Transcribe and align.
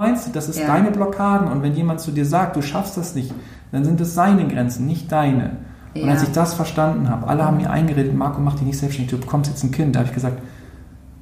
meinst, 0.00 0.34
das 0.34 0.48
ist 0.48 0.58
ja. 0.58 0.66
deine 0.66 0.90
Blockaden 0.90 1.48
und 1.48 1.62
wenn 1.62 1.74
jemand 1.74 2.00
zu 2.00 2.10
dir 2.10 2.24
sagt, 2.24 2.56
du 2.56 2.62
schaffst 2.62 2.96
das 2.96 3.14
nicht, 3.14 3.34
dann 3.70 3.84
sind 3.84 4.00
es 4.00 4.14
seine 4.14 4.48
Grenzen, 4.48 4.86
nicht 4.86 5.12
deine. 5.12 5.58
Ja. 5.92 6.04
Und 6.04 6.08
als 6.08 6.22
ich 6.22 6.32
das 6.32 6.54
verstanden 6.54 7.10
habe, 7.10 7.28
alle 7.28 7.44
haben 7.44 7.58
mir 7.58 7.70
eingeredet, 7.70 8.14
Marco, 8.14 8.40
mach 8.40 8.54
dich 8.54 8.62
nicht 8.62 8.78
selbstständig, 8.78 9.14
du 9.14 9.20
bekommst 9.20 9.50
jetzt 9.50 9.62
ein 9.62 9.70
Kind, 9.70 9.94
da 9.94 10.00
habe 10.00 10.08
ich 10.08 10.14
gesagt, 10.14 10.40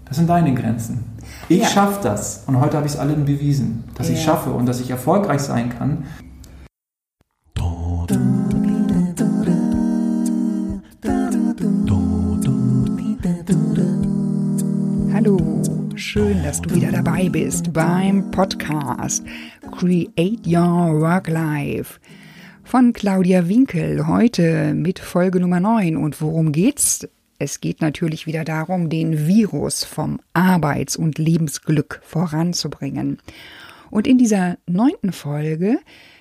das 0.04 0.16
sind 0.16 0.30
deine 0.30 0.54
Grenzen. 0.54 1.04
Ich 1.48 1.62
ja. 1.62 1.68
schaffe 1.68 1.98
das. 2.02 2.44
Und 2.46 2.60
heute 2.60 2.76
habe 2.76 2.86
ich 2.86 2.92
es 2.92 2.98
allen 2.98 3.24
bewiesen, 3.24 3.84
dass 3.94 4.08
ich 4.08 4.22
schaffe 4.22 4.50
und 4.50 4.66
dass 4.66 4.80
ich 4.80 4.90
erfolgreich 4.90 5.40
sein 5.40 5.70
kann. 5.76 6.04
Schön, 16.08 16.42
dass 16.42 16.62
du 16.62 16.74
wieder 16.74 16.90
dabei 16.90 17.28
bist 17.28 17.70
beim 17.74 18.30
Podcast 18.30 19.22
Create 19.78 20.46
Your 20.46 21.02
Work 21.02 21.28
Life 21.28 22.00
von 22.64 22.94
Claudia 22.94 23.46
Winkel. 23.46 24.06
Heute 24.06 24.72
mit 24.72 25.00
Folge 25.00 25.38
Nummer 25.38 25.60
9. 25.60 25.98
Und 25.98 26.22
worum 26.22 26.52
geht's? 26.52 27.06
Es 27.38 27.60
geht 27.60 27.82
natürlich 27.82 28.26
wieder 28.26 28.44
darum, 28.44 28.88
den 28.88 29.26
Virus 29.26 29.84
vom 29.84 30.18
Arbeits- 30.32 30.96
und 30.96 31.18
Lebensglück 31.18 32.00
voranzubringen. 32.02 33.18
Und 33.90 34.06
in 34.06 34.16
dieser 34.16 34.56
neunten 34.66 35.12
Folge 35.12 35.78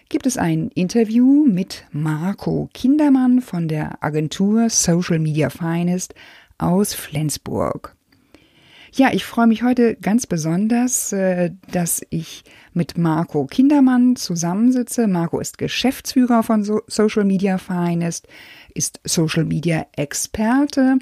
gibt 0.10 0.26
es 0.28 0.38
ein 0.38 0.68
Interview 0.76 1.46
mit 1.46 1.86
Marco 1.94 2.70
Kindermann 2.74 3.40
von 3.40 3.70
der 3.70 4.04
Agentur 4.04 4.70
Social 4.70 5.20
Media 5.20 5.50
Finest 5.50 6.14
aus 6.58 6.94
Flensburg. 6.94 7.97
Ja, 8.98 9.14
ich 9.14 9.26
freue 9.26 9.46
mich 9.46 9.62
heute 9.62 9.96
ganz 9.96 10.26
besonders, 10.26 11.14
äh, 11.14 11.52
dass 11.72 12.02
ich 12.10 12.44
mit 12.74 12.98
Marco 12.98 13.46
Kindermann 13.46 14.16
zusammensitze. 14.16 15.06
Marco 15.06 15.40
ist 15.40 15.60
Geschäftsführer 15.60 16.42
von 16.42 16.64
Social 16.88 17.24
Media 17.24 17.60
Finest 17.60 18.28
ist 18.74 19.00
Social 19.04 19.46
Media 19.46 19.86
Experte 19.96 20.98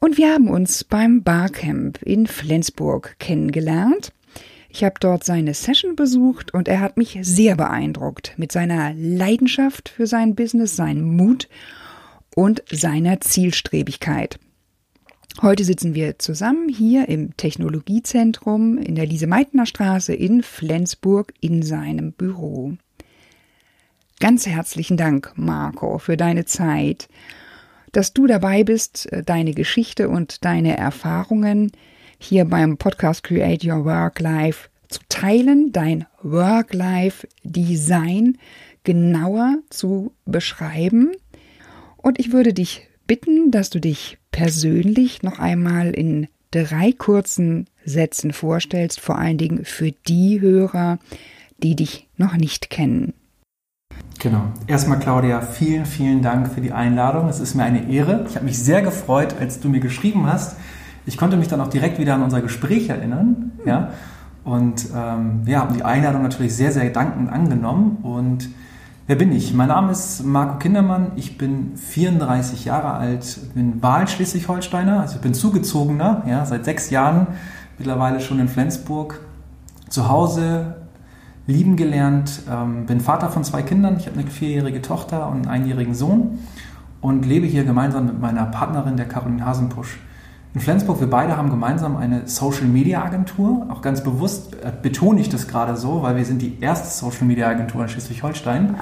und 0.00 0.16
wir 0.16 0.32
haben 0.32 0.48
uns 0.48 0.84
beim 0.84 1.22
Barcamp 1.22 2.00
in 2.00 2.26
Flensburg 2.26 3.16
kennengelernt. 3.18 4.14
Ich 4.70 4.82
habe 4.82 4.94
dort 4.98 5.22
seine 5.22 5.52
Session 5.52 5.96
besucht 5.96 6.54
und 6.54 6.66
er 6.66 6.80
hat 6.80 6.96
mich 6.96 7.18
sehr 7.20 7.56
beeindruckt 7.56 8.32
mit 8.38 8.52
seiner 8.52 8.94
Leidenschaft 8.94 9.90
für 9.90 10.06
sein 10.06 10.34
Business, 10.34 10.76
seinem 10.76 11.14
Mut 11.14 11.46
und 12.34 12.62
seiner 12.70 13.20
Zielstrebigkeit. 13.20 14.38
Heute 15.40 15.62
sitzen 15.62 15.94
wir 15.94 16.18
zusammen 16.18 16.68
hier 16.68 17.08
im 17.08 17.36
Technologiezentrum 17.36 18.76
in 18.76 18.96
der 18.96 19.06
Lise-Meitner 19.06 19.66
Straße 19.66 20.12
in 20.12 20.42
Flensburg 20.42 21.32
in 21.40 21.62
seinem 21.62 22.10
Büro. 22.10 22.72
Ganz 24.18 24.48
herzlichen 24.48 24.96
Dank, 24.96 25.34
Marco, 25.36 25.98
für 25.98 26.16
deine 26.16 26.44
Zeit, 26.44 27.08
dass 27.92 28.12
du 28.12 28.26
dabei 28.26 28.64
bist, 28.64 29.08
deine 29.26 29.54
Geschichte 29.54 30.08
und 30.08 30.44
deine 30.44 30.76
Erfahrungen 30.76 31.70
hier 32.18 32.44
beim 32.44 32.76
Podcast 32.76 33.22
Create 33.22 33.64
Your 33.64 33.84
Work 33.84 34.18
Life 34.18 34.68
zu 34.88 34.98
teilen, 35.08 35.70
dein 35.70 36.06
Work-Life-Design 36.22 38.38
genauer 38.82 39.58
zu 39.70 40.10
beschreiben. 40.24 41.12
Und 41.96 42.18
ich 42.18 42.32
würde 42.32 42.52
dich 42.52 42.88
bitten, 43.06 43.52
dass 43.52 43.70
du 43.70 43.80
dich 43.80 44.17
persönlich 44.30 45.22
noch 45.22 45.38
einmal 45.38 45.90
in 45.90 46.28
drei 46.50 46.92
kurzen 46.92 47.66
Sätzen 47.84 48.32
vorstellst, 48.32 49.00
vor 49.00 49.18
allen 49.18 49.38
Dingen 49.38 49.64
für 49.64 49.92
die 49.92 50.40
Hörer, 50.40 50.98
die 51.62 51.76
dich 51.76 52.08
noch 52.16 52.36
nicht 52.36 52.70
kennen. 52.70 53.14
Genau. 54.18 54.44
Erstmal, 54.66 54.98
Claudia, 54.98 55.40
vielen, 55.40 55.86
vielen 55.86 56.22
Dank 56.22 56.52
für 56.52 56.60
die 56.60 56.72
Einladung. 56.72 57.28
Es 57.28 57.38
ist 57.38 57.54
mir 57.54 57.62
eine 57.62 57.88
Ehre. 57.90 58.26
Ich 58.28 58.34
habe 58.34 58.44
mich 58.44 58.58
sehr 58.58 58.82
gefreut, 58.82 59.36
als 59.38 59.60
du 59.60 59.68
mir 59.68 59.80
geschrieben 59.80 60.26
hast. 60.26 60.56
Ich 61.06 61.16
konnte 61.16 61.36
mich 61.36 61.48
dann 61.48 61.60
auch 61.60 61.70
direkt 61.70 61.98
wieder 61.98 62.14
an 62.14 62.22
unser 62.22 62.42
Gespräch 62.42 62.88
erinnern. 62.88 63.52
Ja. 63.64 63.92
Und 64.44 64.86
ähm, 64.94 65.40
wir 65.44 65.60
haben 65.60 65.74
die 65.74 65.84
Einladung 65.84 66.22
natürlich 66.22 66.54
sehr, 66.54 66.72
sehr 66.72 66.90
dankend 66.90 67.30
angenommen. 67.30 67.98
Und 68.02 68.48
wer 69.08 69.16
bin 69.16 69.32
ich? 69.32 69.54
Mein 69.54 69.68
Name 69.68 69.90
ist 69.90 70.22
Marco 70.24 70.58
Kindermann. 70.58 71.12
Ich 71.16 71.38
bin 71.38 71.76
34 71.76 72.66
Jahre 72.66 72.92
alt, 72.92 73.38
bin 73.54 73.82
Wahl-Schleswig-Holsteiner. 73.82 75.00
Also 75.00 75.16
ich 75.16 75.22
bin 75.22 75.32
zugezogener, 75.32 76.22
ja, 76.28 76.44
seit 76.44 76.66
sechs 76.66 76.90
Jahren 76.90 77.26
mittlerweile 77.78 78.20
schon 78.20 78.38
in 78.38 78.48
Flensburg. 78.48 79.20
Zu 79.88 80.10
Hause 80.10 80.76
lieben 81.46 81.76
gelernt, 81.76 82.42
ähm, 82.50 82.84
bin 82.84 83.00
Vater 83.00 83.30
von 83.30 83.44
zwei 83.44 83.62
Kindern. 83.62 83.96
Ich 83.96 84.06
habe 84.06 84.18
eine 84.18 84.28
vierjährige 84.28 84.82
Tochter 84.82 85.28
und 85.28 85.36
einen 85.36 85.48
einjährigen 85.48 85.94
Sohn 85.94 86.40
und 87.00 87.24
lebe 87.24 87.46
hier 87.46 87.64
gemeinsam 87.64 88.04
mit 88.04 88.20
meiner 88.20 88.44
Partnerin, 88.44 88.98
der 88.98 89.08
Caroline 89.08 89.46
Hasenpusch. 89.46 89.98
In 90.58 90.64
Flensburg, 90.64 90.98
wir 90.98 91.08
beide 91.08 91.36
haben 91.36 91.50
gemeinsam 91.50 91.96
eine 91.96 92.26
Social 92.26 92.64
Media 92.64 93.04
Agentur. 93.04 93.68
Auch 93.70 93.80
ganz 93.80 94.02
bewusst 94.02 94.56
äh, 94.56 94.72
betone 94.82 95.20
ich 95.20 95.28
das 95.28 95.46
gerade 95.46 95.76
so, 95.76 96.02
weil 96.02 96.16
wir 96.16 96.24
sind 96.24 96.42
die 96.42 96.60
erste 96.60 96.88
Social 96.88 97.28
Media 97.28 97.46
Agentur 97.46 97.82
in 97.82 97.88
Schleswig-Holstein. 97.88 98.74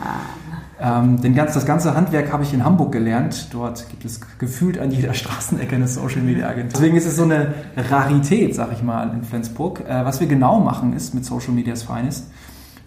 Ähm, 0.81 1.21
den 1.21 1.35
ganz, 1.35 1.53
das 1.53 1.67
ganze 1.67 1.95
Handwerk 1.95 2.33
habe 2.33 2.45
ich 2.45 2.55
in 2.55 2.65
Hamburg 2.65 2.93
gelernt. 2.93 3.49
Dort 3.53 3.91
gibt 3.91 4.07
es 4.07 4.23
gefühlt 4.39 4.79
an 4.79 4.91
jeder 4.91 5.13
Straßenecke 5.15 5.77
eine 5.77 5.87
Social 5.87 6.23
Media 6.23 6.49
Agentur. 6.49 6.81
Deswegen 6.81 6.97
ist 6.97 7.05
es 7.05 7.17
so 7.17 7.25
eine 7.25 7.53
Rarität, 7.77 8.55
sag 8.55 8.73
ich 8.73 8.83
mal, 8.83 9.11
in 9.11 9.23
Flensburg. 9.23 9.81
Äh, 9.87 10.03
was 10.07 10.19
wir 10.19 10.29
genau 10.29 10.61
machen, 10.61 10.95
ist 10.97 11.15
mit 11.15 11.27
Social 11.27 11.53
Media's 11.53 11.83
Finest, 11.83 12.31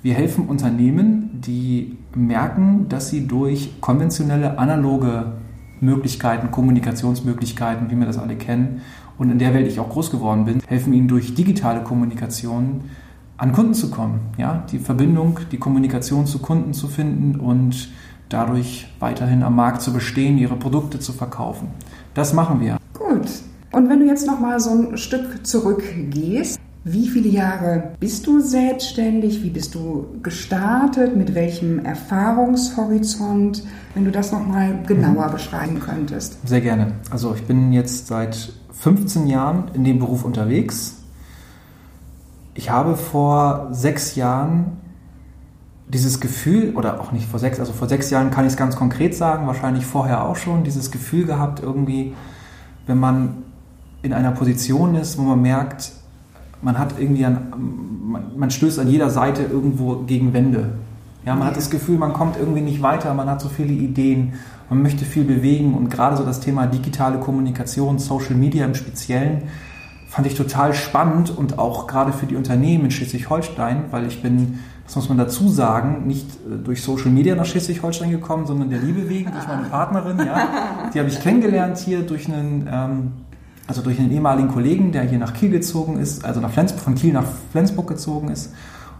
wir 0.01 0.15
helfen 0.15 0.47
Unternehmen, 0.47 1.41
die 1.45 1.95
merken, 2.15 2.87
dass 2.89 3.09
sie 3.09 3.27
durch 3.27 3.81
konventionelle, 3.81 4.57
analoge 4.57 5.33
Möglichkeiten, 5.81 6.51
Kommunikationsmöglichkeiten, 6.51 7.89
wie 7.89 7.95
wir 7.95 8.05
das 8.05 8.17
alle 8.17 8.35
kennen, 8.35 8.81
und 9.17 9.31
in 9.31 9.39
der 9.39 9.53
Welt 9.53 9.67
ich 9.67 9.79
auch 9.79 9.89
groß 9.89 10.11
geworden 10.11 10.45
bin, 10.45 10.61
helfen 10.67 10.93
ihnen 10.93 11.09
durch 11.09 11.35
digitale 11.35 11.83
Kommunikation 11.83 12.85
an 13.37 13.51
Kunden 13.51 13.73
zu 13.73 13.91
kommen. 13.91 14.21
Ja? 14.37 14.63
Die 14.71 14.79
Verbindung, 14.79 15.39
die 15.51 15.57
Kommunikation 15.57 16.25
zu 16.25 16.39
Kunden 16.39 16.73
zu 16.73 16.87
finden 16.87 17.39
und 17.39 17.89
dadurch 18.29 18.87
weiterhin 18.99 19.43
am 19.43 19.55
Markt 19.55 19.81
zu 19.81 19.91
bestehen, 19.91 20.37
ihre 20.37 20.55
Produkte 20.55 20.99
zu 20.99 21.11
verkaufen. 21.11 21.67
Das 22.13 22.33
machen 22.33 22.61
wir. 22.61 22.77
Gut. 22.93 23.29
Und 23.71 23.89
wenn 23.89 23.99
du 23.99 24.05
jetzt 24.05 24.25
noch 24.25 24.39
mal 24.39 24.59
so 24.59 24.71
ein 24.71 24.97
Stück 24.97 25.45
zurückgehst, 25.45 26.59
wie 26.91 27.07
viele 27.07 27.29
Jahre 27.29 27.91
bist 27.99 28.25
du 28.25 28.39
selbstständig? 28.39 29.43
Wie 29.43 29.49
bist 29.49 29.75
du 29.75 30.07
gestartet? 30.23 31.15
Mit 31.15 31.35
welchem 31.35 31.79
Erfahrungshorizont? 31.85 33.63
Wenn 33.93 34.05
du 34.05 34.11
das 34.11 34.31
nochmal 34.31 34.83
genauer 34.87 35.27
mhm. 35.27 35.31
beschreiben 35.31 35.79
könntest. 35.79 36.37
Sehr 36.47 36.61
gerne. 36.61 36.93
Also 37.09 37.35
ich 37.35 37.43
bin 37.45 37.73
jetzt 37.73 38.07
seit 38.07 38.53
15 38.71 39.27
Jahren 39.27 39.71
in 39.73 39.83
dem 39.83 39.99
Beruf 39.99 40.23
unterwegs. 40.23 40.95
Ich 42.53 42.69
habe 42.69 42.95
vor 42.95 43.67
sechs 43.71 44.15
Jahren 44.15 44.77
dieses 45.87 46.19
Gefühl, 46.19 46.75
oder 46.75 47.01
auch 47.01 47.11
nicht 47.11 47.27
vor 47.27 47.39
sechs, 47.39 47.59
also 47.59 47.73
vor 47.73 47.89
sechs 47.89 48.09
Jahren 48.09 48.31
kann 48.31 48.45
ich 48.45 48.51
es 48.51 48.57
ganz 48.57 48.75
konkret 48.75 49.15
sagen, 49.15 49.47
wahrscheinlich 49.47 49.85
vorher 49.85 50.25
auch 50.25 50.35
schon, 50.35 50.63
dieses 50.63 50.91
Gefühl 50.91 51.25
gehabt, 51.25 51.61
irgendwie, 51.61 52.13
wenn 52.85 52.99
man 52.99 53.43
in 54.01 54.13
einer 54.13 54.31
Position 54.31 54.95
ist, 54.95 55.17
wo 55.17 55.23
man 55.23 55.41
merkt, 55.41 55.91
man 56.61 56.77
hat 56.77 56.95
irgendwie 56.99 57.25
an, 57.25 57.53
man, 58.35 58.51
stößt 58.51 58.79
an 58.79 58.87
jeder 58.87 59.09
Seite 59.09 59.43
irgendwo 59.43 59.97
gegen 59.97 60.33
Wände. 60.33 60.69
Ja, 61.25 61.35
man 61.35 61.47
hat 61.47 61.57
das 61.57 61.69
Gefühl, 61.69 61.97
man 61.97 62.13
kommt 62.13 62.37
irgendwie 62.37 62.61
nicht 62.61 62.81
weiter, 62.81 63.13
man 63.13 63.29
hat 63.29 63.41
so 63.41 63.49
viele 63.49 63.73
Ideen, 63.73 64.33
man 64.69 64.81
möchte 64.81 65.05
viel 65.05 65.23
bewegen 65.23 65.73
und 65.73 65.89
gerade 65.89 66.17
so 66.17 66.23
das 66.23 66.39
Thema 66.39 66.65
digitale 66.67 67.19
Kommunikation, 67.19 67.99
Social 67.99 68.35
Media 68.35 68.65
im 68.65 68.75
Speziellen, 68.75 69.43
fand 70.07 70.25
ich 70.25 70.35
total 70.35 70.73
spannend 70.73 71.35
und 71.35 71.59
auch 71.59 71.87
gerade 71.87 72.13
für 72.13 72.25
die 72.25 72.35
Unternehmen 72.35 72.85
in 72.85 72.91
Schleswig-Holstein, 72.91 73.85
weil 73.91 74.07
ich 74.07 74.23
bin, 74.23 74.59
das 74.85 74.95
muss 74.95 75.07
man 75.07 75.19
dazu 75.19 75.49
sagen, 75.49 76.07
nicht 76.07 76.27
äh, 76.27 76.57
durch 76.63 76.81
Social 76.81 77.11
Media 77.11 77.35
nach 77.35 77.45
Schleswig-Holstein 77.45 78.09
gekommen, 78.09 78.47
sondern 78.47 78.69
der 78.69 78.79
Liebe 78.79 79.07
wegen, 79.07 79.31
durch 79.31 79.47
meine 79.47 79.63
Partnerin, 79.69 80.17
ja. 80.17 80.89
Die 80.93 80.99
habe 80.99 81.09
ich 81.09 81.21
kennengelernt 81.21 81.77
hier 81.77 82.01
durch 82.01 82.27
einen 82.27 82.67
ähm, 82.71 83.11
also 83.69 83.83
durch 83.83 83.99
einen 83.99 84.11
ehemaligen 84.11 84.47
Kollegen, 84.47 84.91
der 84.91 85.03
hier 85.03 85.19
nach 85.19 85.33
Kiel 85.33 85.51
gezogen 85.51 85.99
ist, 85.99 86.25
also 86.25 86.41
nach 86.41 86.49
Flensburg, 86.49 86.81
von 86.81 86.95
Kiel 86.95 87.13
nach 87.13 87.25
Flensburg 87.51 87.87
gezogen 87.87 88.29
ist 88.29 88.51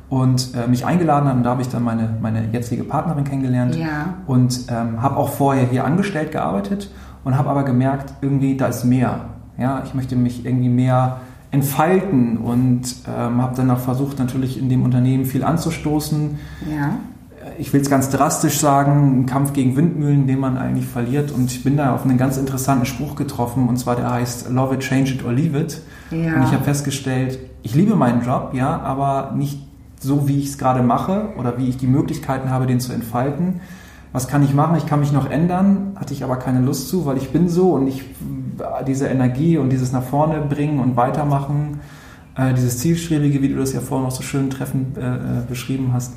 und 0.10 0.54
äh, 0.54 0.68
mich 0.68 0.86
eingeladen 0.86 1.28
hat 1.28 1.38
und 1.38 1.44
da 1.44 1.50
habe 1.50 1.64
ich 1.64 1.70
dann 1.70 1.84
meine, 1.84 2.16
meine 2.22 2.46
jetzige 2.52 2.84
Partnerin 2.84 3.24
kennengelernt 3.24 3.76
ja. 3.76 4.14
und 4.28 4.68
ähm, 4.70 5.02
habe 5.02 5.18
auch 5.18 5.30
vorher 5.30 5.66
hier 5.66 5.86
angestellt 5.86 6.32
gearbeitet 6.32 6.92
und 7.24 7.36
habe 7.36 7.50
aber 7.50 7.64
gemerkt, 7.64 8.14
irgendwie 8.22 8.58
da 8.58 8.68
ist 8.68 8.86
mehr. 8.86 9.22
Ja, 9.58 9.82
ich 9.84 9.96
möchte 9.96 10.16
mich 10.16 10.46
irgendwie 10.46 10.70
mehr 10.70 11.18
entfalten 11.50 12.38
und 12.38 12.84
ähm, 13.08 13.42
habe 13.42 13.56
dann 13.56 13.72
auch 13.72 13.80
versucht, 13.80 14.20
natürlich 14.20 14.60
in 14.60 14.70
dem 14.70 14.84
Unternehmen 14.84 15.26
viel 15.26 15.44
anzustoßen. 15.44 16.38
Ja 16.70 16.92
ich 17.60 17.74
will 17.74 17.82
es 17.82 17.90
ganz 17.90 18.10
drastisch 18.10 18.58
sagen, 18.58 19.22
ein 19.22 19.26
Kampf 19.26 19.54
gegen 19.54 19.76
Windmühlen, 19.76 20.28
den 20.28 20.40
man 20.40 20.58
eigentlich 20.58 20.88
verliert. 20.88 21.32
Und 21.32 21.52
ich 21.52 21.64
bin 21.64 21.76
da 21.78 21.94
auf 21.94 22.06
einen 22.06 22.18
ganz 22.18 22.38
interessanten 22.38 22.86
Spruch 22.86 23.16
getroffen, 23.16 23.68
und 23.68 23.78
zwar 23.78 23.96
der 23.96 24.10
heißt 24.10 24.50
Love 24.50 24.76
it, 24.76 24.80
change 24.82 25.12
it 25.12 25.26
or 25.26 25.34
leave 25.34 25.60
it. 25.60 25.82
Ja. 26.10 26.36
Und 26.36 26.44
ich 26.44 26.52
habe 26.52 26.64
festgestellt, 26.64 27.38
ich 27.62 27.76
liebe 27.76 27.96
meinen 27.96 28.24
Job, 28.24 28.52
ja, 28.54 28.80
aber 28.80 29.34
nicht 29.36 29.62
so, 30.00 30.28
wie 30.28 30.40
ich 30.40 30.46
es 30.46 30.58
gerade 30.58 30.82
mache 30.82 31.34
oder 31.38 31.58
wie 31.58 31.68
ich 31.68 31.78
die 31.78 31.88
Möglichkeiten 31.88 32.50
habe, 32.50 32.66
den 32.66 32.80
zu 32.80 32.94
entfalten. 32.94 33.60
Was 34.14 34.28
kann 34.28 34.42
ich 34.42 34.54
machen? 34.54 34.78
Ich 34.78 34.88
kann 34.88 35.02
mich 35.02 35.12
noch 35.12 35.30
ändern, 35.30 35.98
hatte 35.98 36.14
ich 36.14 36.24
aber 36.24 36.38
keine 36.38 36.62
Lust 36.62 36.88
zu, 36.88 37.06
weil 37.06 37.18
ich 37.18 37.30
bin 37.30 37.50
so 37.50 37.74
und 37.74 37.88
ich 37.88 38.06
diese 38.88 39.08
Energie 39.08 39.58
und 39.58 39.70
dieses 39.70 39.92
nach 39.92 40.04
vorne 40.04 40.42
bringen 40.42 40.80
und 40.80 40.96
weitermachen, 40.96 41.82
äh, 42.36 42.54
dieses 42.54 42.80
Zielstrebige, 42.80 43.42
wie 43.42 43.50
du 43.50 43.58
das 43.58 43.74
ja 43.74 43.82
vorhin 43.82 44.06
noch 44.06 44.16
so 44.16 44.24
schön 44.24 44.50
treffend 44.50 44.98
äh, 44.98 45.02
äh 45.02 45.20
beschrieben 45.48 45.92
hast. 45.94 46.14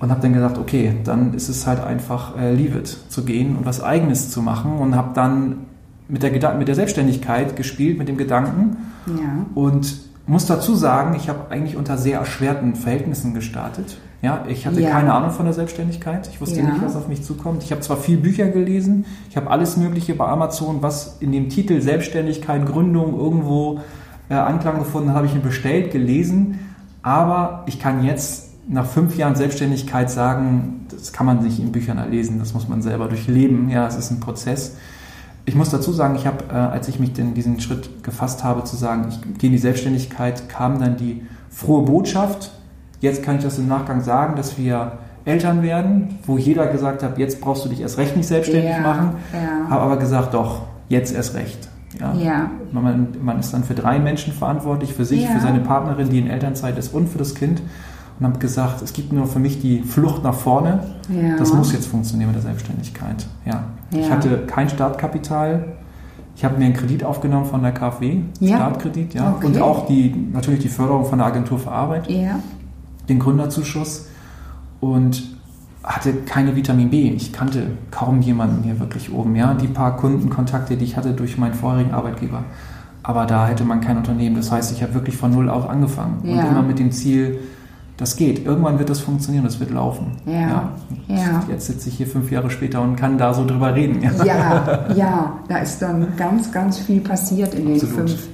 Und 0.00 0.10
habe 0.10 0.20
dann 0.20 0.32
gesagt, 0.32 0.58
okay, 0.58 0.94
dann 1.04 1.34
ist 1.34 1.48
es 1.48 1.66
halt 1.66 1.80
einfach 1.80 2.36
äh, 2.36 2.54
Leave 2.54 2.78
It 2.78 2.88
zu 3.08 3.24
gehen 3.24 3.56
und 3.56 3.66
was 3.66 3.82
Eigenes 3.82 4.30
zu 4.30 4.42
machen 4.42 4.78
und 4.78 4.96
habe 4.96 5.10
dann 5.14 5.66
mit 6.08 6.22
der, 6.22 6.54
mit 6.54 6.68
der 6.68 6.74
Selbstständigkeit 6.74 7.54
gespielt, 7.54 7.98
mit 7.98 8.08
dem 8.08 8.16
Gedanken. 8.16 8.78
Ja. 9.06 9.46
Und 9.54 9.98
muss 10.26 10.46
dazu 10.46 10.74
sagen, 10.74 11.14
ich 11.16 11.28
habe 11.28 11.50
eigentlich 11.50 11.76
unter 11.76 11.98
sehr 11.98 12.20
erschwerten 12.20 12.74
Verhältnissen 12.74 13.34
gestartet. 13.34 13.98
Ja, 14.22 14.44
ich 14.48 14.66
hatte 14.66 14.80
ja. 14.80 14.90
keine 14.90 15.12
Ahnung 15.14 15.30
von 15.30 15.46
der 15.46 15.54
Selbstständigkeit. 15.54 16.28
Ich 16.28 16.40
wusste 16.40 16.60
ja. 16.60 16.66
nicht, 16.66 16.82
was 16.82 16.94
auf 16.94 17.08
mich 17.08 17.22
zukommt. 17.22 17.62
Ich 17.62 17.72
habe 17.72 17.80
zwar 17.80 17.96
viel 17.96 18.18
Bücher 18.18 18.48
gelesen, 18.48 19.06
ich 19.30 19.36
habe 19.36 19.50
alles 19.50 19.76
Mögliche 19.76 20.14
bei 20.14 20.26
Amazon, 20.26 20.82
was 20.82 21.16
in 21.20 21.32
dem 21.32 21.48
Titel 21.48 21.80
Selbstständigkeit, 21.80 22.66
Gründung 22.66 23.18
irgendwo 23.18 23.80
äh, 24.28 24.34
Anklang 24.34 24.78
gefunden 24.78 25.14
habe 25.14 25.26
ich 25.26 25.34
mir 25.34 25.40
bestellt, 25.40 25.90
gelesen. 25.90 26.60
Aber 27.02 27.64
ich 27.66 27.80
kann 27.80 28.04
jetzt 28.04 28.49
nach 28.68 28.86
fünf 28.86 29.16
Jahren 29.16 29.34
Selbstständigkeit 29.34 30.10
sagen, 30.10 30.86
das 30.90 31.12
kann 31.12 31.26
man 31.26 31.42
nicht 31.42 31.58
in 31.58 31.72
Büchern 31.72 31.98
erlesen, 31.98 32.38
das 32.38 32.54
muss 32.54 32.68
man 32.68 32.82
selber 32.82 33.08
durchleben. 33.08 33.68
Ja, 33.68 33.86
es 33.86 33.96
ist 33.96 34.10
ein 34.10 34.20
Prozess. 34.20 34.76
Ich 35.46 35.54
muss 35.54 35.70
dazu 35.70 35.92
sagen, 35.92 36.14
ich 36.16 36.26
habe, 36.26 36.44
äh, 36.50 36.54
als 36.54 36.88
ich 36.88 37.00
mich 37.00 37.12
den, 37.12 37.34
diesen 37.34 37.60
Schritt 37.60 38.04
gefasst 38.04 38.44
habe, 38.44 38.64
zu 38.64 38.76
sagen, 38.76 39.06
ich 39.08 39.20
gehe 39.38 39.48
in 39.48 39.52
die 39.52 39.58
Selbstständigkeit, 39.58 40.48
kam 40.48 40.78
dann 40.78 40.96
die 40.96 41.22
frohe 41.48 41.82
Botschaft. 41.82 42.52
Jetzt 43.00 43.22
kann 43.22 43.38
ich 43.38 43.42
das 43.42 43.58
im 43.58 43.66
Nachgang 43.66 44.02
sagen, 44.02 44.36
dass 44.36 44.58
wir 44.58 44.98
Eltern 45.24 45.62
werden, 45.62 46.18
wo 46.26 46.38
jeder 46.38 46.66
gesagt 46.66 47.02
hat, 47.02 47.18
jetzt 47.18 47.40
brauchst 47.40 47.64
du 47.64 47.68
dich 47.68 47.80
erst 47.80 47.98
recht 47.98 48.16
nicht 48.16 48.26
selbstständig 48.26 48.70
ja, 48.70 48.80
machen. 48.80 49.14
Ja. 49.32 49.70
Habe 49.70 49.82
aber 49.82 49.96
gesagt, 49.96 50.34
doch, 50.34 50.62
jetzt 50.88 51.14
erst 51.14 51.34
recht. 51.34 51.68
Ja. 51.98 52.14
ja. 52.14 52.50
Man, 52.72 53.08
man, 53.20 53.40
ist 53.40 53.52
dann 53.52 53.64
für 53.64 53.74
drei 53.74 53.98
Menschen 53.98 54.32
verantwortlich, 54.32 54.94
für 54.94 55.04
sich, 55.04 55.26
für 55.26 55.40
seine 55.40 55.60
Partnerin, 55.60 56.08
die 56.08 56.18
in 56.18 56.28
Elternzeit 56.28 56.78
ist 56.78 56.94
und 56.94 57.08
für 57.08 57.18
das 57.18 57.34
Kind 57.34 57.60
und 58.20 58.26
habe 58.26 58.38
gesagt, 58.38 58.82
es 58.82 58.92
gibt 58.92 59.12
nur 59.12 59.26
für 59.26 59.38
mich 59.38 59.60
die 59.60 59.80
Flucht 59.80 60.22
nach 60.22 60.34
vorne. 60.34 60.80
Ja. 61.08 61.38
Das 61.38 61.54
muss 61.54 61.72
jetzt 61.72 61.86
funktionieren 61.86 62.28
mit 62.28 62.36
der 62.36 62.42
Selbstständigkeit. 62.42 63.26
Ja. 63.46 63.64
ja. 63.90 63.98
Ich 63.98 64.10
hatte 64.10 64.44
kein 64.46 64.68
Startkapital. 64.68 65.72
Ich 66.36 66.44
habe 66.44 66.58
mir 66.58 66.66
einen 66.66 66.74
Kredit 66.74 67.02
aufgenommen 67.02 67.46
von 67.46 67.62
der 67.62 67.72
KfW, 67.72 68.20
ja. 68.40 68.56
Startkredit, 68.56 69.14
ja. 69.14 69.34
Okay. 69.36 69.46
Und 69.46 69.60
auch 69.60 69.86
die, 69.86 70.14
natürlich 70.32 70.60
die 70.60 70.68
Förderung 70.68 71.04
von 71.04 71.18
der 71.18 71.26
Agentur 71.26 71.58
für 71.58 71.70
Arbeit, 71.70 72.08
den 73.08 73.18
Gründerzuschuss 73.18 74.06
und 74.80 75.22
hatte 75.82 76.12
keine 76.26 76.54
Vitamin 76.56 76.90
B. 76.90 77.10
Ich 77.10 77.32
kannte 77.32 77.68
kaum 77.90 78.20
jemanden 78.20 78.62
hier 78.62 78.78
wirklich 78.80 79.12
oben, 79.12 79.34
ja. 79.34 79.54
Die 79.54 79.66
paar 79.66 79.96
Kundenkontakte, 79.96 80.76
die 80.76 80.84
ich 80.84 80.96
hatte 80.96 81.12
durch 81.12 81.38
meinen 81.38 81.54
vorherigen 81.54 81.92
Arbeitgeber. 81.92 82.44
Aber 83.02 83.24
da 83.24 83.48
hätte 83.48 83.64
man 83.64 83.80
kein 83.80 83.96
Unternehmen. 83.96 84.36
Das 84.36 84.52
heißt, 84.52 84.72
ich 84.72 84.82
habe 84.82 84.92
wirklich 84.92 85.16
von 85.16 85.30
Null 85.30 85.48
auf 85.48 85.68
angefangen. 85.68 86.20
Und 86.20 86.38
immer 86.38 86.62
mit 86.62 86.78
dem 86.78 86.92
Ziel, 86.92 87.38
das 88.00 88.16
geht. 88.16 88.46
Irgendwann 88.46 88.78
wird 88.78 88.88
das 88.88 89.00
funktionieren, 89.00 89.44
das 89.44 89.60
wird 89.60 89.70
laufen. 89.70 90.12
Ja. 90.24 90.32
ja. 90.32 90.72
ja. 91.08 91.44
Jetzt 91.50 91.66
sitze 91.66 91.90
ich 91.90 91.96
hier 91.98 92.06
fünf 92.06 92.30
Jahre 92.30 92.50
später 92.50 92.80
und 92.80 92.96
kann 92.96 93.18
da 93.18 93.34
so 93.34 93.46
drüber 93.46 93.74
reden. 93.74 94.02
Ja, 94.02 94.24
ja, 94.24 94.94
ja. 94.94 95.40
da 95.48 95.58
ist 95.58 95.80
dann 95.82 96.16
ganz, 96.16 96.50
ganz 96.50 96.78
viel 96.78 97.00
passiert 97.00 97.54
in 97.54 97.66
den 97.66 97.74
Absolut. 97.74 98.10
fünf 98.10 98.28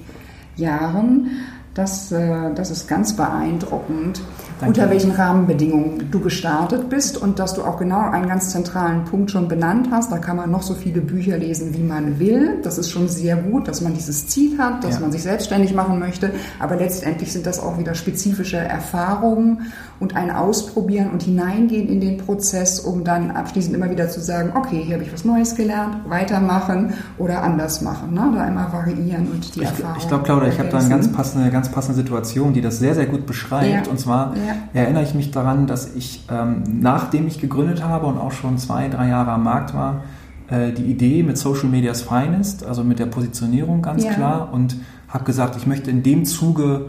Jahren. 0.55 1.31
Das, 1.75 2.13
äh, 2.13 2.55
das 2.55 2.71
ist 2.71 2.87
ganz 2.87 3.17
beeindruckend. 3.17 4.23
Danke. 4.59 4.81
unter 4.81 4.91
welchen 4.91 5.11
Rahmenbedingungen 5.11 6.11
du 6.11 6.19
gestartet 6.21 6.89
bist 6.89 7.19
und 7.19 7.39
dass 7.39 7.53
du 7.53 7.63
auch 7.63 7.77
genau 7.77 8.09
einen 8.09 8.27
ganz 8.27 8.51
zentralen 8.51 9.05
Punkt 9.05 9.31
schon 9.31 9.49
benannt 9.49 9.89
hast. 9.91 10.11
Da 10.11 10.19
kann 10.19 10.37
man 10.37 10.51
noch 10.51 10.63
so 10.63 10.73
viele 10.73 11.03
Bücher 11.03 11.37
lesen, 11.37 11.75
wie 11.75 11.83
man 11.83 12.19
will. 12.19 12.59
Das 12.63 12.79
ist 12.79 12.91
schon 12.91 13.07
sehr 13.07 13.37
gut, 13.37 13.69
dass 13.69 13.83
man 13.83 13.93
dieses 13.93 14.29
Ziel 14.29 14.57
hat, 14.59 14.83
dass 14.83 14.95
ja. 14.95 15.01
man 15.01 15.13
sich 15.13 15.23
selbstständig 15.25 15.75
machen 15.75 15.99
möchte. 15.99 16.31
Aber 16.59 16.77
letztendlich 16.77 17.33
sind 17.33 17.45
das 17.45 17.61
auch 17.61 17.79
wieder 17.79 17.95
spezifische 17.95 18.57
Erfahrungen 18.57 19.73
und 19.99 20.15
ein 20.15 20.31
Ausprobieren 20.31 21.11
und 21.11 21.23
hineingehen 21.23 21.89
in 21.89 22.01
den 22.01 22.19
Prozess, 22.19 22.81
um 22.81 23.05
dann 23.05 23.31
abschließend 23.31 23.75
immer 23.75 23.91
wieder 23.91 24.09
zu 24.09 24.21
sagen, 24.21 24.53
okay, 24.55 24.83
hier 24.85 24.95
habe 24.95 25.05
ich 25.05 25.13
was 25.13 25.25
Neues 25.25 25.55
gelernt, 25.55 26.09
weitermachen 26.09 26.93
oder 27.19 27.43
anders 27.43 27.81
machen. 27.81 28.13
Ne? 28.13 28.33
Da 28.35 28.47
immer 28.47 28.73
variieren 28.73 29.29
und 29.29 29.55
die 29.55 29.61
ich, 29.61 29.67
Erfahrung. 29.67 29.97
Ich 29.99 30.09
glaube, 30.09 30.25
Claudia, 30.25 30.49
ich 30.49 30.59
habe 30.59 30.69
da 30.69 30.79
eine 30.79 30.89
ganz 30.89 31.11
passende, 31.11 31.51
ganz 31.51 31.71
passende 31.71 31.97
Situation, 31.97 32.53
die 32.53 32.61
das 32.61 32.79
sehr, 32.79 32.95
sehr 32.95 33.07
gut 33.07 33.27
beschreibt. 33.27 33.87
Ja. 33.87 33.91
Und 33.91 33.99
zwar 33.99 34.35
ja. 34.37 34.81
erinnere 34.81 35.03
ich 35.03 35.15
mich 35.15 35.31
daran, 35.31 35.67
dass 35.67 35.95
ich, 35.95 36.27
ähm, 36.31 36.63
nachdem 36.81 37.27
ich 37.27 37.41
gegründet 37.41 37.83
habe 37.83 38.07
und 38.07 38.19
auch 38.19 38.33
schon 38.33 38.59
zwei, 38.59 38.89
drei 38.89 39.09
Jahre 39.09 39.33
am 39.33 39.45
Markt 39.45 39.75
war, 39.75 40.03
äh, 40.49 40.73
die 40.73 40.85
Idee 40.85 41.23
mit 41.23 41.39
Social 41.39 41.69
Media's 41.69 42.03
Finest, 42.03 42.65
also 42.65 42.85
mit 42.85 42.99
der 42.99 43.07
Positionierung 43.07 43.83
ganz 43.83 44.05
ja. 44.05 44.13
klar 44.13 44.53
und 44.53 44.77
habe 45.09 45.25
gesagt, 45.25 45.57
ich 45.57 45.67
möchte 45.67 45.91
in 45.91 46.03
dem 46.03 46.25
Zuge 46.25 46.87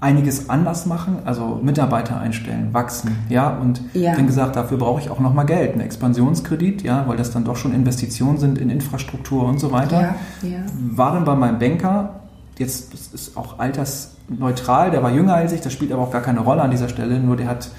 einiges 0.00 0.48
anders 0.48 0.86
machen, 0.86 1.18
also 1.26 1.60
Mitarbeiter 1.62 2.18
einstellen, 2.18 2.72
wachsen, 2.72 3.16
ja, 3.28 3.50
und 3.50 3.82
ja. 3.92 4.14
dann 4.14 4.26
gesagt, 4.26 4.56
dafür 4.56 4.78
brauche 4.78 5.00
ich 5.00 5.10
auch 5.10 5.20
nochmal 5.20 5.44
Geld, 5.44 5.72
einen 5.72 5.82
Expansionskredit, 5.82 6.82
ja, 6.82 7.04
weil 7.06 7.18
das 7.18 7.30
dann 7.32 7.44
doch 7.44 7.56
schon 7.56 7.74
Investitionen 7.74 8.38
sind 8.38 8.58
in 8.58 8.70
Infrastruktur 8.70 9.44
und 9.44 9.60
so 9.60 9.72
weiter. 9.72 10.00
Ja, 10.42 10.48
ja. 10.48 10.58
War 10.74 11.12
dann 11.12 11.24
bei 11.24 11.34
meinem 11.34 11.58
Banker, 11.58 12.20
jetzt 12.56 12.94
ist 12.94 13.36
auch 13.36 13.58
altersneutral, 13.58 14.90
der 14.90 15.02
war 15.02 15.10
jünger 15.10 15.34
als 15.34 15.52
ich, 15.52 15.60
das 15.60 15.72
spielt 15.72 15.92
aber 15.92 16.02
auch 16.02 16.12
gar 16.12 16.22
keine 16.22 16.40
Rolle 16.40 16.62
an 16.62 16.70
dieser 16.70 16.88
Stelle, 16.88 17.20
nur 17.20 17.36
der 17.36 17.48
hat 17.48 17.70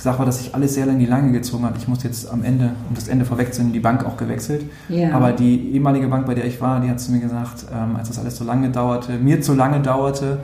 gesagt, 0.00 0.18
war, 0.18 0.26
dass 0.26 0.38
sich 0.38 0.54
alles 0.54 0.74
sehr 0.74 0.86
lange 0.86 0.98
in 0.98 1.04
die 1.04 1.10
Lange 1.10 1.30
gezogen 1.32 1.64
hat. 1.64 1.76
Ich 1.76 1.86
muss 1.86 2.02
jetzt 2.02 2.30
am 2.30 2.42
Ende, 2.42 2.70
um 2.88 2.94
das 2.94 3.08
Ende 3.08 3.26
vorwegzunehmen, 3.26 3.74
die 3.74 3.80
Bank 3.80 4.04
auch 4.06 4.16
gewechselt. 4.16 4.64
Ja. 4.88 5.12
Aber 5.12 5.32
die 5.32 5.74
ehemalige 5.74 6.08
Bank, 6.08 6.26
bei 6.26 6.34
der 6.34 6.46
ich 6.46 6.60
war, 6.60 6.80
die 6.80 6.88
hat 6.88 7.00
zu 7.00 7.12
mir 7.12 7.20
gesagt, 7.20 7.66
ähm, 7.70 7.96
als 7.96 8.08
das 8.08 8.18
alles 8.18 8.36
so 8.36 8.44
lange 8.44 8.70
dauerte, 8.70 9.18
mir 9.18 9.42
zu 9.42 9.54
lange 9.54 9.80
dauerte, 9.80 10.38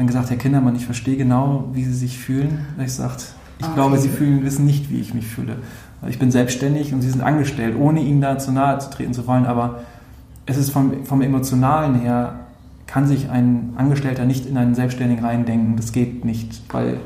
dann 0.00 0.06
gesagt, 0.06 0.30
Herr 0.30 0.38
Kindermann, 0.38 0.74
ich 0.76 0.86
verstehe 0.86 1.18
genau, 1.18 1.68
wie 1.74 1.84
Sie 1.84 1.92
sich 1.92 2.16
fühlen. 2.16 2.64
Ich 2.82 2.94
sagte, 2.94 3.24
ich 3.58 3.66
okay. 3.66 3.74
glaube, 3.74 3.98
Sie 3.98 4.08
fühlen, 4.08 4.42
wissen 4.42 4.64
nicht, 4.64 4.90
wie 4.90 4.98
ich 4.98 5.12
mich 5.12 5.26
fühle. 5.26 5.56
Ich 6.08 6.18
bin 6.18 6.30
selbstständig 6.30 6.94
und 6.94 7.02
Sie 7.02 7.10
sind 7.10 7.20
angestellt, 7.20 7.76
ohne 7.78 8.00
Ihnen 8.00 8.22
da 8.22 8.38
zu 8.38 8.50
nahe 8.50 8.78
zu 8.78 8.88
treten 8.88 9.12
zu 9.12 9.26
wollen. 9.26 9.44
Aber 9.44 9.80
es 10.46 10.56
ist 10.56 10.70
vom, 10.70 11.04
vom 11.04 11.20
Emotionalen 11.20 11.96
her, 11.96 12.36
kann 12.86 13.06
sich 13.06 13.28
ein 13.28 13.74
Angestellter 13.76 14.24
nicht 14.24 14.46
in 14.46 14.56
einen 14.56 14.74
Selbstständigen 14.74 15.22
reindenken. 15.22 15.76
Das 15.76 15.92
geht 15.92 16.24
nicht, 16.24 16.62
weil 16.72 17.00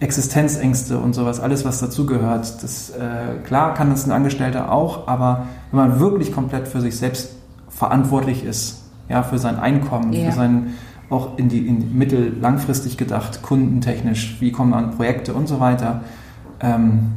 Existenzängste 0.00 0.98
und 0.98 1.14
sowas, 1.14 1.40
alles 1.40 1.64
was 1.64 1.80
dazugehört, 1.80 2.62
das 2.62 2.90
äh, 2.90 3.38
klar 3.44 3.72
kann 3.72 3.88
das 3.88 4.04
ein 4.04 4.12
Angestellter 4.12 4.70
auch, 4.70 5.08
aber 5.08 5.46
wenn 5.72 5.80
man 5.80 6.00
wirklich 6.00 6.32
komplett 6.32 6.68
für 6.68 6.82
sich 6.82 6.98
selbst 6.98 7.34
verantwortlich 7.70 8.44
ist, 8.44 8.82
ja, 9.08 9.22
für 9.22 9.38
sein 9.38 9.58
Einkommen, 9.58 10.12
ja. 10.12 10.30
für 10.30 10.36
sein 10.36 10.74
auch 11.10 11.36
in 11.38 11.48
die, 11.48 11.66
in 11.66 11.96
mittel- 11.98 12.32
langfristig 12.40 12.96
gedacht, 12.96 13.42
kundentechnisch, 13.42 14.36
wie 14.40 14.52
kommen 14.52 14.72
an 14.72 14.92
Projekte 14.92 15.34
und 15.34 15.48
so 15.48 15.60
weiter. 15.60 16.02
Ähm, 16.60 17.12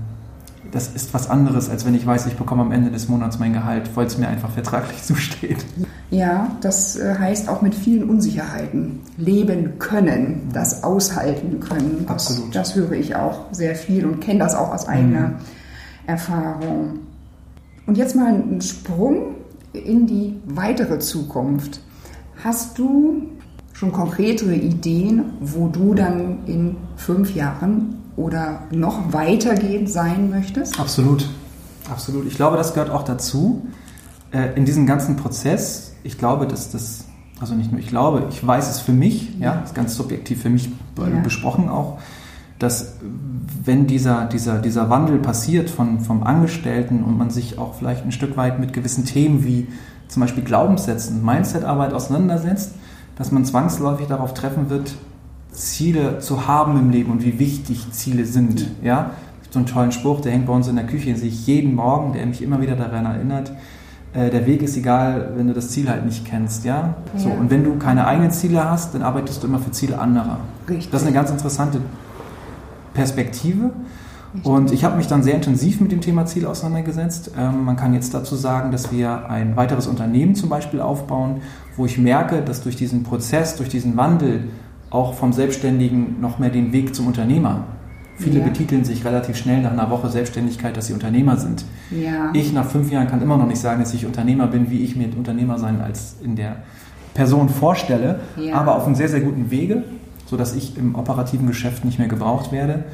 das 0.71 0.87
ist 0.87 1.13
was 1.13 1.29
anderes, 1.29 1.69
als 1.69 1.85
wenn 1.85 1.93
ich 1.93 2.03
weiß, 2.03 2.25
ich 2.25 2.35
bekomme 2.35 2.63
am 2.63 2.71
Ende 2.71 2.89
des 2.89 3.07
Monats 3.07 3.37
mein 3.37 3.53
Gehalt, 3.53 3.91
weil 3.93 4.07
es 4.07 4.17
mir 4.17 4.27
einfach 4.27 4.49
vertraglich 4.49 5.03
zusteht. 5.03 5.63
Ja, 6.09 6.47
das 6.61 6.95
äh, 6.95 7.15
heißt 7.17 7.47
auch 7.47 7.61
mit 7.61 7.75
vielen 7.75 8.09
Unsicherheiten 8.09 8.99
leben 9.17 9.77
können, 9.77 10.49
das 10.51 10.83
aushalten 10.83 11.59
können. 11.59 12.05
Das, 12.07 12.27
Absolut. 12.27 12.55
Das 12.55 12.75
höre 12.75 12.93
ich 12.93 13.15
auch 13.15 13.45
sehr 13.51 13.75
viel 13.75 14.05
und 14.05 14.19
kenne 14.19 14.39
das 14.39 14.55
auch 14.55 14.73
aus 14.73 14.87
eigener 14.87 15.27
mhm. 15.27 15.35
Erfahrung. 16.07 16.99
Und 17.85 17.97
jetzt 17.97 18.15
mal 18.15 18.33
ein 18.33 18.61
Sprung 18.61 19.35
in 19.73 20.07
die 20.07 20.39
weitere 20.45 20.97
Zukunft. 20.97 21.81
Hast 22.43 22.79
du 22.79 23.29
schon 23.83 23.91
konkretere 23.91 24.55
Ideen, 24.55 25.33
wo 25.41 25.67
du 25.67 25.93
dann 25.93 26.45
in 26.45 26.77
fünf 26.95 27.35
Jahren 27.35 27.95
oder 28.15 28.61
noch 28.71 29.11
weitergehend 29.11 29.89
sein 29.89 30.29
möchtest? 30.29 30.79
Absolut, 30.79 31.27
absolut. 31.91 32.25
Ich 32.27 32.35
glaube, 32.35 32.55
das 32.55 32.73
gehört 32.73 32.89
auch 32.89 33.03
dazu. 33.03 33.67
Äh, 34.31 34.55
in 34.55 34.63
diesem 34.63 34.85
ganzen 34.85 35.17
Prozess, 35.17 35.95
ich 36.03 36.17
glaube, 36.17 36.47
dass 36.47 36.71
das, 36.71 37.05
also 37.41 37.55
nicht 37.55 37.71
nur 37.71 37.79
ich 37.81 37.87
glaube, 37.87 38.27
ich 38.29 38.45
weiß 38.45 38.69
es 38.69 38.79
für 38.79 38.93
mich, 38.93 39.37
ja, 39.39 39.55
das 39.55 39.71
ist 39.71 39.75
ganz 39.75 39.95
subjektiv 39.95 40.41
für 40.41 40.49
mich 40.49 40.69
ja. 40.97 41.19
besprochen 41.21 41.67
auch, 41.67 41.99
dass 42.59 42.93
wenn 43.65 43.87
dieser, 43.87 44.25
dieser, 44.25 44.59
dieser 44.59 44.89
Wandel 44.89 45.19
passiert 45.19 45.69
von, 45.69 45.99
vom 45.99 46.23
Angestellten 46.23 47.03
und 47.03 47.17
man 47.17 47.29
sich 47.31 47.57
auch 47.57 47.73
vielleicht 47.73 48.05
ein 48.05 48.13
Stück 48.13 48.37
weit 48.37 48.59
mit 48.59 48.71
gewissen 48.71 49.03
Themen 49.03 49.43
wie 49.43 49.67
zum 50.07 50.21
Beispiel 50.21 50.43
Glaubenssätzen, 50.43 51.25
Mindsetarbeit 51.25 51.93
auseinandersetzt, 51.93 52.75
dass 53.17 53.31
man 53.31 53.45
zwangsläufig 53.45 54.07
darauf 54.07 54.33
treffen 54.33 54.69
wird, 54.69 54.95
Ziele 55.51 56.19
zu 56.19 56.47
haben 56.47 56.79
im 56.79 56.89
Leben 56.89 57.11
und 57.11 57.23
wie 57.23 57.39
wichtig 57.39 57.91
Ziele 57.91 58.25
sind. 58.25 58.71
Ja? 58.83 59.11
So 59.51 59.59
einen 59.59 59.67
tollen 59.67 59.91
Spruch, 59.91 60.21
der 60.21 60.31
hängt 60.31 60.47
bei 60.47 60.53
uns 60.53 60.67
in 60.67 60.75
der 60.75 60.85
Küche, 60.85 61.05
den 61.05 61.15
sehe 61.15 61.29
ich 61.29 61.45
jeden 61.45 61.75
Morgen, 61.75 62.13
der 62.13 62.25
mich 62.25 62.41
immer 62.41 62.59
wieder 62.59 62.75
daran 62.75 63.05
erinnert. 63.05 63.51
Äh, 64.13 64.29
der 64.29 64.45
Weg 64.45 64.61
ist 64.61 64.75
egal, 64.77 65.33
wenn 65.35 65.47
du 65.47 65.53
das 65.53 65.69
Ziel 65.69 65.89
halt 65.89 66.05
nicht 66.05 66.25
kennst, 66.25 66.65
ja? 66.65 66.95
ja? 67.13 67.19
So, 67.19 67.29
und 67.29 67.51
wenn 67.51 67.63
du 67.63 67.77
keine 67.77 68.07
eigenen 68.07 68.31
Ziele 68.31 68.69
hast, 68.69 68.95
dann 68.95 69.03
arbeitest 69.03 69.43
du 69.43 69.47
immer 69.47 69.59
für 69.59 69.71
Ziele 69.71 69.99
anderer. 69.99 70.39
Richtig. 70.67 70.89
Das 70.91 71.01
ist 71.01 71.07
eine 71.07 71.15
ganz 71.15 71.29
interessante 71.29 71.81
Perspektive. 72.93 73.71
Und 74.41 74.71
ich 74.71 74.83
habe 74.83 74.97
mich 74.97 75.07
dann 75.07 75.21
sehr 75.21 75.35
intensiv 75.35 75.79
mit 75.79 75.91
dem 75.91 76.01
Thema 76.01 76.25
Ziel 76.25 76.47
auseinandergesetzt. 76.47 77.31
Ähm, 77.37 77.65
man 77.65 77.75
kann 77.75 77.93
jetzt 77.93 78.13
dazu 78.13 78.35
sagen, 78.35 78.71
dass 78.71 78.91
wir 78.91 79.29
ein 79.29 79.55
weiteres 79.55 79.85
Unternehmen 79.85 80.33
zum 80.33 80.49
Beispiel 80.49 80.81
aufbauen, 80.81 81.41
wo 81.77 81.85
ich 81.85 81.99
merke, 81.99 82.41
dass 82.41 82.63
durch 82.63 82.75
diesen 82.75 83.03
Prozess, 83.03 83.55
durch 83.55 83.69
diesen 83.69 83.95
Wandel 83.95 84.45
auch 84.89 85.13
vom 85.13 85.33
Selbstständigen 85.33 86.19
noch 86.19 86.39
mehr 86.39 86.49
den 86.49 86.71
Weg 86.71 86.95
zum 86.95 87.07
Unternehmer. 87.07 87.65
Viele 88.15 88.39
ja. 88.39 88.45
betiteln 88.45 88.83
sich 88.83 89.05
relativ 89.05 89.35
schnell 89.35 89.61
nach 89.61 89.71
einer 89.71 89.89
Woche 89.89 90.09
Selbstständigkeit, 90.09 90.77
dass 90.77 90.87
sie 90.87 90.93
Unternehmer 90.93 91.37
sind. 91.37 91.65
Ja. 91.89 92.29
Ich 92.33 92.53
nach 92.53 92.65
fünf 92.65 92.91
Jahren 92.91 93.07
kann 93.07 93.21
immer 93.21 93.37
noch 93.37 93.47
nicht 93.47 93.59
sagen, 93.59 93.81
dass 93.81 93.93
ich 93.93 94.05
Unternehmer 94.05 94.47
bin, 94.47 94.69
wie 94.69 94.83
ich 94.83 94.95
mir 94.95 95.09
Unternehmer 95.17 95.57
sein 95.57 95.81
als 95.81 96.15
in 96.23 96.35
der 96.35 96.57
Person 97.15 97.49
vorstelle, 97.49 98.19
ja. 98.37 98.55
aber 98.55 98.75
auf 98.75 98.85
einem 98.85 98.95
sehr, 98.95 99.09
sehr 99.09 99.21
guten 99.21 99.49
Wege, 99.51 99.83
sodass 100.27 100.55
ich 100.55 100.77
im 100.77 100.95
operativen 100.95 101.47
Geschäft 101.47 101.85
nicht 101.85 101.99
mehr 101.99 102.07
gebraucht 102.07 102.51
werde 102.51 102.85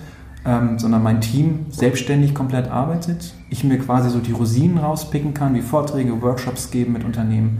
ähm, 0.45 0.79
sondern 0.79 1.03
mein 1.03 1.21
Team 1.21 1.65
selbstständig 1.69 2.33
komplett 2.33 2.69
arbeitet. 2.69 3.33
Ich 3.49 3.63
mir 3.63 3.77
quasi 3.77 4.09
so 4.09 4.19
die 4.19 4.31
Rosinen 4.31 4.77
rauspicken 4.77 5.33
kann, 5.33 5.53
wie 5.55 5.61
Vorträge, 5.61 6.21
Workshops 6.21 6.71
geben 6.71 6.93
mit 6.93 7.03
Unternehmen, 7.03 7.59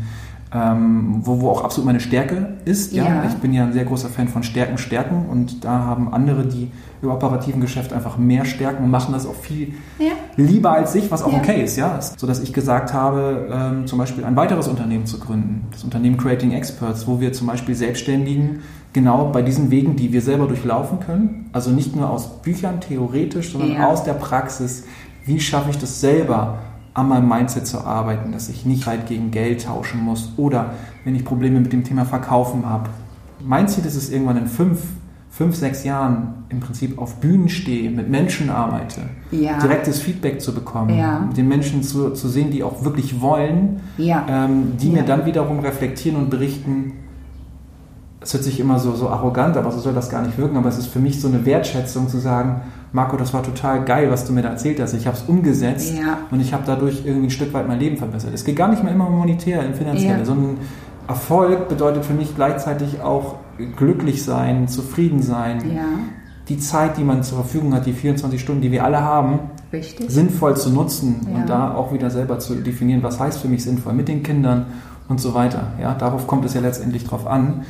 ähm, 0.52 1.20
wo, 1.22 1.42
wo 1.42 1.50
auch 1.50 1.64
absolut 1.64 1.86
meine 1.86 2.00
Stärke 2.00 2.58
ist. 2.66 2.94
Ja? 2.94 3.04
ja? 3.06 3.24
Ich 3.26 3.36
bin 3.36 3.54
ja 3.54 3.64
ein 3.64 3.74
sehr 3.74 3.86
großer 3.86 4.10
Fan 4.10 4.28
von 4.28 4.44
Stärken, 4.44 4.78
Stärken 4.78 5.28
und 5.30 5.64
da 5.64 5.80
haben 5.80 6.12
andere, 6.12 6.46
die 6.46 6.72
im 7.02 7.10
operativen 7.12 7.62
Geschäft 7.62 7.94
einfach 7.94 8.18
mehr 8.18 8.46
Stärken 8.46 8.84
und 8.84 8.90
machen 8.90 9.14
das 9.14 9.26
auch 9.26 9.36
viel 9.36 9.74
ja. 10.00 10.14
lieber 10.38 10.72
als 10.72 10.96
ich, 10.96 11.12
was 11.12 11.22
auch 11.22 11.32
ja. 11.32 11.38
okay 11.38 11.64
ist, 11.64 11.78
ja. 11.78 12.00
So 12.02 12.26
dass 12.26 12.42
ich 12.42 12.52
gesagt 12.52 12.94
habe, 12.94 13.48
ähm, 13.52 13.88
zum 13.88 14.00
Beispiel 14.00 14.26
ein 14.26 14.36
weiteres 14.36 14.68
Unternehmen 14.68 15.06
zu 15.06 15.20
gründen, 15.20 15.68
das 15.72 15.84
Unternehmen 15.84 16.18
Creating 16.18 16.52
Experts, 16.52 17.08
wo 17.08 17.20
wir 17.20 17.32
zum 17.32 17.48
Beispiel 17.48 17.76
Selbstständigen 17.76 18.62
genau 18.92 19.26
bei 19.32 19.44
diesen 19.44 19.70
Wegen, 19.70 19.96
die 19.96 20.12
wir 20.12 20.22
selber 20.22 20.48
durchlaufen 20.48 21.00
können, 21.00 21.50
also 21.54 21.70
nicht 21.70 21.96
nur 21.96 22.10
aus 22.10 22.42
Büchern 22.42 22.82
theoretisch, 22.82 23.52
sondern 23.52 23.82
aus 23.82 24.04
der 24.04 24.14
Praxis, 24.14 24.86
wie 25.26 25.40
schaffe 25.40 25.70
ich 25.70 25.78
das 25.78 26.02
selber, 26.02 26.58
an 26.94 27.10
meinem 27.10 27.30
Mindset 27.30 27.68
zu 27.68 27.80
arbeiten, 27.80 28.32
dass 28.32 28.50
ich 28.50 28.66
nicht 28.66 28.86
halt 28.86 29.08
gegen 29.08 29.32
Geld 29.32 29.66
tauschen 29.66 30.02
muss 30.02 30.34
oder 30.38 30.72
wenn 31.04 31.16
ich 31.16 31.24
Probleme 31.24 31.60
mit 31.60 31.72
dem 31.72 31.84
Thema 31.84 32.06
Verkaufen 32.06 32.66
habe. 32.66 32.90
Mein 33.44 33.68
Ziel 33.68 33.86
ist 33.86 33.96
es 33.96 34.10
irgendwann 34.10 34.38
in 34.38 34.48
fünf, 34.48 34.82
fünf, 35.30 35.56
sechs 35.56 35.84
Jahren 35.84 36.46
im 36.50 36.60
Prinzip 36.60 36.98
auf 37.00 37.16
Bühnen 37.18 37.48
stehe, 37.48 37.90
mit 37.92 38.10
Menschen 38.10 38.50
arbeite, 38.50 39.02
ja. 39.32 39.60
direktes 39.60 40.02
Feedback 40.02 40.42
zu 40.42 40.54
bekommen, 40.54 40.98
ja. 40.98 41.30
den 41.38 41.48
Menschen 41.48 41.84
zu, 41.84 42.12
zu 42.12 42.28
sehen, 42.28 42.52
die 42.52 42.64
auch 42.64 42.84
wirklich 42.84 43.22
wollen, 43.22 43.80
ja. 43.98 44.26
ähm, 44.28 44.74
die 44.78 44.90
mir 44.90 45.04
dann 45.04 45.26
wiederum 45.26 45.60
reflektieren 45.60 46.18
und 46.18 46.30
berichten, 46.30 46.94
es 48.22 48.34
hört 48.34 48.44
sich 48.44 48.60
immer 48.60 48.80
so, 48.80 48.96
so 48.96 49.10
arrogant, 49.10 49.56
aber 49.56 49.72
so 49.72 49.80
soll 49.80 49.94
das 49.94 50.10
gar 50.10 50.26
nicht 50.26 50.38
wirken, 50.38 50.58
aber 50.58 50.68
es 50.68 50.78
ist 50.78 50.88
für 50.88 51.00
mich 51.00 51.22
so 51.22 51.28
eine 51.28 51.46
Wertschätzung 51.46 52.10
zu 52.10 52.18
sagen, 52.18 52.62
Marco, 52.92 53.18
das 53.18 53.34
war 53.34 53.44
total 53.44 53.86
geil, 53.86 54.10
was 54.10 54.26
du 54.26 54.34
mir 54.34 54.42
da 54.42 54.50
erzählt 54.50 54.80
hast. 54.80 54.94
Ich 54.94 55.06
habe 55.06 55.16
es 55.16 55.24
umgesetzt 55.24 55.94
ja. 55.96 56.20
und 56.32 56.40
ich 56.40 56.54
habe 56.54 56.64
dadurch 56.66 57.06
irgendwie 57.06 57.28
ein 57.28 57.32
Stück 57.32 57.54
weit 57.54 57.68
mein 57.68 57.80
Leben 57.80 57.98
verbessert. 57.98 58.32
Es 58.34 58.44
geht 58.44 58.56
gar 58.56 58.68
nicht 58.68 58.84
mehr 58.84 58.94
immer 58.94 59.08
um 59.08 59.18
monetär, 59.18 59.64
im 59.64 59.76
finanziellen, 59.76 60.20
ja. 60.20 60.26
sondern 60.26 60.58
Erfolg 61.08 61.70
bedeutet 61.70 62.06
für 62.06 62.14
mich 62.14 62.36
gleichzeitig 62.36 63.02
auch 63.02 63.36
glücklich 63.78 64.24
sein, 64.24 64.68
zufrieden 64.68 65.22
sein. 65.22 65.76
Ja. 65.76 65.84
Die 66.50 66.58
Zeit, 66.58 66.98
die 66.98 67.04
man 67.04 67.22
zur 67.22 67.40
Verfügung 67.40 67.76
hat, 67.76 67.86
die 67.86 67.94
24 67.94 68.42
Stunden, 68.42 68.62
die 68.62 68.72
wir 68.72 68.84
alle 68.84 69.02
haben, 69.02 69.40
Richtig. 69.72 70.10
sinnvoll 70.10 70.58
zu 70.58 70.72
nutzen 70.72 71.28
und 71.34 71.48
da 71.48 71.76
auch 71.76 71.94
wieder 71.94 72.10
selber 72.10 72.40
zu 72.40 72.56
definieren, 72.56 73.04
was 73.04 73.20
heißt 73.20 73.40
für 73.40 73.48
mich 73.48 73.64
sinnvoll 73.64 73.94
mit 73.94 74.08
den 74.08 74.24
Kindern 74.24 74.66
und 75.08 75.20
so 75.20 75.36
weiter. 75.36 75.74
Ja, 75.80 75.94
darauf 75.94 76.26
kommt 76.26 76.46
es 76.46 76.56
ja 76.56 76.62
letztendlich 76.62 77.04
drauf 77.06 77.28
an. 77.28 77.66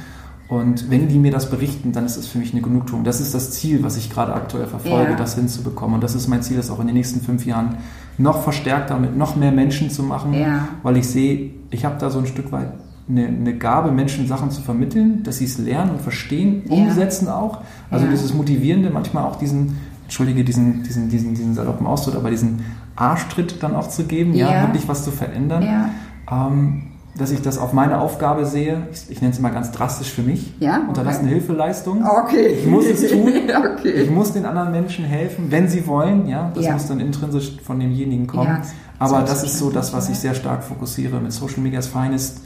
Und 0.50 0.90
wenn 0.90 1.08
die 1.08 1.20
mir 1.20 1.32
das 1.32 1.52
berichten, 1.52 1.92
dann 1.92 2.08
ist 2.08 2.18
es 2.18 2.26
für 2.26 2.40
mich 2.40 2.54
eine 2.54 2.64
Genugtuung. 2.64 3.04
Das 3.04 3.22
ist 3.22 3.36
das 3.36 3.52
Ziel, 3.52 3.84
was 3.84 3.98
ich 3.98 4.10
gerade 4.10 4.34
aktuell 4.34 4.66
verfolge, 4.66 5.12
ja. 5.12 5.16
das 5.16 5.36
hinzubekommen. 5.36 5.96
Und 5.96 6.04
das 6.04 6.16
ist 6.16 6.28
mein 6.28 6.42
Ziel, 6.42 6.58
das 6.58 6.72
auch 6.72 6.80
in 6.80 6.88
den 6.88 6.96
nächsten 6.96 7.22
fünf 7.22 7.46
Jahren 7.46 7.78
noch 8.18 8.42
verstärkter 8.42 8.98
mit 8.98 9.16
noch 9.16 9.36
mehr 9.36 9.52
Menschen 9.52 9.92
zu 9.92 10.02
machen, 10.02 10.34
ja. 10.34 10.68
weil 10.82 10.98
ich 10.98 11.08
sehe, 11.08 11.52
ich 11.70 11.86
habe 11.86 11.98
da 12.00 12.10
so 12.10 12.18
ein 12.18 12.26
Stück 12.26 12.52
weit 12.52 12.74
eine, 13.08 13.28
eine, 13.28 13.58
Gabe, 13.58 13.92
Menschen 13.92 14.28
Sachen 14.28 14.50
zu 14.50 14.62
vermitteln, 14.62 15.22
dass 15.24 15.38
sie 15.38 15.46
es 15.46 15.60
lernen 15.60 15.92
und 15.92 16.02
verstehen, 16.02 16.64
umsetzen 16.68 17.28
ja. 17.28 17.36
auch. 17.36 17.62
Also 17.92 18.08
dieses 18.08 18.34
Motivierende, 18.34 18.90
manchmal 18.90 19.26
auch 19.26 19.36
diesen, 19.36 19.78
entschuldige 20.04 20.44
diesen, 20.44 20.82
diesen, 20.82 21.10
diesen, 21.10 21.36
diesen 21.36 21.54
saloppen 21.54 21.86
Ausdruck, 21.86 22.16
aber 22.16 22.32
diesen 22.32 22.66
Arschtritt 22.96 23.62
dann 23.62 23.76
auch 23.76 23.90
zu 23.90 24.06
geben, 24.06 24.34
ja, 24.34 24.64
wirklich 24.64 24.88
was 24.88 25.04
zu 25.06 25.12
verändern. 25.12 25.92
Ähm, 26.30 26.89
dass 27.18 27.32
ich 27.32 27.42
das 27.42 27.58
auf 27.58 27.74
meine 27.74 28.00
Aufgabe 28.00 28.46
sehe. 28.46 28.88
Ich, 28.92 29.10
ich 29.10 29.22
nenne 29.22 29.34
es 29.34 29.40
mal 29.40 29.50
ganz 29.50 29.72
drastisch 29.72 30.12
für 30.12 30.22
mich. 30.22 30.54
Ja. 30.60 30.78
Okay. 30.78 30.88
Unterlassene 30.90 31.30
Hilfeleistung. 31.30 32.06
Okay. 32.06 32.48
Ich 32.60 32.68
muss 32.68 32.86
es 32.86 33.10
tun. 33.10 33.34
okay. 33.78 33.92
Ich 33.92 34.10
muss 34.10 34.34
den 34.34 34.46
anderen 34.46 34.72
Menschen 34.72 35.06
helfen, 35.06 35.48
wenn 35.50 35.68
sie 35.68 35.86
wollen. 35.88 36.28
Ja, 36.28 36.52
das 36.54 36.66
ja. 36.66 36.74
muss 36.74 36.88
dann 36.88 37.00
intrinsisch 37.00 37.58
von 37.62 37.80
demjenigen 37.80 38.28
kommen. 38.28 38.48
Ja, 38.48 38.62
Aber 39.00 39.22
das 39.22 39.44
ist 39.44 39.58
so 39.58 39.70
das, 39.70 39.94
was 39.94 40.10
ich 40.10 40.18
sehr 40.18 40.34
stark 40.34 40.64
fokussiere. 40.64 41.20
Mit 41.20 41.34
Social 41.34 41.60
Media 41.60 41.80
ist 41.80 41.88
Feines. 41.88 42.42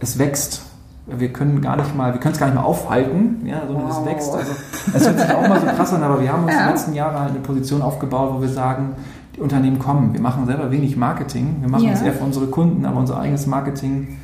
Es 0.00 0.18
wächst. 0.18 0.62
Wir 1.06 1.32
können 1.32 1.60
gar 1.60 1.76
nicht 1.76 1.94
mal, 1.94 2.14
wir 2.14 2.20
können 2.20 2.32
es 2.32 2.40
gar 2.40 2.46
nicht 2.46 2.54
mal 2.54 2.62
aufhalten, 2.62 3.42
ja, 3.44 3.66
sondern 3.66 3.88
wow. 3.88 3.98
es 3.98 4.06
wächst. 4.06 4.34
Also, 4.34 4.52
es 4.94 5.06
hört 5.06 5.20
sich 5.20 5.30
auch 5.34 5.46
mal 5.46 5.60
so 5.60 5.66
krass 5.66 5.92
an, 5.92 6.02
aber 6.02 6.22
wir 6.22 6.32
haben 6.32 6.44
uns 6.44 6.54
ja. 6.54 6.64
die 6.64 6.70
letzten 6.70 6.94
Jahre 6.94 7.20
halt 7.20 7.30
eine 7.30 7.40
Position 7.40 7.82
aufgebaut, 7.82 8.32
wo 8.34 8.40
wir 8.40 8.48
sagen, 8.48 8.94
die 9.36 9.40
Unternehmen 9.40 9.78
kommen. 9.78 10.12
Wir 10.12 10.20
machen 10.20 10.46
selber 10.46 10.70
wenig 10.70 10.96
Marketing. 10.96 11.56
Wir 11.60 11.68
machen 11.68 11.88
es 11.88 12.02
eher 12.02 12.12
für 12.12 12.24
unsere 12.24 12.46
Kunden, 12.46 12.84
aber 12.84 13.00
unser 13.00 13.18
eigenes 13.18 13.46
Marketing 13.46 14.18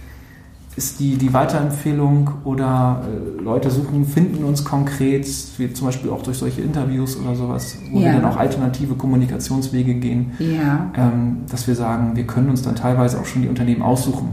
ist 0.77 1.01
die, 1.01 1.17
die 1.17 1.33
Weiterempfehlung 1.35 2.31
oder 2.45 3.03
äh, 3.05 3.43
Leute 3.43 3.71
suchen, 3.71 4.07
finden 4.07 4.45
uns 4.45 4.65
konkret, 4.65 5.27
wie 5.59 5.73
zum 5.73 5.87
Beispiel 5.89 6.11
auch 6.11 6.23
durch 6.23 6.39
solche 6.39 6.63
Interviews 6.63 7.19
oder 7.19 7.35
sowas, 7.35 7.77
wo 7.91 7.99
ja. 7.99 8.07
wir 8.07 8.13
dann 8.21 8.25
auch 8.25 8.37
alternative 8.37 8.95
Kommunikationswege 8.95 9.95
gehen, 9.95 10.33
ja. 10.39 10.91
ähm, 10.97 11.39
dass 11.51 11.67
wir 11.67 11.75
sagen, 11.75 12.15
wir 12.15 12.25
können 12.25 12.51
uns 12.51 12.63
dann 12.63 12.77
teilweise 12.77 13.19
auch 13.19 13.27
schon 13.27 13.43
die 13.43 13.49
Unternehmen 13.49 13.83
aussuchen. 13.83 14.29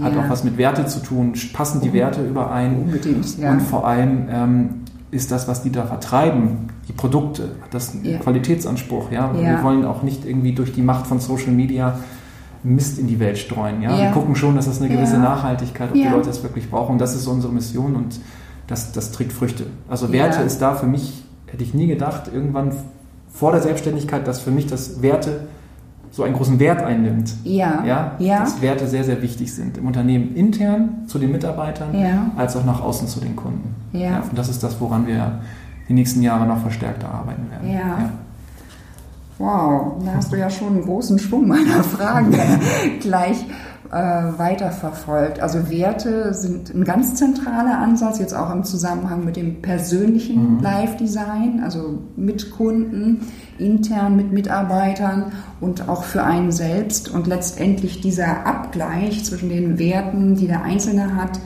Hat 0.00 0.16
auch 0.16 0.30
was 0.30 0.44
mit 0.44 0.56
Werte 0.56 0.86
zu 0.86 1.00
tun, 1.00 1.34
passen 1.52 1.82
die 1.82 1.92
Werte 1.92 2.26
überein 2.26 2.84
Unbedingt, 2.84 3.36
ja. 3.36 3.52
und 3.52 3.60
vor 3.60 3.86
allem 3.86 4.28
ähm, 4.30 4.68
ist 5.10 5.30
das, 5.32 5.48
was 5.48 5.62
die 5.62 5.72
da 5.72 5.86
vertreiben, 5.86 6.68
die 6.88 6.92
Produkte, 6.92 7.56
das 7.70 7.94
ja. 8.02 8.18
Qualitätsanspruch. 8.18 9.10
Ja? 9.10 9.32
ja? 9.34 9.40
Wir 9.40 9.62
wollen 9.62 9.84
auch 9.84 10.02
nicht 10.02 10.24
irgendwie 10.24 10.52
durch 10.52 10.72
die 10.72 10.82
Macht 10.82 11.06
von 11.06 11.20
Social 11.20 11.52
Media 11.52 11.98
Mist 12.62 12.98
in 12.98 13.06
die 13.06 13.18
Welt 13.18 13.38
streuen. 13.38 13.82
Ja? 13.82 13.90
ja. 13.90 13.98
Wir 14.04 14.10
gucken 14.10 14.36
schon, 14.36 14.54
dass 14.54 14.66
das 14.66 14.80
eine 14.80 14.94
gewisse 14.94 15.18
Nachhaltigkeit, 15.18 15.88
ob 15.88 15.94
die 15.94 16.04
Leute 16.04 16.28
das 16.28 16.42
wirklich 16.42 16.70
brauchen. 16.70 16.98
Das 16.98 17.14
ist 17.14 17.26
unsere 17.26 17.52
Mission 17.52 17.96
und 17.96 18.20
das, 18.66 18.92
das 18.92 19.10
trägt 19.10 19.32
Früchte. 19.32 19.66
Also 19.88 20.12
Werte 20.12 20.42
ist 20.42 20.60
da 20.60 20.74
für 20.74 20.86
mich, 20.86 21.24
hätte 21.46 21.64
ich 21.64 21.74
nie 21.74 21.86
gedacht, 21.86 22.30
irgendwann 22.32 22.72
vor 23.32 23.52
der 23.52 23.62
Selbstständigkeit, 23.62 24.26
dass 24.28 24.40
für 24.40 24.50
mich 24.50 24.66
das 24.66 25.02
Werte 25.02 25.48
so 26.10 26.24
einen 26.24 26.34
großen 26.34 26.58
Wert 26.58 26.82
einnimmt. 26.82 27.34
Ja. 27.44 27.84
ja. 27.84 28.12
ja. 28.18 28.40
Dass 28.40 28.60
Werte 28.60 28.86
sehr, 28.86 29.04
sehr 29.04 29.22
wichtig 29.22 29.54
sind. 29.54 29.78
Im 29.78 29.86
Unternehmen 29.86 30.34
intern 30.34 31.04
zu 31.06 31.18
den 31.18 31.30
Mitarbeitern, 31.30 31.98
ja. 31.98 32.30
als 32.36 32.56
auch 32.56 32.64
nach 32.64 32.80
außen 32.80 33.06
zu 33.06 33.20
den 33.20 33.36
Kunden. 33.36 33.74
Ja. 33.92 34.00
ja. 34.00 34.22
Und 34.28 34.36
das 34.36 34.48
ist 34.48 34.62
das, 34.62 34.80
woran 34.80 35.06
wir 35.06 35.40
die 35.88 35.94
nächsten 35.94 36.22
Jahre 36.22 36.46
noch 36.46 36.58
verstärkter 36.58 37.08
arbeiten 37.08 37.50
werden. 37.50 37.70
Ja. 37.70 37.78
ja. 37.78 38.10
Wow, 39.38 40.02
da 40.04 40.16
hast 40.16 40.30
du 40.32 40.36
ja 40.36 40.50
schon 40.50 40.68
einen 40.68 40.82
großen 40.82 41.18
Schwung 41.18 41.48
meiner 41.48 41.82
Fragen 41.82 42.34
gleich 43.00 43.46
äh, 43.90 44.38
weiterverfolgt. 44.38 45.40
Also 45.40 45.68
Werte 45.68 46.32
sind 46.32 46.72
ein 46.72 46.84
ganz 46.84 47.16
zentraler 47.16 47.78
Ansatz, 47.78 48.18
jetzt 48.20 48.34
auch 48.34 48.52
im 48.52 48.62
Zusammenhang 48.62 49.24
mit 49.24 49.36
dem 49.36 49.62
persönlichen 49.62 50.56
mhm. 50.56 50.62
Live-Design, 50.62 51.60
also 51.64 51.98
mit 52.16 52.52
Kunden, 52.52 53.26
intern 53.58 54.16
mit 54.16 54.32
Mitarbeitern 54.32 55.32
und 55.60 55.88
auch 55.88 56.04
für 56.04 56.22
einen 56.22 56.52
selbst. 56.52 57.08
Und 57.08 57.26
letztendlich 57.26 58.00
dieser 58.00 58.46
Abgleich 58.46 59.24
zwischen 59.24 59.48
den 59.48 59.78
Werten, 59.78 60.36
die 60.36 60.46
der 60.46 60.62
Einzelne 60.62 61.16
hat, 61.16 61.40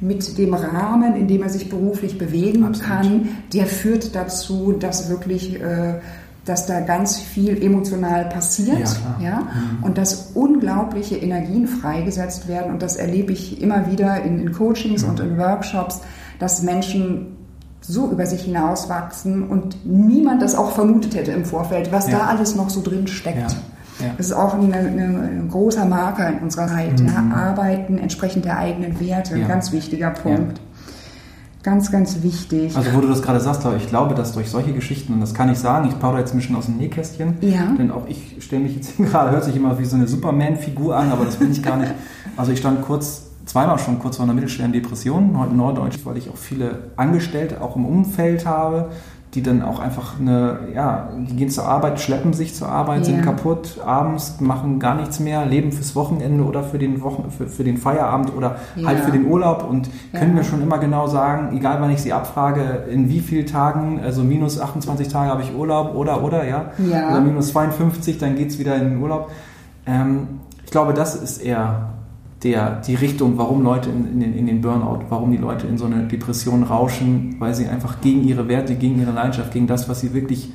mit 0.00 0.36
dem 0.36 0.52
Rahmen, 0.54 1.14
in 1.14 1.28
dem 1.28 1.42
er 1.42 1.48
sich 1.48 1.68
beruflich 1.68 2.18
bewegen 2.18 2.64
Absolut. 2.64 2.88
kann, 2.88 3.28
der 3.52 3.66
führt 3.66 4.16
dazu, 4.16 4.72
dass 4.72 5.08
wirklich 5.08 5.60
äh, 5.60 6.00
dass 6.44 6.66
da 6.66 6.80
ganz 6.80 7.18
viel 7.18 7.62
emotional 7.62 8.24
passiert 8.28 8.98
ja, 9.20 9.24
ja 9.24 9.40
mhm. 9.40 9.84
und 9.84 9.98
dass 9.98 10.32
unglaubliche 10.34 11.16
Energien 11.16 11.68
freigesetzt 11.68 12.48
werden 12.48 12.72
und 12.72 12.82
das 12.82 12.96
erlebe 12.96 13.32
ich 13.32 13.62
immer 13.62 13.90
wieder 13.90 14.22
in, 14.22 14.40
in 14.40 14.52
Coachings 14.52 15.04
mhm. 15.04 15.10
und 15.10 15.20
in 15.20 15.38
Workshops, 15.38 16.00
dass 16.38 16.62
Menschen 16.62 17.36
so 17.80 18.10
über 18.10 18.26
sich 18.26 18.42
hinauswachsen 18.42 19.48
und 19.48 19.84
niemand 19.84 20.42
das 20.42 20.54
auch 20.54 20.72
vermutet 20.72 21.14
hätte 21.14 21.32
im 21.32 21.44
Vorfeld, 21.44 21.92
was 21.92 22.08
ja. 22.08 22.18
da 22.18 22.26
alles 22.26 22.54
noch 22.54 22.70
so 22.70 22.80
drin 22.82 23.06
steckt. 23.06 23.52
Ja. 23.52 23.58
Das 24.16 24.26
ist 24.26 24.32
auch 24.32 24.54
ein, 24.54 24.72
ein 24.72 25.48
großer 25.50 25.84
Marker 25.84 26.28
in 26.28 26.38
unserer 26.38 26.66
Zeit. 26.66 27.00
Mhm. 27.00 27.32
Arbeiten 27.32 27.98
entsprechend 27.98 28.44
der 28.44 28.58
eigenen 28.58 28.98
Werte, 29.00 29.34
ein 29.34 29.46
ganz 29.46 29.70
wichtiger 29.70 30.10
Punkt. 30.10 30.60
Ganz, 31.62 31.92
ganz 31.92 32.22
wichtig. 32.22 32.76
Also 32.76 32.92
wo 32.92 33.00
du 33.00 33.08
das 33.08 33.22
gerade 33.22 33.38
sagst, 33.38 33.64
ich 33.76 33.88
glaube, 33.88 34.14
dass 34.14 34.32
durch 34.32 34.50
solche 34.50 34.72
Geschichten, 34.72 35.14
und 35.14 35.20
das 35.20 35.32
kann 35.32 35.50
ich 35.50 35.58
sagen, 35.58 35.88
ich 35.88 35.98
plaudere 35.98 36.20
jetzt 36.20 36.34
ein 36.34 36.38
bisschen 36.38 36.56
aus 36.56 36.66
dem 36.66 36.76
Nähkästchen, 36.76 37.36
ja. 37.40 37.72
denn 37.78 37.92
auch 37.92 38.08
ich 38.08 38.36
stelle 38.40 38.62
mich 38.62 38.74
jetzt 38.74 38.96
gerade, 38.98 39.30
hört 39.30 39.44
sich 39.44 39.54
immer 39.54 39.78
wie 39.78 39.84
so 39.84 39.94
eine 39.94 40.08
Superman-Figur 40.08 40.96
an, 40.96 41.12
aber 41.12 41.24
das 41.24 41.36
bin 41.36 41.52
ich 41.52 41.62
gar 41.62 41.76
nicht. 41.76 41.92
Also 42.36 42.50
ich 42.50 42.58
stand 42.58 42.82
kurz, 42.82 43.26
zweimal 43.46 43.78
schon 43.78 44.00
kurz 44.00 44.16
vor 44.16 44.24
einer 44.24 44.34
mittelschweren 44.34 44.72
Depression, 44.72 45.38
heute 45.38 45.52
in 45.52 45.56
Norddeutsch, 45.58 45.98
weil 46.04 46.16
ich 46.16 46.28
auch 46.30 46.36
viele 46.36 46.90
Angestellte 46.96 47.60
auch 47.60 47.76
im 47.76 47.86
Umfeld 47.86 48.44
habe, 48.44 48.90
die 49.34 49.42
dann 49.42 49.62
auch 49.62 49.78
einfach 49.78 50.20
eine, 50.20 50.58
ja, 50.74 51.08
die 51.16 51.36
gehen 51.36 51.48
zur 51.48 51.64
Arbeit, 51.64 52.00
schleppen 52.00 52.34
sich 52.34 52.54
zur 52.54 52.68
Arbeit, 52.68 52.98
ja. 52.98 53.04
sind 53.04 53.22
kaputt, 53.22 53.78
abends 53.84 54.40
machen 54.40 54.78
gar 54.78 54.94
nichts 54.94 55.20
mehr, 55.20 55.46
leben 55.46 55.72
fürs 55.72 55.96
Wochenende 55.96 56.44
oder 56.44 56.62
für 56.62 56.78
den 56.78 57.00
Wochen, 57.00 57.30
für, 57.30 57.46
für 57.46 57.64
den 57.64 57.78
Feierabend 57.78 58.36
oder 58.36 58.56
ja. 58.76 58.88
halt 58.88 59.00
für 59.00 59.10
den 59.10 59.26
Urlaub 59.26 59.66
und 59.68 59.88
können 60.12 60.34
mir 60.34 60.44
schon 60.44 60.60
immer 60.60 60.78
genau 60.78 61.06
sagen, 61.06 61.56
egal 61.56 61.80
wann 61.80 61.90
ich 61.90 62.02
sie 62.02 62.12
abfrage, 62.12 62.84
in 62.90 63.08
wie 63.08 63.20
vielen 63.20 63.46
Tagen, 63.46 64.00
also 64.04 64.22
minus 64.22 64.60
28 64.60 65.08
Tage 65.08 65.30
habe 65.30 65.42
ich 65.42 65.54
Urlaub 65.54 65.94
oder 65.94 66.22
oder 66.22 66.46
ja, 66.46 66.72
oder 66.78 67.20
minus 67.22 67.48
52, 67.52 68.18
dann 68.18 68.36
geht 68.36 68.50
es 68.50 68.58
wieder 68.58 68.76
in 68.76 68.90
den 68.90 69.02
Urlaub. 69.02 69.30
Ähm, 69.86 70.40
ich 70.64 70.70
glaube, 70.70 70.92
das 70.92 71.14
ist 71.14 71.38
eher 71.38 71.91
der, 72.42 72.80
die 72.80 72.94
Richtung, 72.94 73.38
warum 73.38 73.62
Leute 73.62 73.90
in, 73.90 74.20
in, 74.20 74.36
in, 74.36 74.46
den 74.46 74.60
Burnout, 74.60 75.04
warum 75.08 75.30
die 75.30 75.38
Leute 75.38 75.66
in 75.66 75.78
so 75.78 75.86
eine 75.86 76.04
Depression 76.04 76.64
rauschen, 76.64 77.36
weil 77.38 77.54
sie 77.54 77.66
einfach 77.68 78.00
gegen 78.00 78.24
ihre 78.24 78.48
Werte, 78.48 78.74
gegen 78.74 79.00
ihre 79.00 79.12
Leidenschaft, 79.12 79.52
gegen 79.52 79.66
das, 79.66 79.88
was 79.88 80.00
sie 80.00 80.12
wirklich, 80.12 80.50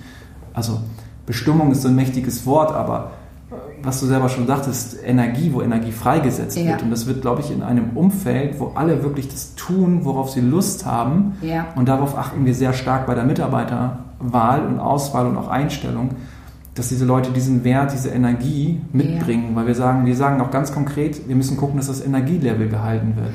also 0.53 0.79
Bestimmung 1.25 1.71
ist 1.71 1.83
so 1.83 1.87
ein 1.87 1.95
mächtiges 1.95 2.45
Wort, 2.45 2.73
aber 2.73 3.11
äh, 3.49 3.55
was 3.83 4.01
du 4.01 4.05
selber 4.05 4.27
schon 4.27 4.47
sagtest, 4.47 4.97
Energie, 5.05 5.51
wo 5.53 5.61
Energie 5.61 5.93
freigesetzt 5.93 6.57
ja. 6.57 6.71
wird. 6.71 6.83
Und 6.83 6.91
das 6.91 7.07
wird, 7.07 7.21
glaube 7.21 7.41
ich, 7.41 7.51
in 7.51 7.63
einem 7.63 7.91
Umfeld, 7.95 8.59
wo 8.59 8.73
alle 8.75 9.01
wirklich 9.03 9.29
das 9.29 9.55
tun, 9.55 10.03
worauf 10.03 10.29
sie 10.29 10.41
Lust 10.41 10.85
haben. 10.85 11.37
Ja. 11.41 11.67
Und 11.75 11.87
darauf 11.87 12.17
achten 12.17 12.45
wir 12.45 12.53
sehr 12.53 12.73
stark 12.73 13.07
bei 13.07 13.15
der 13.15 13.23
Mitarbeiterwahl 13.23 14.65
und 14.65 14.79
Auswahl 14.79 15.25
und 15.25 15.37
auch 15.37 15.47
Einstellung 15.47 16.09
dass 16.77 16.89
diese 16.89 17.05
Leute 17.05 17.31
diesen 17.31 17.63
Wert, 17.63 17.91
diese 17.93 18.09
Energie 18.09 18.81
mitbringen, 18.93 19.49
ja. 19.51 19.55
weil 19.55 19.67
wir 19.67 19.75
sagen, 19.75 20.05
wir 20.05 20.15
sagen 20.15 20.41
auch 20.41 20.51
ganz 20.51 20.71
konkret, 20.71 21.27
wir 21.27 21.35
müssen 21.35 21.57
gucken, 21.57 21.77
dass 21.77 21.87
das 21.87 22.05
Energielevel 22.05 22.69
gehalten 22.69 23.15
wird. 23.15 23.33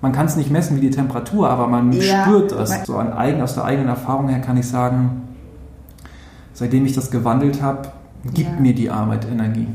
Man 0.00 0.12
kann 0.12 0.26
es 0.26 0.36
nicht 0.36 0.50
messen 0.50 0.76
wie 0.76 0.80
die 0.80 0.90
Temperatur, 0.90 1.48
aber 1.48 1.68
man 1.68 1.92
ja. 1.92 2.24
spürt 2.24 2.52
das. 2.52 2.84
So 2.84 2.96
an 2.96 3.12
eigen, 3.12 3.40
aus 3.40 3.54
der 3.54 3.64
eigenen 3.64 3.88
Erfahrung 3.88 4.28
her 4.28 4.40
kann 4.40 4.56
ich 4.56 4.66
sagen, 4.66 5.22
seitdem 6.52 6.84
ich 6.84 6.92
das 6.92 7.10
gewandelt 7.10 7.62
habe, 7.62 7.92
gibt 8.34 8.50
ja. 8.50 8.60
mir 8.60 8.74
die 8.74 8.90
Arbeit 8.90 9.26
Energie. 9.30 9.68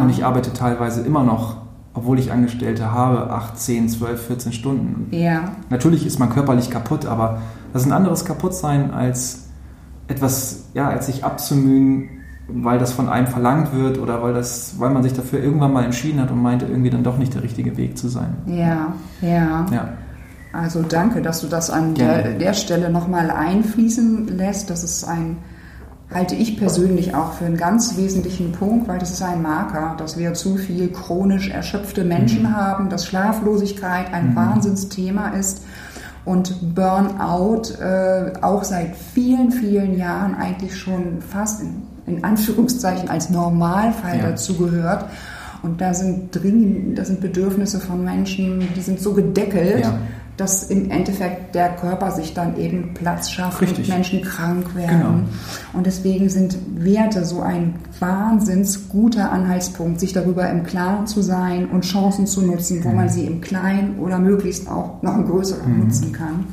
Und 0.00 0.10
ich 0.10 0.24
arbeite 0.24 0.52
teilweise 0.52 1.02
immer 1.02 1.22
noch, 1.22 1.58
obwohl 1.94 2.18
ich 2.18 2.32
Angestellte 2.32 2.90
habe, 2.90 3.30
8, 3.30 3.58
10, 3.58 3.88
12, 3.90 4.26
14 4.26 4.52
Stunden. 4.52 5.06
Natürlich 5.70 6.06
ist 6.06 6.18
man 6.18 6.30
körperlich 6.30 6.70
kaputt, 6.70 7.06
aber 7.06 7.40
das 7.72 7.82
ist 7.82 7.88
ein 7.88 7.92
anderes 7.92 8.24
Kaputtsein 8.24 8.90
als 8.92 9.48
etwas, 10.08 10.70
ja, 10.74 10.88
als 10.88 11.06
sich 11.06 11.24
abzumühen, 11.24 12.08
weil 12.48 12.78
das 12.78 12.92
von 12.92 13.08
einem 13.08 13.26
verlangt 13.26 13.72
wird 13.72 13.98
oder 13.98 14.22
weil, 14.22 14.32
das, 14.32 14.78
weil 14.78 14.90
man 14.90 15.02
sich 15.02 15.12
dafür 15.12 15.42
irgendwann 15.42 15.72
mal 15.72 15.84
entschieden 15.84 16.20
hat 16.20 16.30
und 16.30 16.40
meinte, 16.40 16.66
irgendwie 16.66 16.90
dann 16.90 17.02
doch 17.02 17.18
nicht 17.18 17.34
der 17.34 17.42
richtige 17.42 17.76
Weg 17.76 17.98
zu 17.98 18.08
sein. 18.08 18.36
Ja, 18.46 18.94
ja. 19.20 19.66
ja. 19.72 19.88
Also 20.52 20.82
danke, 20.82 21.22
dass 21.22 21.40
du 21.40 21.48
das 21.48 21.70
an 21.70 21.94
der, 21.94 22.34
der 22.34 22.54
Stelle 22.54 22.88
nochmal 22.90 23.30
einfließen 23.30 24.28
lässt. 24.28 24.70
Das 24.70 24.84
ist 24.84 25.04
ein, 25.04 25.38
halte 26.12 26.34
ich 26.34 26.56
persönlich 26.56 27.14
auch 27.14 27.32
für 27.32 27.46
einen 27.46 27.56
ganz 27.56 27.96
wesentlichen 27.96 28.52
Punkt, 28.52 28.88
weil 28.88 28.98
das 28.98 29.10
ist 29.10 29.22
ein 29.22 29.42
Marker, 29.42 29.96
dass 29.98 30.16
wir 30.16 30.34
zu 30.34 30.56
viel 30.56 30.88
chronisch 30.92 31.50
erschöpfte 31.50 32.04
Menschen 32.04 32.44
mhm. 32.44 32.56
haben, 32.56 32.88
dass 32.88 33.06
Schlaflosigkeit 33.06 34.14
ein 34.14 34.30
mhm. 34.30 34.36
Wahnsinnsthema 34.36 35.30
ist 35.30 35.64
und 36.24 36.74
Burnout 36.74 37.72
äh, 37.80 38.32
auch 38.40 38.64
seit 38.64 38.96
vielen, 38.96 39.50
vielen 39.50 39.98
Jahren 39.98 40.34
eigentlich 40.36 40.76
schon 40.76 41.20
fast 41.20 41.60
in 41.60 41.82
in 42.06 42.24
Anführungszeichen 42.24 43.08
als 43.08 43.30
Normalfall 43.30 44.18
ja. 44.18 44.30
dazugehört. 44.30 45.06
Und 45.62 45.80
da 45.80 45.94
sind 45.94 46.30
dringend, 46.30 46.98
das 46.98 47.08
sind 47.08 47.20
Bedürfnisse 47.20 47.80
von 47.80 48.04
Menschen, 48.04 48.68
die 48.76 48.80
sind 48.80 49.00
so 49.00 49.14
gedeckelt, 49.14 49.80
ja. 49.80 49.98
dass 50.36 50.64
im 50.64 50.90
Endeffekt 50.90 51.54
der 51.54 51.70
Körper 51.70 52.12
sich 52.12 52.34
dann 52.34 52.56
eben 52.56 52.94
Platz 52.94 53.30
schafft 53.30 53.62
Richtig. 53.62 53.88
und 53.88 53.94
Menschen 53.94 54.22
krank 54.22 54.74
werden. 54.76 55.00
Genau. 55.00 55.14
Und 55.72 55.86
deswegen 55.86 56.28
sind 56.28 56.56
Werte 56.76 57.24
so 57.24 57.40
ein 57.40 57.74
wahnsinns 57.98 58.88
guter 58.88 59.32
Anhaltspunkt, 59.32 59.98
sich 59.98 60.12
darüber 60.12 60.48
im 60.48 60.62
Klaren 60.62 61.06
zu 61.06 61.22
sein 61.22 61.66
und 61.66 61.84
Chancen 61.84 62.26
zu 62.26 62.42
nutzen, 62.42 62.84
wo 62.84 62.90
mhm. 62.90 62.96
man 62.96 63.08
sie 63.08 63.24
im 63.24 63.40
Kleinen 63.40 63.98
oder 63.98 64.18
möglichst 64.18 64.68
auch 64.68 65.02
noch 65.02 65.16
im 65.16 65.26
Größeren 65.26 65.72
mhm. 65.72 65.84
nutzen 65.84 66.12
kann. 66.12 66.44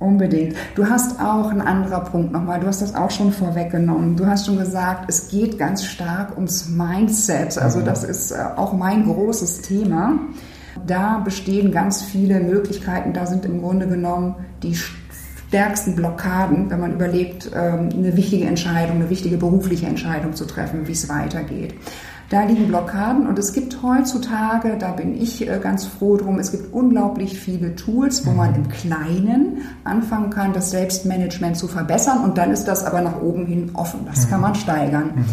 Unbedingt. 0.00 0.54
Du 0.76 0.88
hast 0.88 1.20
auch 1.20 1.50
einen 1.50 1.60
anderen 1.60 2.04
Punkt 2.04 2.32
nochmal, 2.32 2.60
du 2.60 2.68
hast 2.68 2.82
das 2.82 2.94
auch 2.94 3.10
schon 3.10 3.32
vorweggenommen. 3.32 4.16
Du 4.16 4.26
hast 4.26 4.46
schon 4.46 4.58
gesagt, 4.58 5.06
es 5.08 5.28
geht 5.28 5.58
ganz 5.58 5.84
stark 5.84 6.36
ums 6.36 6.68
Mindset. 6.68 7.58
Also 7.58 7.80
mhm. 7.80 7.84
das 7.84 8.04
ist 8.04 8.30
äh, 8.30 8.36
auch 8.56 8.72
mein 8.72 9.04
großes 9.04 9.62
Thema. 9.62 10.20
Da 10.86 11.18
bestehen 11.18 11.72
ganz 11.72 12.02
viele 12.02 12.38
Möglichkeiten. 12.38 13.12
Da 13.12 13.26
sind 13.26 13.44
im 13.44 13.60
Grunde 13.60 13.88
genommen 13.88 14.36
die 14.62 14.76
stärksten 15.48 15.96
Blockaden, 15.96 16.70
wenn 16.70 16.78
man 16.78 16.92
überlegt, 16.92 17.50
ähm, 17.52 17.88
eine 17.92 18.16
wichtige 18.16 18.44
Entscheidung, 18.44 18.96
eine 18.96 19.10
wichtige 19.10 19.36
berufliche 19.36 19.86
Entscheidung 19.86 20.34
zu 20.34 20.44
treffen, 20.44 20.86
wie 20.86 20.92
es 20.92 21.08
weitergeht. 21.08 21.74
Da 22.30 22.44
liegen 22.44 22.68
Blockaden 22.68 23.26
und 23.26 23.38
es 23.38 23.54
gibt 23.54 23.82
heutzutage, 23.82 24.76
da 24.78 24.92
bin 24.92 25.18
ich 25.18 25.48
äh, 25.48 25.58
ganz 25.62 25.86
froh 25.86 26.18
drum, 26.18 26.38
es 26.38 26.50
gibt 26.50 26.74
unglaublich 26.74 27.40
viele 27.40 27.74
Tools, 27.74 28.26
wo 28.26 28.32
man 28.32 28.54
im 28.54 28.68
Kleinen 28.68 29.62
anfangen 29.84 30.28
kann, 30.28 30.52
das 30.52 30.70
Selbstmanagement 30.70 31.56
zu 31.56 31.68
verbessern 31.68 32.22
und 32.24 32.36
dann 32.36 32.50
ist 32.50 32.64
das 32.64 32.84
aber 32.84 33.00
nach 33.00 33.22
oben 33.22 33.46
hin 33.46 33.70
offen. 33.72 34.00
Das 34.04 34.28
kann 34.28 34.42
man 34.42 34.54
steigern. 34.54 35.12
Mhm. 35.16 35.24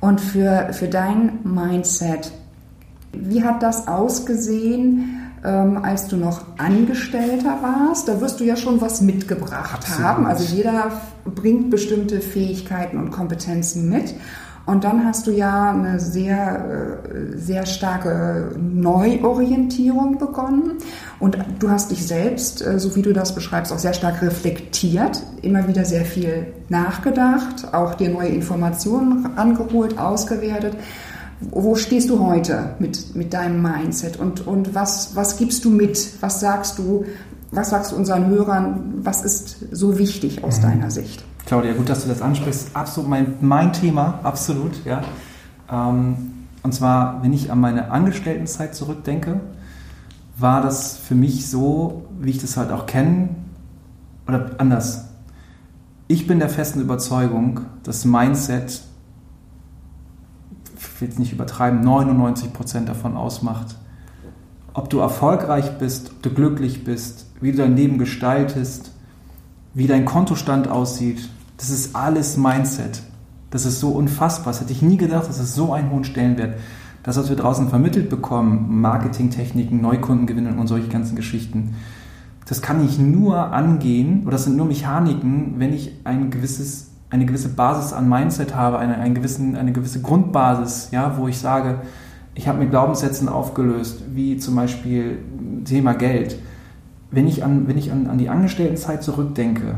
Und 0.00 0.20
für, 0.20 0.72
für 0.72 0.88
dein 0.88 1.38
Mindset, 1.44 2.32
wie 3.12 3.44
hat 3.44 3.62
das 3.62 3.86
ausgesehen? 3.86 5.14
Ähm, 5.44 5.78
als 5.84 6.08
du 6.08 6.16
noch 6.16 6.42
Angestellter 6.58 7.58
warst, 7.62 8.08
da 8.08 8.20
wirst 8.20 8.40
du 8.40 8.44
ja 8.44 8.56
schon 8.56 8.80
was 8.80 9.00
mitgebracht 9.00 9.72
Absolut. 9.72 10.02
haben. 10.02 10.26
Also 10.26 10.52
jeder 10.52 10.90
bringt 11.24 11.70
bestimmte 11.70 12.20
Fähigkeiten 12.20 12.98
und 12.98 13.12
Kompetenzen 13.12 13.88
mit. 13.88 14.16
Und 14.68 14.84
dann 14.84 15.06
hast 15.06 15.26
du 15.26 15.30
ja 15.30 15.70
eine 15.70 15.98
sehr, 15.98 17.02
äh, 17.10 17.38
sehr 17.38 17.64
starke 17.64 18.54
Neuorientierung 18.58 20.18
begonnen. 20.18 20.72
Und 21.18 21.38
du 21.58 21.70
hast 21.70 21.90
dich 21.90 22.06
selbst, 22.06 22.60
äh, 22.60 22.78
so 22.78 22.94
wie 22.94 23.00
du 23.00 23.14
das 23.14 23.34
beschreibst, 23.34 23.72
auch 23.72 23.78
sehr 23.78 23.94
stark 23.94 24.20
reflektiert, 24.20 25.22
immer 25.40 25.66
wieder 25.68 25.86
sehr 25.86 26.04
viel 26.04 26.48
nachgedacht, 26.68 27.72
auch 27.72 27.94
dir 27.94 28.10
neue 28.10 28.28
Informationen 28.28 29.38
angeholt, 29.38 29.98
ausgewertet. 29.98 30.74
Wo 31.40 31.74
stehst 31.74 32.10
du 32.10 32.22
heute 32.22 32.74
mit, 32.78 33.16
mit 33.16 33.32
deinem 33.32 33.62
Mindset 33.62 34.18
und, 34.18 34.46
und 34.46 34.74
was, 34.74 35.16
was 35.16 35.38
gibst 35.38 35.64
du 35.64 35.70
mit? 35.70 36.10
Was 36.20 36.40
sagst 36.40 36.78
du, 36.78 37.06
was 37.52 37.70
sagst 37.70 37.92
du 37.92 37.96
unseren 37.96 38.26
Hörern? 38.26 38.98
Was 38.98 39.24
ist 39.24 39.64
so 39.72 39.96
wichtig 39.96 40.44
aus 40.44 40.58
mhm. 40.58 40.62
deiner 40.62 40.90
Sicht? 40.90 41.24
Claudia, 41.48 41.72
gut, 41.72 41.88
dass 41.88 42.02
du 42.02 42.10
das 42.10 42.20
ansprichst. 42.20 42.76
Absolut 42.76 43.08
mein, 43.08 43.36
mein 43.40 43.72
Thema, 43.72 44.20
absolut. 44.22 44.84
Ja. 44.84 45.00
Ähm, 45.72 46.44
und 46.62 46.74
zwar, 46.74 47.22
wenn 47.22 47.32
ich 47.32 47.50
an 47.50 47.58
meine 47.58 47.90
Angestelltenzeit 47.90 48.74
zurückdenke, 48.74 49.40
war 50.36 50.60
das 50.60 50.98
für 50.98 51.14
mich 51.14 51.48
so, 51.48 52.04
wie 52.20 52.28
ich 52.28 52.38
das 52.38 52.58
halt 52.58 52.70
auch 52.70 52.84
kenne, 52.84 53.30
oder 54.26 54.50
anders. 54.58 55.08
Ich 56.06 56.26
bin 56.26 56.38
der 56.38 56.50
festen 56.50 56.82
Überzeugung, 56.82 57.60
dass 57.82 58.04
Mindset, 58.04 58.82
ich 60.76 61.00
will 61.00 61.08
es 61.08 61.18
nicht 61.18 61.32
übertreiben, 61.32 61.82
99% 61.82 62.84
davon 62.84 63.16
ausmacht. 63.16 63.76
Ob 64.74 64.90
du 64.90 64.98
erfolgreich 64.98 65.78
bist, 65.78 66.10
ob 66.10 66.22
du 66.22 66.28
glücklich 66.28 66.84
bist, 66.84 67.24
wie 67.40 67.52
du 67.52 67.56
dein 67.56 67.74
Leben 67.74 67.96
gestaltest, 67.96 68.92
wie 69.72 69.86
dein 69.86 70.04
Kontostand 70.04 70.68
aussieht, 70.68 71.30
das 71.58 71.70
ist 71.70 71.94
alles 71.94 72.36
Mindset. 72.36 73.02
Das 73.50 73.66
ist 73.66 73.80
so 73.80 73.90
unfassbar. 73.90 74.52
Das 74.52 74.60
hätte 74.60 74.72
ich 74.72 74.80
nie 74.80 74.96
gedacht, 74.96 75.28
dass 75.28 75.38
es 75.38 75.54
so 75.54 75.72
einen 75.72 75.90
hohen 75.90 76.04
Stellenwert. 76.04 76.58
Das, 77.02 77.16
was 77.16 77.28
wir 77.28 77.36
draußen 77.36 77.68
vermittelt 77.68 78.08
bekommen, 78.08 78.80
Marketingtechniken, 78.80 79.80
Neukundengewinnung 79.80 80.58
und 80.58 80.66
solche 80.66 80.88
ganzen 80.88 81.16
Geschichten, 81.16 81.74
das 82.46 82.62
kann 82.62 82.84
ich 82.84 82.98
nur 82.98 83.52
angehen, 83.52 84.22
oder 84.22 84.32
das 84.32 84.44
sind 84.44 84.56
nur 84.56 84.66
Mechaniken, 84.66 85.54
wenn 85.58 85.72
ich 85.74 85.92
ein 86.04 86.30
gewisses, 86.30 86.90
eine 87.10 87.26
gewisse 87.26 87.50
Basis 87.50 87.92
an 87.92 88.08
Mindset 88.08 88.54
habe, 88.54 88.78
eine, 88.78 88.96
einen 88.96 89.14
gewissen, 89.14 89.54
eine 89.54 89.72
gewisse 89.72 90.00
Grundbasis, 90.00 90.88
ja, 90.90 91.18
wo 91.18 91.28
ich 91.28 91.38
sage, 91.38 91.80
ich 92.34 92.48
habe 92.48 92.58
mit 92.58 92.70
Glaubenssätzen 92.70 93.28
aufgelöst, 93.28 94.02
wie 94.14 94.38
zum 94.38 94.54
Beispiel 94.54 95.18
Thema 95.64 95.92
Geld. 95.94 96.38
Wenn 97.10 97.26
ich 97.26 97.44
an, 97.44 97.66
wenn 97.68 97.76
ich 97.76 97.90
an, 97.90 98.06
an 98.06 98.18
die 98.18 98.28
Angestelltenzeit 98.28 99.02
zurückdenke, 99.02 99.74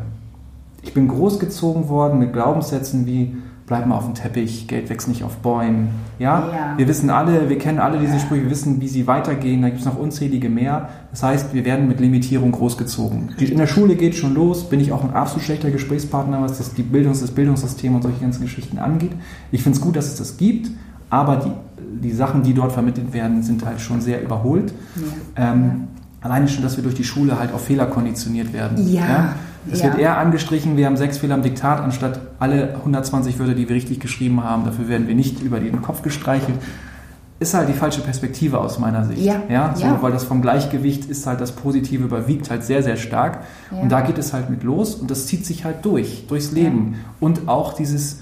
ich 0.83 0.95
bin 0.95 1.09
großgezogen 1.09 1.89
worden 1.89 2.19
mit 2.19 2.33
Glaubenssätzen 2.33 3.07
wie 3.07 3.37
bleib 3.71 3.87
mal 3.87 3.95
auf 3.95 4.05
dem 4.05 4.15
Teppich, 4.15 4.67
Geld 4.67 4.91
wächst 4.91 5.07
nicht 5.07 5.23
auf 5.23 5.37
Bäumen. 5.37 5.91
Ja? 6.19 6.51
ja? 6.53 6.75
wir 6.77 6.89
wissen 6.89 7.09
alle, 7.09 7.49
wir 7.49 7.57
kennen 7.57 7.79
alle 7.79 8.01
diese 8.01 8.19
Sprüche, 8.19 8.43
wir 8.43 8.51
wissen, 8.51 8.81
wie 8.81 8.89
sie 8.89 9.07
weitergehen. 9.07 9.63
Da 9.63 9.69
gibt 9.69 9.79
es 9.79 9.87
noch 9.87 9.97
unzählige 9.97 10.49
mehr. 10.49 10.89
Das 11.13 11.23
heißt, 11.23 11.55
wir 11.55 11.65
werden 11.65 11.87
mit 11.87 12.01
Limitierung 12.01 12.51
großgezogen. 12.51 13.37
In 13.39 13.59
der 13.59 13.69
Schule 13.69 13.95
geht 13.95 14.17
schon 14.17 14.35
los, 14.35 14.69
bin 14.69 14.81
ich 14.81 14.91
auch 14.91 15.05
ein 15.05 15.15
absolut 15.15 15.45
schlechter 15.45 15.71
Gesprächspartner, 15.71 16.43
was 16.43 16.59
das, 16.59 16.75
die 16.75 16.83
Bildungs-, 16.83 17.21
das 17.21 17.31
Bildungssystem 17.31 17.95
und 17.95 18.03
solche 18.03 18.19
ganzen 18.19 18.43
Geschichten 18.43 18.79
angeht. 18.79 19.13
Ich 19.53 19.63
finde 19.63 19.79
es 19.79 19.81
gut, 19.81 19.95
dass 19.95 20.07
es 20.07 20.17
das 20.17 20.37
gibt, 20.37 20.69
aber 21.09 21.37
die, 21.37 22.09
die 22.09 22.13
Sachen, 22.13 22.43
die 22.43 22.55
dort 22.55 22.73
vermittelt 22.73 23.13
werden, 23.13 23.45
sind 23.45 23.65
halt 23.65 23.81
schon 23.81 24.01
sehr 24.01 24.21
überholt. 24.21 24.75
Ja. 25.37 25.53
Ähm, 25.53 25.85
alleine 26.21 26.49
schon, 26.49 26.65
dass 26.65 26.77
wir 26.77 26.83
durch 26.83 26.97
die 26.97 27.05
Schule 27.05 27.39
halt 27.39 27.55
auf 27.55 27.67
Fehler 27.67 27.87
konditioniert 27.87 28.53
werden. 28.53 28.93
Ja. 28.93 29.01
ja? 29.09 29.35
Es 29.71 29.81
Ja. 29.81 29.87
wird 29.87 29.99
eher 29.99 30.19
angestrichen, 30.19 30.77
wir 30.77 30.87
haben 30.87 30.97
sechs 30.97 31.19
Fehler 31.19 31.35
am 31.35 31.43
Diktat, 31.43 31.81
anstatt 31.81 32.21
alle 32.39 32.77
120 32.85 33.39
Wörter, 33.39 33.55
die 33.55 33.69
wir 33.69 33.77
richtig 33.77 34.01
geschrieben 34.01 34.43
haben. 34.43 34.65
Dafür 34.65 34.89
werden 34.89 35.07
wir 35.09 35.15
nicht 35.15 35.43
über 35.43 35.61
den 35.61 35.83
Kopf 35.83 36.03
gestreichelt. 36.03 36.59
Ist 37.41 37.55
halt 37.55 37.71
die 37.71 37.75
falsche 37.75 38.03
Perspektive 38.03 38.59
aus 38.59 38.79
meiner 38.79 39.05
Sicht. 39.07 39.23
Ja, 39.23 39.43
ja, 39.49 39.75
so, 39.75 39.85
ja. 39.85 39.99
Weil 40.03 40.13
das 40.13 40.25
vom 40.25 40.43
Gleichgewicht 40.43 41.07
ist 41.07 41.27
halt 41.27 41.41
das 41.41 41.53
Positive 41.53 42.05
überwiegt 42.05 42.51
halt 42.51 42.65
sehr, 42.65 42.83
sehr 42.83 42.97
stark. 42.97 43.41
Ja. 43.71 43.79
Und 43.81 43.91
da 43.91 44.03
geht 44.03 44.19
es 44.19 44.35
halt 44.35 44.51
mit 44.51 44.63
los 44.63 44.95
und 44.95 45.11
das 45.11 45.27
zieht 45.27 45.47
sich 45.47 45.65
halt 45.65 45.85
durch, 45.85 46.27
durchs 46.29 46.53
Leben. 46.53 46.97
Und 47.19 47.49
auch 47.49 47.73
dieses, 47.73 48.21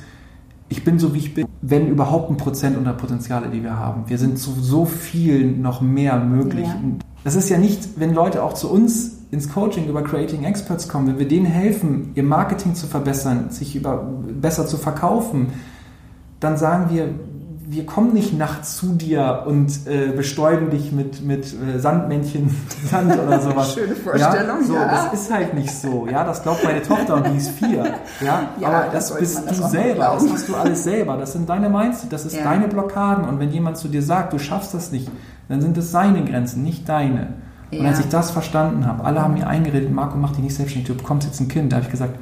ich 0.68 0.85
bin 0.85 1.01
so 1.01 1.14
wie 1.14 1.18
ich 1.18 1.35
bin, 1.35 1.46
wenn 1.62 1.88
überhaupt 1.88 2.31
ein 2.31 2.37
Prozent 2.37 2.77
unter 2.77 2.92
Potenziale, 2.92 3.48
die 3.48 3.64
wir 3.64 3.77
haben. 3.77 4.05
Wir 4.07 4.18
sind 4.18 4.38
zu 4.38 4.53
so 4.53 4.85
viel 4.85 5.46
noch 5.51 5.81
mehr 5.81 6.18
möglich. 6.20 6.68
Das 7.24 7.35
ist 7.35 7.48
ja 7.48 7.59
nicht, 7.59 7.98
wenn 7.98 8.14
Leute 8.14 8.44
auch 8.44 8.53
zu 8.55 8.70
uns 8.70 9.17
ins 9.30 9.52
Coaching 9.52 9.86
über 9.88 10.02
Creating 10.02 10.44
Experts 10.44 10.88
kommen, 10.88 11.06
wenn 11.08 11.18
wir 11.18 11.28
denen 11.28 11.46
helfen, 11.46 12.12
ihr 12.14 12.22
Marketing 12.22 12.74
zu 12.74 12.86
verbessern, 12.86 13.50
sich 13.50 13.76
über, 13.76 13.96
besser 14.40 14.66
zu 14.66 14.76
verkaufen, 14.78 15.48
dann 16.40 16.56
sagen 16.56 16.86
wir, 16.90 17.08
wir 17.70 17.84
kommen 17.84 18.14
nicht 18.14 18.32
nachts 18.32 18.78
zu 18.78 18.94
dir 18.94 19.42
und 19.46 19.86
äh, 19.86 20.12
bestäuben 20.16 20.70
dich 20.70 20.90
mit, 20.90 21.22
mit 21.22 21.44
äh, 21.52 21.78
Sandmännchen, 21.78 22.48
Sand 22.90 23.12
oder 23.12 23.38
sowas. 23.42 23.74
Schöne 23.74 23.94
Vorstellung, 23.94 24.60
ja, 24.62 24.66
so, 24.66 24.74
ja. 24.74 24.88
Das 24.90 25.12
ist 25.12 25.30
halt 25.30 25.52
nicht 25.52 25.70
so. 25.70 26.08
Ja, 26.10 26.24
das 26.24 26.42
glaubt 26.42 26.64
meine 26.64 26.80
Tochter 26.80 27.16
und 27.16 27.26
die 27.26 27.36
ist 27.36 27.50
vier. 27.50 27.84
Ja, 28.24 28.48
Ja, 28.58 28.68
aber 28.68 28.86
das 28.90 29.10
das, 29.10 29.18
bist 29.18 29.42
das 29.46 29.60
du 29.60 29.68
selber. 29.68 30.12
Das 30.14 30.32
hast 30.32 30.48
du 30.48 30.54
alles 30.54 30.82
selber. 30.84 31.18
Das 31.18 31.34
sind 31.34 31.46
deine 31.46 31.68
Mindset, 31.68 32.10
das 32.10 32.24
ist 32.24 32.36
Ja. 32.38 32.44
deine 32.44 32.68
Blockaden. 32.68 33.28
Und 33.28 33.38
wenn 33.38 33.50
jemand 33.50 33.76
zu 33.76 33.88
dir 33.88 34.00
sagt, 34.02 34.32
du 34.32 34.38
schaffst 34.38 34.72
das 34.72 34.90
nicht, 34.90 35.10
dann 35.50 35.60
sind 35.60 35.76
es 35.76 35.90
seine 35.90 36.24
Grenzen, 36.24 36.62
nicht 36.64 36.88
deine. 36.88 37.34
Und 37.70 37.78
Ja. 37.83 37.88
als 37.88 38.00
ich 38.00 38.09
das 38.09 38.31
verstanden 38.31 38.87
habe, 38.87 39.04
alle 39.04 39.20
haben 39.22 39.35
mir 39.35 39.46
eingeredet, 39.46 39.92
Marco, 39.92 40.16
mach 40.16 40.31
dich 40.33 40.42
nicht 40.44 40.54
selbstständig, 40.54 40.88
du 40.90 40.96
bekommst 40.96 41.26
jetzt 41.26 41.40
ein 41.40 41.48
Kind. 41.48 41.70
Da 41.72 41.76
habe 41.76 41.85
ich 41.87 41.90
gesagt, 41.90 42.14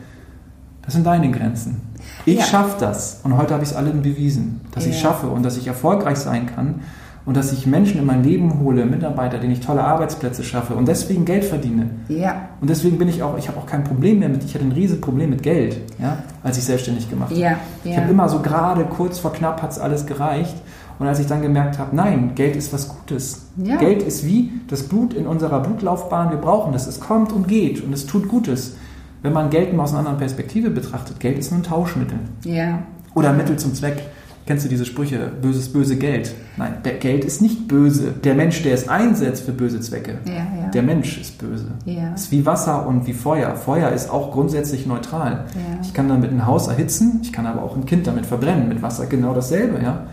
das 0.82 0.94
sind 0.94 1.06
deine 1.06 1.30
Grenzen. 1.30 1.80
Ich 2.24 2.38
Ja. 2.38 2.44
schaffe 2.44 2.76
das. 2.80 3.20
Und 3.24 3.36
heute 3.36 3.54
habe 3.54 3.62
ich 3.64 3.70
es 3.70 3.76
allen 3.76 4.02
bewiesen, 4.02 4.60
dass 4.72 4.86
ich 4.86 4.94
Ja. 4.94 5.08
schaffe 5.10 5.28
und 5.28 5.42
dass 5.44 5.56
ich 5.56 5.66
erfolgreich 5.66 6.16
sein 6.18 6.46
kann 6.46 6.80
und 7.24 7.36
dass 7.36 7.52
ich 7.52 7.66
Menschen 7.66 7.98
in 8.00 8.06
mein 8.06 8.22
Leben 8.22 8.60
hole, 8.60 8.86
Mitarbeiter, 8.86 9.38
denen 9.38 9.52
ich 9.52 9.60
tolle 9.60 9.82
Arbeitsplätze 9.84 10.42
schaffe 10.44 10.74
und 10.74 10.86
deswegen 10.86 11.24
Geld 11.24 11.44
verdiene. 11.44 11.90
Ja, 12.08 12.42
Und 12.60 12.70
deswegen 12.70 12.98
bin 12.98 13.08
ich 13.08 13.22
auch, 13.22 13.36
ich 13.38 13.48
habe 13.48 13.58
auch 13.58 13.66
kein 13.66 13.84
Problem 13.84 14.18
mehr 14.20 14.28
mit, 14.28 14.42
ich 14.44 14.54
hatte 14.54 14.64
ein 14.64 14.72
riesiges 14.72 15.00
Problem 15.00 15.30
mit 15.30 15.42
Geld, 15.42 15.80
ja, 16.00 16.18
als 16.42 16.56
ich 16.58 16.64
selbstständig 16.64 17.08
gemacht 17.10 17.30
habe. 17.30 17.40
ja, 17.40 17.56
Ich 17.84 17.92
ja. 17.94 18.00
habe 18.00 18.10
immer 18.10 18.28
so 18.28 18.40
gerade 18.40 18.84
kurz 18.84 19.18
vor 19.18 19.32
knapp 19.32 19.62
hat 19.62 19.70
es 19.72 19.78
alles 19.78 20.06
gereicht. 20.06 20.56
Und 20.98 21.06
als 21.06 21.18
ich 21.18 21.26
dann 21.26 21.42
gemerkt 21.42 21.78
habe, 21.78 21.94
nein, 21.94 22.32
Geld 22.34 22.56
ist 22.56 22.72
was 22.72 22.88
Gutes. 22.88 23.46
Ja. 23.56 23.76
Geld 23.76 24.02
ist 24.02 24.24
wie 24.26 24.50
das 24.68 24.84
Blut 24.84 25.12
in 25.14 25.26
unserer 25.26 25.60
Blutlaufbahn. 25.60 26.30
Wir 26.30 26.38
brauchen 26.38 26.72
das. 26.72 26.86
Es 26.86 27.00
kommt 27.00 27.32
und 27.32 27.48
geht 27.48 27.82
und 27.84 27.92
es 27.92 28.06
tut 28.06 28.28
Gutes. 28.28 28.76
Wenn 29.22 29.32
man 29.32 29.50
Geld 29.50 29.74
mal 29.74 29.82
aus 29.84 29.90
einer 29.90 30.00
anderen 30.00 30.18
Perspektive 30.18 30.70
betrachtet, 30.70 31.20
Geld 31.20 31.38
ist 31.38 31.50
nur 31.50 31.60
ein 31.60 31.64
Tauschmittel 31.64 32.18
ja. 32.44 32.82
oder 33.14 33.32
Mittel 33.32 33.56
zum 33.56 33.74
Zweck. 33.74 34.02
Kennst 34.46 34.64
du 34.64 34.68
diese 34.68 34.84
Sprüche? 34.84 35.32
Böses, 35.42 35.72
böse 35.72 35.96
Geld. 35.96 36.32
Nein, 36.56 36.74
der 36.84 36.94
Geld 36.94 37.24
ist 37.24 37.42
nicht 37.42 37.66
böse. 37.66 38.12
Der 38.22 38.36
Mensch, 38.36 38.62
der 38.62 38.74
es 38.74 38.88
einsetzt 38.88 39.44
für 39.44 39.50
böse 39.50 39.80
Zwecke, 39.80 40.18
Ja, 40.24 40.34
ja. 40.34 40.70
der 40.72 40.84
Mensch 40.84 41.20
ist 41.20 41.38
böse. 41.38 41.66
Ja. 41.84 42.12
Es 42.14 42.22
ist 42.22 42.30
wie 42.30 42.46
Wasser 42.46 42.86
und 42.86 43.08
wie 43.08 43.12
Feuer. 43.12 43.56
Feuer 43.56 43.90
ist 43.90 44.08
auch 44.08 44.30
grundsätzlich 44.30 44.86
neutral. 44.86 45.46
Ich 45.82 45.92
kann 45.92 46.08
damit 46.08 46.30
ein 46.30 46.46
Haus 46.46 46.68
erhitzen, 46.68 47.18
ich 47.24 47.32
kann 47.32 47.44
aber 47.44 47.64
auch 47.64 47.74
ein 47.74 47.86
Kind 47.86 48.06
damit 48.06 48.24
verbrennen. 48.24 48.68
Mit 48.68 48.82
Wasser 48.82 49.06
genau 49.06 49.34
dasselbe, 49.34 49.82
ja. 49.82 50.06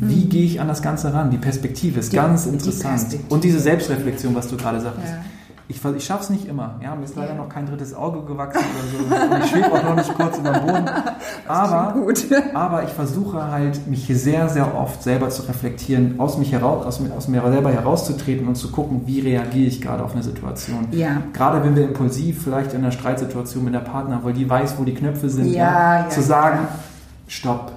Wie 0.00 0.24
gehe 0.26 0.44
ich 0.44 0.60
an 0.60 0.68
das 0.68 0.82
Ganze 0.82 1.12
ran? 1.14 1.30
Die 1.30 1.38
Perspektive 1.38 2.00
ist 2.00 2.12
Die- 2.12 2.16
ganz 2.16 2.44
die 2.44 2.50
interessant. 2.50 2.94
Perspektive. 3.00 3.34
Und 3.34 3.44
diese 3.44 3.60
Selbstreflexion, 3.60 4.34
was 4.34 4.48
du 4.48 4.56
gerade 4.56 4.80
sagtest. 4.80 5.08
Ja. 5.12 5.18
Ich, 5.68 5.84
ich 5.84 6.04
schaffe 6.04 6.22
es 6.22 6.30
nicht 6.30 6.46
immer. 6.46 6.76
Ja, 6.80 6.94
mir 6.94 7.02
ist 7.04 7.16
leider 7.16 7.30
Ja. 7.32 7.38
noch 7.38 7.48
kein 7.48 7.66
drittes 7.66 7.92
Auge 7.92 8.22
gewachsen 8.24 8.60
oder 9.10 9.18
so. 9.28 9.34
Und 9.34 9.44
ich 9.44 9.50
schwebe 9.50 9.72
auch 9.72 9.82
noch 9.82 9.96
nicht 9.96 10.14
kurz 10.14 10.38
über 10.38 10.52
dem 10.52 10.64
Boden. 10.64 10.84
Aber, 11.48 11.92
Gut. 12.00 12.24
aber 12.54 12.84
ich 12.84 12.90
versuche 12.90 13.50
halt, 13.50 13.84
mich 13.88 14.06
sehr, 14.06 14.48
sehr 14.48 14.76
oft 14.76 15.02
selber 15.02 15.28
zu 15.30 15.42
reflektieren, 15.42 16.20
aus, 16.20 16.38
mich 16.38 16.52
heraus, 16.52 16.86
aus, 16.86 17.00
mir- 17.00 17.12
aus 17.12 17.26
mir 17.26 17.42
selber 17.50 17.72
herauszutreten 17.72 18.46
und 18.46 18.54
zu 18.54 18.70
gucken, 18.70 19.02
wie 19.06 19.18
reagiere 19.20 19.66
ich 19.66 19.80
gerade 19.82 20.04
auf 20.04 20.12
eine 20.14 20.22
Situation. 20.22 20.86
Ja. 20.92 21.22
Gerade 21.32 21.64
wenn 21.64 21.74
wir 21.74 21.82
impulsiv 21.84 22.44
vielleicht 22.44 22.72
in 22.72 22.82
einer 22.82 22.92
Streitsituation 22.92 23.64
mit 23.64 23.74
der 23.74 23.80
Partner, 23.80 24.20
weil 24.22 24.34
die 24.34 24.48
weiß, 24.48 24.74
wo 24.78 24.84
die 24.84 24.94
Knöpfe 24.94 25.28
sind, 25.28 25.46
Ja, 25.46 26.06
zu 26.10 26.20
sagen, 26.22 26.60
stopp, 27.26 27.72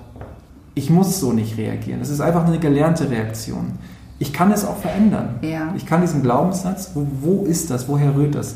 ich 0.79 0.89
muss 0.89 1.19
so 1.19 1.33
nicht 1.33 1.57
reagieren. 1.57 1.99
Das 1.99 2.09
ist 2.09 2.21
einfach 2.21 2.45
eine 2.47 2.57
gelernte 2.57 3.09
Reaktion. 3.09 3.73
Ich 4.17 4.31
kann 4.33 4.51
es 4.51 4.65
auch 4.65 4.77
verändern. 4.77 5.35
Ja. 5.41 5.73
Ich 5.75 5.85
kann 5.85 6.01
diesen 6.01 6.21
Glaubenssatz, 6.23 6.91
wo, 6.93 7.05
wo 7.21 7.45
ist 7.45 7.69
das, 7.69 7.87
woher 7.89 8.15
rührt 8.15 8.35
das? 8.35 8.55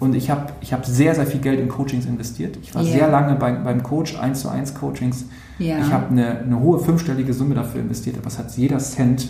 Und 0.00 0.14
ich 0.16 0.30
habe 0.30 0.46
ich 0.60 0.72
hab 0.72 0.84
sehr, 0.86 1.14
sehr 1.14 1.26
viel 1.26 1.40
Geld 1.40 1.60
in 1.60 1.68
Coachings 1.68 2.06
investiert. 2.06 2.58
Ich 2.62 2.74
war 2.74 2.82
Ja. 2.82 2.92
sehr 2.92 3.08
lange 3.08 3.34
beim, 3.36 3.62
beim 3.64 3.82
Coach, 3.82 4.18
1 4.18 4.40
zu 4.40 4.48
1 4.48 4.74
Coachings. 4.74 5.24
Ja. 5.58 5.78
Ich 5.78 5.92
habe 5.92 6.06
eine, 6.10 6.38
eine 6.40 6.58
hohe 6.58 6.80
fünfstellige 6.80 7.32
Summe 7.34 7.54
dafür 7.54 7.80
investiert, 7.82 8.16
aber 8.18 8.26
es 8.28 8.38
hat 8.38 8.50
jeder 8.56 8.78
Cent, 8.78 9.28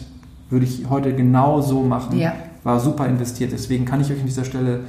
würde 0.49 0.65
ich 0.65 0.85
heute 0.89 1.13
genau 1.15 1.61
so 1.61 1.83
machen, 1.83 2.19
Ja. 2.19 2.33
war 2.65 2.81
super 2.81 3.07
investiert. 3.07 3.53
Deswegen 3.53 3.85
kann 3.85 4.01
ich 4.01 4.11
euch 4.13 4.21
an 4.21 4.27
dieser 4.27 4.45
Stelle, 4.45 4.81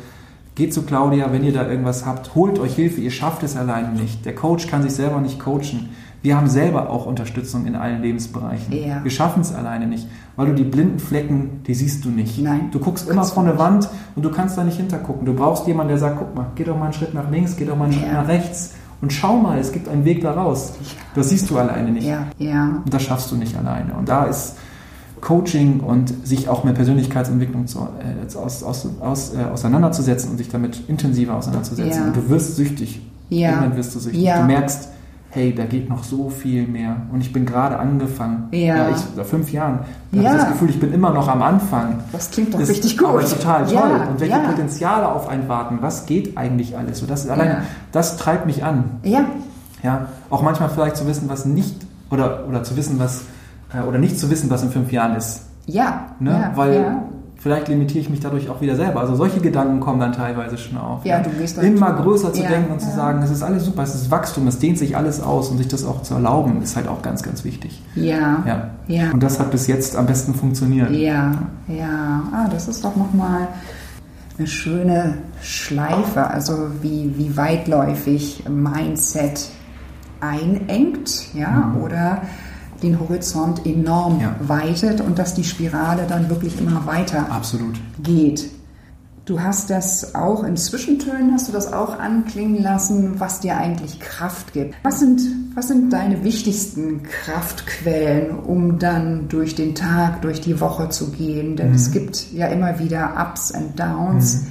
geht 0.56 0.74
zu 0.74 0.84
Claudia, 0.84 1.32
wenn 1.32 1.44
ihr 1.44 1.54
da 1.54 1.68
irgendwas 1.68 2.06
habt, 2.06 2.36
holt 2.36 2.60
euch 2.60 2.76
Hilfe, 2.76 3.02
ihr 3.02 3.12
schafft 3.12 3.42
es 3.44 3.56
alleine 3.58 3.90
nicht. 3.94 4.26
Der 4.26 4.36
Coach 4.36 4.68
kann 4.68 4.84
sich 4.84 4.94
selber 4.94 5.20
nicht 5.20 5.40
coachen. 5.40 5.90
Wir 6.24 6.38
haben 6.38 6.48
selber 6.48 6.90
auch 6.90 7.06
Unterstützung 7.08 7.66
in 7.66 7.76
allen 7.76 8.02
Lebensbereichen. 8.02 8.72
Ja. 8.74 9.04
Wir 9.04 9.10
schaffen 9.12 9.42
es 9.42 9.54
alleine 9.54 9.88
nicht, 9.88 10.08
weil 10.36 10.48
du 10.48 10.54
die 10.54 10.64
blinden 10.64 11.00
Flecken, 11.00 11.62
die 11.66 11.74
siehst 11.74 12.06
du 12.06 12.10
nicht. 12.10 12.40
Nein. 12.40 12.70
Du 12.72 12.80
guckst 12.80 13.10
immer 13.10 13.24
vor 13.24 13.44
eine 13.44 13.58
Wand 13.58 13.90
und 14.16 14.24
du 14.24 14.30
kannst 14.30 14.58
da 14.58 14.64
nicht 14.64 14.78
hintergucken. 14.78 15.26
Du 15.26 15.34
brauchst 15.34 15.66
jemanden, 15.66 15.90
der 15.90 15.98
sagt, 15.98 16.18
guck 16.20 16.36
mal, 16.36 16.48
geh 16.56 16.64
doch 16.64 16.78
mal 16.78 16.86
einen 16.86 16.94
Schritt 16.94 17.14
nach 17.16 17.30
links, 17.32 17.56
geh 17.58 17.66
doch 17.66 17.76
mal 17.76 17.86
einen 17.86 17.94
Schritt 17.94 18.08
Ja. 18.08 18.22
nach 18.22 18.28
rechts 18.28 18.74
und 19.02 19.12
schau 19.12 19.38
mal, 19.38 19.58
es 19.58 19.72
gibt 19.72 19.88
einen 19.90 20.06
Weg 20.06 20.22
da 20.22 20.34
raus. 20.34 20.74
Das 21.16 21.30
siehst 21.30 21.50
du 21.50 21.58
alleine 21.58 21.92
nicht. 21.92 22.08
Ja, 22.08 22.28
ja. 22.38 22.82
Und 22.86 22.94
das 22.94 23.02
schaffst 23.02 23.32
du 23.32 23.36
nicht 23.36 23.58
alleine. 23.58 23.94
Und 23.96 24.08
da 24.08 24.26
ist 24.26 24.58
Coaching 25.22 25.80
und 25.82 26.28
sich 26.28 26.50
auch 26.50 26.64
mit 26.64 26.76
Persönlichkeitsentwicklung 26.76 27.68
zu, 27.68 27.80
äh, 28.00 28.38
aus, 28.38 28.64
aus, 28.64 28.88
aus, 29.00 29.34
äh, 29.34 29.44
auseinanderzusetzen 29.52 30.32
und 30.32 30.38
sich 30.38 30.50
damit 30.50 30.88
intensiver 30.88 31.36
auseinanderzusetzen. 31.36 32.02
Ja. 32.02 32.08
Und 32.08 32.16
du 32.16 32.30
wirst 32.30 32.56
süchtig. 32.56 33.02
Ja. 33.30 33.50
Irgendwann 33.50 33.78
wirst 33.78 33.96
du 33.96 34.00
süchtig. 34.00 34.22
Ja. 34.22 34.42
Du 34.42 34.48
merkst, 34.48 34.90
hey, 35.34 35.56
da 35.56 35.64
geht 35.66 35.90
noch 35.90 36.04
so 36.04 36.30
viel 36.30 36.68
mehr. 36.68 36.98
Und 37.12 37.22
ich 37.22 37.32
bin 37.34 37.46
gerade 37.46 37.80
angefangen. 37.80 38.50
Ja. 38.52 38.90
ich, 38.90 38.98
seit 39.16 39.26
fünf 39.26 39.52
Jahren. 39.52 39.80
Da 40.12 40.18
habe 40.18 40.26
Ja. 40.28 40.34
ich 40.36 40.42
das 40.42 40.52
Gefühl, 40.52 40.70
ich 40.70 40.80
bin 40.80 40.94
immer 40.94 41.12
noch 41.12 41.28
am 41.28 41.42
Anfang. 41.42 42.00
Das 42.12 42.30
klingt 42.32 42.54
doch 42.54 42.60
Das 42.60 42.70
richtig 42.70 42.98
gut. 42.98 43.08
Aber 43.08 43.24
total 43.26 43.64
toll. 43.66 43.74
Ja, 43.74 44.08
und 44.10 44.20
welche 44.20 44.34
ja. 44.38 44.40
Potenziale 44.40 45.08
auf 45.08 45.30
einen 45.30 45.48
warten. 45.48 45.78
Was 45.82 46.06
geht 46.06 46.38
eigentlich 46.38 46.78
alles? 46.78 47.00
So, 47.00 47.06
das, 47.06 47.24
ist 47.26 47.30
allein, 47.32 47.48
Ja. 47.50 47.58
das 47.94 48.18
treibt 48.18 48.46
mich 48.46 48.64
an. 48.64 48.84
Ja, 49.04 49.26
Ja, 49.84 50.06
auch 50.30 50.44
manchmal 50.44 50.70
vielleicht 50.70 50.98
zu 50.98 51.08
wissen, 51.08 51.28
was 51.30 51.46
nicht, 51.46 51.76
oder, 52.12 52.46
oder 52.48 52.62
zu 52.64 52.76
wissen, 52.78 53.00
was, 53.00 53.24
äh, 53.74 53.82
oder 53.88 53.98
nicht 53.98 54.20
zu 54.20 54.30
wissen, 54.30 54.50
was 54.52 54.62
in 54.64 54.70
fünf 54.70 54.92
Jahren 54.92 55.16
ist. 55.16 55.44
ja. 55.66 56.08
Ne? 56.20 56.32
ja 56.32 56.52
Weil 56.56 56.74
ja. 56.76 57.02
Vielleicht 57.42 57.68
limitiere 57.70 58.00
ich 58.00 58.10
mich 58.10 58.20
dadurch 58.20 58.50
auch 58.50 58.62
wieder 58.62 58.76
selber. 58.76 59.00
Also 59.00 59.16
solche 59.16 59.42
Gedanken 59.42 59.80
kommen 59.80 60.00
dann 60.00 60.14
teilweise 60.14 60.58
schon 60.58 60.78
auf. 60.78 61.04
Ja, 61.06 61.20
du 61.22 61.32
gehst 61.32 61.58
dann 61.58 61.66
Immer 61.66 61.94
größer 61.94 62.32
zu 62.32 62.44
Ja, 62.44 62.50
denken 62.50 62.72
und 62.72 62.80
zu 62.80 62.90
ja. 62.90 62.96
sagen, 62.96 63.24
es 63.24 63.32
ist 63.32 63.42
alles 63.42 63.66
super, 63.66 63.82
es 63.82 63.96
ist 63.96 64.12
Wachstum, 64.12 64.48
es 64.48 64.60
dehnt 64.60 64.78
sich 64.78 64.96
alles 64.96 65.22
aus 65.22 65.50
und 65.50 65.58
sich 65.58 65.68
das 65.68 65.84
auch 65.84 66.04
zu 66.04 66.14
erlauben, 66.14 66.62
ist 66.62 66.76
halt 66.76 66.88
auch 66.88 67.02
ganz, 67.02 67.24
ganz 67.24 67.44
wichtig. 67.44 67.82
Ja. 67.96 68.44
Ja. 68.46 68.70
Ja. 68.88 69.12
Und 69.12 69.24
das 69.24 69.40
hat 69.40 69.50
bis 69.50 69.68
jetzt 69.68 69.96
am 69.96 70.06
besten 70.06 70.36
funktioniert. 70.36 70.92
Ja, 70.92 71.32
ja. 71.68 72.24
Ah, 72.32 72.48
das 72.52 72.68
ist 72.68 72.84
doch 72.84 72.96
nochmal 72.96 73.48
eine 74.38 74.48
schöne 74.48 75.18
Schleife, 75.42 76.28
also 76.28 76.68
wie, 76.82 77.14
wie 77.18 77.36
weitläufig 77.36 78.44
Mindset 78.48 79.50
einengt, 80.20 81.34
ja, 81.34 81.76
oder 81.82 82.22
den 82.84 83.00
Horizont 83.00 83.66
enorm 83.66 84.20
Ja. 84.20 84.36
weitet 84.40 85.02
und 85.02 85.18
dass 85.20 85.34
die 85.34 85.44
Spirale 85.44 86.06
dann 86.08 86.30
wirklich 86.30 86.60
immer 86.60 86.86
weiter 86.86 87.32
Absolut. 87.32 87.80
geht. 88.02 88.50
Du 89.26 89.40
hast 89.40 89.70
das 89.70 90.16
auch 90.16 90.44
in 90.44 90.58
Zwischentönen, 90.58 91.32
hast 91.32 91.48
du 91.48 91.52
das 91.52 91.72
auch 91.72 92.00
anklingen 92.00 92.62
lassen, 92.62 93.20
was 93.20 93.40
dir 93.40 93.56
eigentlich 93.56 94.00
Kraft 94.00 94.52
gibt. 94.54 94.76
Was 94.84 95.00
sind, 95.00 95.22
was 95.54 95.68
sind 95.68 95.94
deine 95.94 96.24
wichtigsten 96.24 97.04
Kraftquellen, 97.04 98.32
um 98.40 98.80
dann 98.80 99.30
durch 99.30 99.54
den 99.54 99.76
Tag, 99.76 100.24
durch 100.24 100.42
die 100.42 100.60
Woche 100.60 100.90
zu 100.90 101.12
gehen? 101.12 101.56
Denn 101.56 101.74
es 101.74 101.92
gibt 101.92 102.34
ja 102.34 102.48
immer 102.48 102.80
wieder 102.80 103.14
Ups 103.16 103.52
and 103.54 103.80
Downs. 103.80 104.46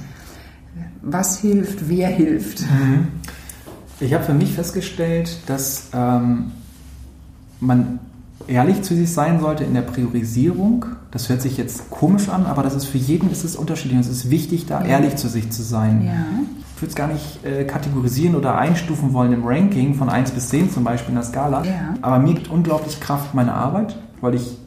Was 1.01 1.37
hilft, 1.39 1.89
wer 1.89 2.07
hilft? 2.07 2.63
Ich 3.99 4.13
habe 4.13 4.23
für 4.23 4.33
mich 4.33 4.53
festgestellt, 4.53 5.37
dass 5.47 5.89
ähm, 5.93 6.51
man 7.59 7.99
ehrlich 8.47 8.81
zu 8.81 8.95
sich 8.95 9.11
sein 9.11 9.39
sollte 9.39 9.63
in 9.63 9.73
der 9.73 9.81
Priorisierung. 9.81 10.85
Das 11.11 11.29
hört 11.29 11.41
sich 11.41 11.57
jetzt 11.57 11.89
komisch 11.89 12.29
an, 12.29 12.45
aber 12.45 12.63
das 12.63 12.75
ist 12.75 12.85
für 12.85 12.97
jeden 12.97 13.31
ist 13.31 13.43
es 13.43 13.55
unterschiedlich. 13.55 13.95
Und 13.95 14.05
es 14.05 14.09
ist 14.09 14.29
wichtig, 14.29 14.65
da 14.65 14.83
ehrlich 14.83 15.15
zu 15.15 15.27
sich 15.27 15.51
zu 15.51 15.63
sein. 15.63 16.03
Ja. 16.05 16.11
Ich 16.75 16.81
würde 16.81 16.89
es 16.89 16.95
gar 16.95 17.07
nicht 17.07 17.45
äh, 17.45 17.63
kategorisieren 17.65 18.35
oder 18.35 18.57
einstufen 18.57 19.13
wollen 19.13 19.33
im 19.33 19.45
Ranking 19.45 19.93
von 19.93 20.09
1 20.09 20.31
bis 20.31 20.49
10 20.49 20.71
zum 20.71 20.83
Beispiel 20.83 21.09
in 21.09 21.15
der 21.15 21.23
Skala. 21.23 21.63
Ja. 21.63 21.93
Aber 22.01 22.19
mir 22.19 22.33
gibt 22.33 22.49
unglaublich 22.49 22.99
Kraft 22.99 23.35
meine 23.35 23.53
Arbeit, 23.53 23.95
weil 24.19 24.35
ich 24.35 24.57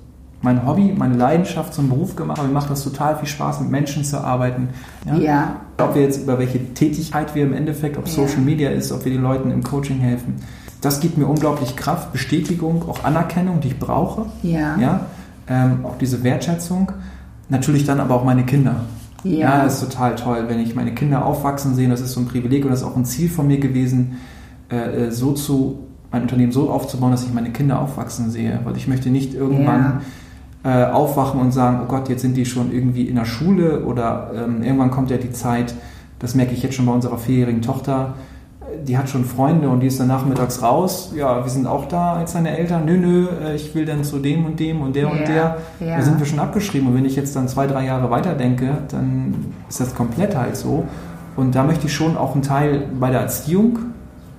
mein 0.45 0.67
Hobby, 0.67 0.95
meine 0.97 1.17
Leidenschaft 1.17 1.75
zum 1.75 1.89
Beruf 1.89 2.15
gemacht. 2.15 2.41
Mir 2.43 2.53
macht 2.53 2.71
das 2.71 2.85
total 2.85 3.17
viel 3.17 3.27
Spaß, 3.27 3.61
mit 3.61 3.71
Menschen 3.71 4.05
zu 4.05 4.23
arbeiten. 4.23 4.69
Ja. 5.07 5.17
ja. 5.17 5.57
Ob 5.79 5.95
wir 5.95 6.03
jetzt 6.03 6.23
über 6.23 6.39
welche 6.39 6.75
Tätigkeit 6.75 7.35
wir 7.35 7.43
im 7.43 7.55
Endeffekt, 7.55 7.97
ob. 7.97 8.09
Social 8.09 8.43
Media 8.43 8.71
ist, 8.71 8.93
ob 8.93 9.05
wir 9.05 9.13
den 9.13 9.23
Leuten 9.23 9.51
im 9.51 9.65
Coaching 9.65 9.99
helfen. 9.99 10.37
Das 10.85 11.01
gibt 11.01 11.17
mir 11.17 11.27
unglaublich 11.27 11.77
Kraft, 11.77 12.13
Bestätigung, 12.13 12.89
auch 12.89 13.05
Anerkennung, 13.05 13.61
die 13.61 13.69
ich 13.69 13.79
brauche. 13.79 14.27
Ja. 14.43 14.77
ja? 14.77 15.07
Ähm, 15.49 15.85
auch 15.85 15.97
diese 15.97 16.23
Wertschätzung. 16.23 16.93
Natürlich 17.49 17.85
dann 17.85 18.01
aber 18.01 18.17
auch 18.17 18.25
meine 18.25 18.45
Kinder. 18.45 18.77
Ja. 19.23 19.39
ja, 19.39 19.65
das 19.65 19.83
ist 19.83 19.91
total 19.91 20.15
toll, 20.17 20.45
wenn 20.49 20.61
ich 20.61 20.75
meine 20.75 20.93
Kinder 20.93 21.25
aufwachsen 21.25 21.75
sehe. 21.75 21.89
Das 21.89 22.03
ist 22.03 22.13
so 22.13 22.21
ein 22.21 22.27
Privileg 22.27 22.65
und 22.65 22.71
das 22.71 22.83
ist 22.83 22.87
auch 22.87 22.97
ein 22.97 23.07
Ziel 23.07 23.31
von 23.31 23.47
mir 23.47 23.59
gewesen, 23.59 24.19
äh, 24.71 25.07
äh, 25.07 25.11
so 25.11 25.33
zu 25.33 25.79
mein 26.13 26.23
Unternehmen 26.23 26.53
so 26.53 26.71
aufzubauen, 26.71 27.13
dass 27.13 27.25
ich 27.25 27.33
meine 27.33 27.51
Kinder 27.51 27.81
aufwachsen 27.81 28.31
sehe. 28.31 28.61
Weil 28.65 28.77
ich 28.77 28.87
möchte 28.87 29.09
nicht 29.09 29.33
irgendwann 29.33 30.03
ja. 30.65 30.89
äh, 30.89 30.93
aufwachen 30.93 31.41
und 31.41 31.53
sagen, 31.53 31.81
oh 31.83 31.87
Gott, 31.87 32.11
jetzt 32.11 32.21
sind 32.21 32.37
die 32.37 32.45
schon 32.45 32.73
irgendwie 32.73 33.09
in 33.09 33.17
der 33.17 33.25
Schule 33.25 33.87
oder 33.87 34.33
ähm, 34.37 34.63
irgendwann 34.63 34.91
kommt 34.91 35.11
ja 35.11 35.17
die 35.17 35.33
Zeit, 35.33 35.75
das 36.19 36.35
merke 36.35 36.53
ich 36.53 36.63
jetzt 36.63 36.75
schon 36.75 36.85
bei 36.85 36.93
unserer 36.93 37.17
vierjährigen 37.17 37.63
Tochter, 37.63 38.15
die 38.87 38.99
hat 38.99 39.09
schon 39.09 39.25
Freunde 39.25 39.69
und 39.69 39.81
die 39.81 39.87
ist 39.87 40.01
dann 40.01 40.09
nachmittags 40.09 40.63
raus. 40.63 41.13
Ja, 41.15 41.43
wir 41.43 41.51
sind 41.51 41.67
auch 41.67 41.87
da 41.87 42.15
als 42.15 42.33
seine 42.33 42.57
Eltern. 42.57 42.85
Nö, 42.85 42.97
nö, 42.97 43.29
äh, 43.43 43.55
ich 43.55 43.75
will 43.75 43.85
dann 43.85 44.05
zu 44.05 44.19
dem 44.19 44.45
und 44.45 44.59
dem 44.61 44.81
und 44.81 44.97
der 44.97 45.05
ja, 45.05 45.09
und 45.09 45.29
der. 45.29 45.57
Ja. 45.81 45.97
Da 45.97 46.03
sind 46.03 46.19
wir 46.19 46.27
schon 46.27 46.39
abgeschrieben. 46.39 46.89
Und 46.89 46.95
wenn 46.95 47.05
ich 47.05 47.17
jetzt 47.17 47.35
dann 47.37 47.49
zwei, 47.49 47.67
drei 47.67 47.87
Jahre 47.87 48.11
weiterdenke, 48.11 48.79
dann 48.89 49.53
ist 49.69 49.81
das 49.81 49.95
komplett 49.95 50.37
halt 50.37 50.57
so. 50.57 50.85
Und 51.37 51.55
da 51.55 51.65
möchte 51.65 51.87
ich 51.87 51.95
schon 51.95 52.17
auch 52.17 52.33
einen 52.33 52.43
Teil 52.43 52.85
bei 52.99 53.11
der 53.11 53.21
Erziehung 53.21 53.79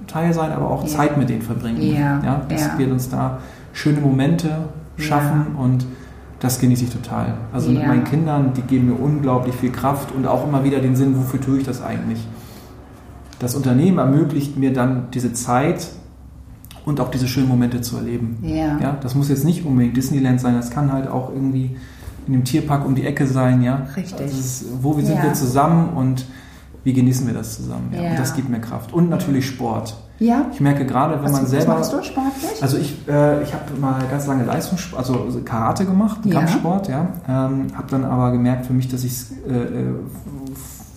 Teil 0.08 0.34
sein, 0.34 0.52
aber 0.52 0.70
auch 0.70 0.84
ja. 0.84 0.90
Zeit 0.90 1.18
mit 1.18 1.30
denen 1.30 1.42
verbringen. 1.42 1.82
Ja. 1.82 2.22
ja 2.24 2.42
dass 2.48 2.78
wir 2.78 2.92
uns 2.92 3.10
da 3.10 3.40
schöne 3.74 4.00
Momente 4.00 4.50
schaffen 4.98 5.56
und 5.58 5.86
das 6.40 6.60
genieße 6.60 6.86
ich 6.86 6.90
total. 6.90 7.34
Also 7.52 7.72
mit 7.72 7.86
meinen 7.86 8.04
Kindern, 8.04 8.54
die 8.54 8.62
geben 8.62 8.88
mir 8.88 9.00
unglaublich 9.00 9.56
viel 9.56 9.72
Kraft 9.72 10.12
und 10.12 10.28
auch 10.28 10.48
immer 10.48 10.64
wieder 10.64 10.80
den 10.80 10.96
Sinn, 10.96 11.18
wofür 11.18 11.42
tue 11.42 11.58
ich 11.58 11.66
das 11.66 11.82
eigentlich? 11.82 12.26
Das 13.40 13.56
Unternehmen 13.56 13.98
ermöglicht 13.98 14.58
mir 14.58 14.74
dann 14.74 15.08
diese 15.14 15.34
Zeit 15.34 15.90
und 16.86 17.00
auch 17.00 17.10
diese 17.10 17.28
schönen 17.28 17.48
Momente 17.48 17.82
zu 17.82 17.98
erleben. 17.98 18.38
Ja. 18.44 18.78
ja 18.80 18.98
das 19.02 19.16
muss 19.16 19.30
jetzt 19.30 19.44
nicht 19.44 19.66
unbedingt 19.66 19.98
Disneyland 19.98 20.40
sein, 20.40 20.56
das 20.56 20.70
kann 20.70 20.92
halt 20.92 21.08
auch 21.08 21.30
irgendwie 21.30 21.76
in 22.28 22.34
dem 22.34 22.44
Tierpark 22.44 22.86
um 22.86 22.96
die 22.96 23.06
Ecke 23.06 23.28
sein, 23.28 23.62
ja. 23.62 23.88
Richtig. 23.96 24.28
Ist, 24.28 24.66
wo 24.82 24.98
wir 24.98 25.06
sind 25.06 25.18
ja. 25.18 25.24
wir 25.24 25.34
zusammen 25.34 25.90
und 25.96 26.26
wie 26.84 26.94
genießen 26.94 27.26
wir 27.28 27.34
das 27.34 27.56
zusammen? 27.58 27.92
Ja? 27.92 28.02
ja. 28.02 28.10
Und 28.12 28.20
das 28.20 28.34
gibt 28.36 28.50
mir 28.50 28.60
Kraft. 28.60 28.94
Und 28.94 29.10
natürlich 29.10 29.48
Sport. 29.48 29.96
Ja. 30.20 30.46
Ich 30.54 30.62
merke 30.62 30.86
gerade, 30.86 31.16
wenn 31.16 31.26
was, 31.26 31.32
man 31.32 31.46
selber. 31.46 31.74
Was 31.74 31.92
machst 31.92 31.94
du 31.94 32.04
sportlich? 32.04 32.64
Also 32.64 32.78
ich, 32.78 32.96
äh, 33.08 33.44
ich 33.44 33.54
habe 33.54 33.74
mal 33.80 34.02
ganz 34.10 34.28
lange 34.28 34.46
Leistungssport, 34.46 35.00
also 35.00 35.42
Karate 35.44 35.86
gemacht, 35.86 36.22
ja. 36.26 36.36
Kampfsport, 36.36 36.88
ja. 36.88 37.10
Ähm, 37.28 37.68
habe 37.76 37.88
dann 37.90 38.06
aber 38.06 38.32
gemerkt 38.32 38.66
für 38.66 38.74
mich, 38.74 38.88
dass 38.88 39.04
ich 39.04 39.12
es 39.12 39.32
äh, 39.48 39.54
äh 39.54 39.94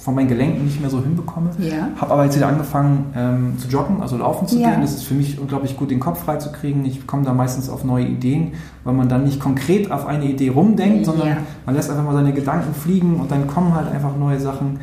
von 0.08 0.14
meinen 0.14 0.28
Gelenken 0.28 0.64
nicht 0.64 0.80
mehr 0.80 0.88
so 0.88 1.02
hinbekomme. 1.02 1.50
Ja. 1.58 1.90
Habe 2.00 2.14
aber 2.14 2.24
jetzt 2.24 2.34
wieder 2.34 2.46
angefangen 2.46 3.12
ähm, 3.14 3.58
zu 3.58 3.68
joggen, 3.68 4.00
also 4.00 4.16
laufen 4.16 4.48
zu 4.48 4.58
ja. 4.58 4.70
gehen. 4.70 4.80
Das 4.80 4.94
ist 4.94 5.02
für 5.02 5.12
mich 5.12 5.38
unglaublich 5.38 5.76
gut, 5.76 5.90
den 5.90 6.00
Kopf 6.00 6.24
frei 6.24 6.36
zu 6.36 6.50
kriegen. 6.50 6.86
Ich 6.86 7.06
komme 7.06 7.24
da 7.24 7.34
meistens 7.34 7.68
auf 7.68 7.84
neue 7.84 8.06
Ideen, 8.06 8.52
weil 8.84 8.94
man 8.94 9.10
dann 9.10 9.24
nicht 9.24 9.38
konkret 9.38 9.90
auf 9.92 10.06
eine 10.06 10.24
Idee 10.24 10.48
rumdenkt, 10.48 11.04
sondern 11.04 11.28
ja. 11.28 11.36
man 11.66 11.74
lässt 11.74 11.90
einfach 11.90 12.04
mal 12.04 12.14
seine 12.14 12.32
Gedanken 12.32 12.72
fliegen 12.72 13.16
und 13.16 13.30
dann 13.30 13.46
kommen 13.48 13.74
halt 13.74 13.92
einfach 13.92 14.16
neue 14.16 14.40
Sachen. 14.40 14.80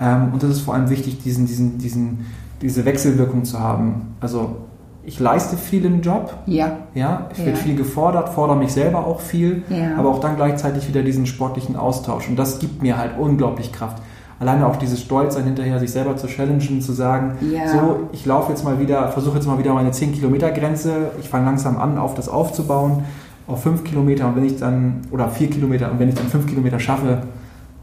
Ähm, 0.00 0.30
und 0.32 0.42
das 0.42 0.48
ist 0.48 0.60
vor 0.62 0.72
allem 0.72 0.88
wichtig, 0.88 1.22
diesen, 1.22 1.44
diesen, 1.46 1.76
diesen, 1.76 2.24
diese 2.62 2.86
Wechselwirkung 2.86 3.44
zu 3.44 3.60
haben. 3.60 4.14
Also 4.20 4.56
ich 5.04 5.20
leiste 5.20 5.58
viel 5.58 5.84
im 5.84 6.00
Job. 6.00 6.32
Ja. 6.46 6.78
Ja, 6.94 7.28
ich 7.30 7.40
ja. 7.40 7.44
werde 7.44 7.58
viel 7.58 7.76
gefordert, 7.76 8.30
fordere 8.30 8.56
mich 8.56 8.72
selber 8.72 9.06
auch 9.06 9.20
viel, 9.20 9.64
ja. 9.68 9.98
aber 9.98 10.08
auch 10.08 10.20
dann 10.20 10.36
gleichzeitig 10.36 10.88
wieder 10.88 11.02
diesen 11.02 11.26
sportlichen 11.26 11.76
Austausch. 11.76 12.26
Und 12.26 12.36
das 12.36 12.58
gibt 12.58 12.80
mir 12.80 12.96
halt 12.96 13.18
unglaublich 13.18 13.70
Kraft 13.70 14.02
alleine 14.42 14.66
auch 14.66 14.76
dieses 14.76 15.00
Stolz 15.00 15.36
hinterher, 15.36 15.78
sich 15.78 15.92
selber 15.92 16.16
zu 16.16 16.26
challengen, 16.26 16.82
zu 16.82 16.92
sagen, 16.92 17.36
ja. 17.52 17.68
so, 17.68 18.08
ich 18.12 18.26
laufe 18.26 18.50
jetzt 18.50 18.64
mal 18.64 18.80
wieder, 18.80 19.08
versuche 19.08 19.36
jetzt 19.36 19.46
mal 19.46 19.56
wieder 19.58 19.72
meine 19.72 19.92
10 19.92 20.12
Kilometer 20.12 20.50
Grenze, 20.50 21.12
ich 21.20 21.28
fange 21.28 21.46
langsam 21.46 21.78
an, 21.78 21.96
auf 21.96 22.14
das 22.14 22.28
aufzubauen, 22.28 23.04
auf 23.46 23.62
5 23.62 23.84
Kilometer 23.84 24.26
und 24.26 24.36
wenn 24.36 24.44
ich 24.44 24.58
dann, 24.58 25.02
oder 25.12 25.28
4 25.28 25.48
Kilometer 25.48 25.92
und 25.92 26.00
wenn 26.00 26.08
ich 26.08 26.16
dann 26.16 26.26
5 26.26 26.46
Kilometer 26.46 26.80
schaffe, 26.80 27.22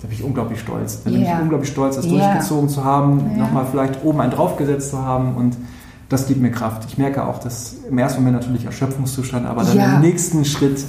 da 0.02 0.08
bin 0.08 0.18
ich 0.18 0.24
unglaublich 0.24 0.60
stolz. 0.60 1.04
Da 1.04 1.10
bin 1.10 1.22
yeah. 1.22 1.36
ich 1.36 1.42
unglaublich 1.42 1.72
stolz, 1.72 1.96
das 1.96 2.06
yeah. 2.06 2.34
durchgezogen 2.34 2.68
zu 2.68 2.84
haben, 2.84 3.20
yeah. 3.20 3.38
nochmal 3.38 3.66
vielleicht 3.72 4.04
oben 4.04 4.20
einen 4.20 4.32
draufgesetzt 4.32 4.92
zu 4.92 5.02
haben 5.02 5.36
und 5.36 5.56
das 6.10 6.28
gibt 6.28 6.42
mir 6.42 6.52
Kraft. 6.52 6.84
Ich 6.90 6.98
merke 6.98 7.26
auch, 7.26 7.40
dass 7.40 7.76
im 7.90 7.98
ersten 7.98 8.22
Moment 8.22 8.42
natürlich 8.42 8.66
Erschöpfungszustand, 8.66 9.46
aber 9.46 9.64
dann 9.64 9.78
ja. 9.78 9.96
im 9.96 10.02
nächsten 10.02 10.44
Schritt 10.44 10.84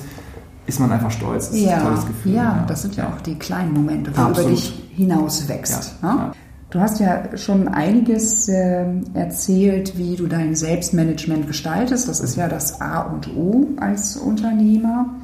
ist 0.71 0.81
man 0.81 0.91
einfach 0.93 1.11
stolz. 1.11 1.51
Das 1.51 1.61
ja. 1.61 1.69
ist 1.69 1.73
ein 1.75 1.83
tolles 1.83 2.07
Gefühl. 2.07 2.33
Ja, 2.33 2.43
ja. 2.43 2.65
das 2.67 2.83
sind 2.83 2.97
ja, 2.97 3.09
auch 3.09 3.21
die 3.21 3.35
kleinen 3.35 3.75
Momente, 3.75 4.11
wo 4.17 4.23
du 4.23 4.41
über 4.41 4.51
dich 4.51 4.91
hinaus 4.95 5.49
wächst. 5.49 5.97
Ja. 6.03 6.15
Ne? 6.15 6.33
Du 6.71 6.79
hast 6.79 7.01
ja 7.01 7.37
schon 7.37 7.67
einiges 7.67 8.49
äh, 8.49 8.87
erzählt, 9.15 9.99
wie 9.99 10.15
du 10.15 10.29
dein 10.29 10.55
Selbstmanagement 10.55 11.49
gestaltest. 11.49 12.09
Das 12.09 12.21
ist 12.21 12.37
ja 12.37 12.49
das 12.49 12.81
A 12.81 13.01
und 13.01 13.35
O 13.37 13.67
als 13.81 14.17
Unternehmer. 14.17 15.17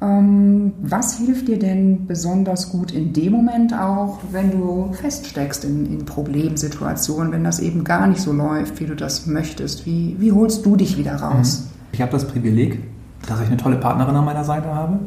Ähm, 0.00 0.72
was 0.80 1.18
hilft 1.18 1.48
dir 1.48 1.58
denn 1.58 2.06
besonders 2.06 2.70
gut 2.70 2.92
in 2.92 3.12
dem 3.12 3.32
Moment 3.32 3.74
auch, 3.74 4.20
wenn 4.30 4.52
du 4.52 4.92
feststeckst 4.92 5.64
in, 5.64 5.86
in 5.86 6.04
Problemsituationen, 6.04 7.32
wenn 7.32 7.42
das 7.42 7.58
eben 7.58 7.82
gar 7.82 8.06
nicht 8.06 8.20
so 8.20 8.32
läuft, 8.32 8.78
wie 8.78 8.86
du 8.86 8.94
das 8.94 9.26
möchtest? 9.26 9.84
Wie, 9.84 10.14
wie 10.20 10.30
holst 10.30 10.64
du 10.64 10.76
dich 10.76 10.96
wieder 10.96 11.16
raus? 11.16 11.66
Ich 11.90 12.00
habe 12.00 12.12
das 12.12 12.26
Privileg, 12.26 12.78
dass 13.26 13.40
ich 13.40 13.46
eine 13.46 13.56
tolle 13.56 13.76
Partnerin 13.76 14.16
an 14.16 14.24
meiner 14.24 14.44
Seite 14.44 14.74
habe. 14.74 14.98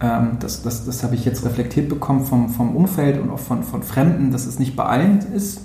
Ähm, 0.00 0.36
das, 0.40 0.62
das, 0.62 0.84
das 0.84 1.02
habe 1.04 1.14
ich 1.14 1.24
jetzt 1.24 1.44
reflektiert 1.44 1.88
bekommen 1.88 2.24
vom, 2.24 2.48
vom 2.48 2.74
Umfeld 2.74 3.20
und 3.20 3.30
auch 3.30 3.38
von, 3.38 3.62
von 3.62 3.82
Fremden, 3.82 4.30
dass 4.30 4.46
es 4.46 4.58
nicht 4.58 4.76
bei 4.76 4.84
allen 4.84 5.20
ist. 5.34 5.60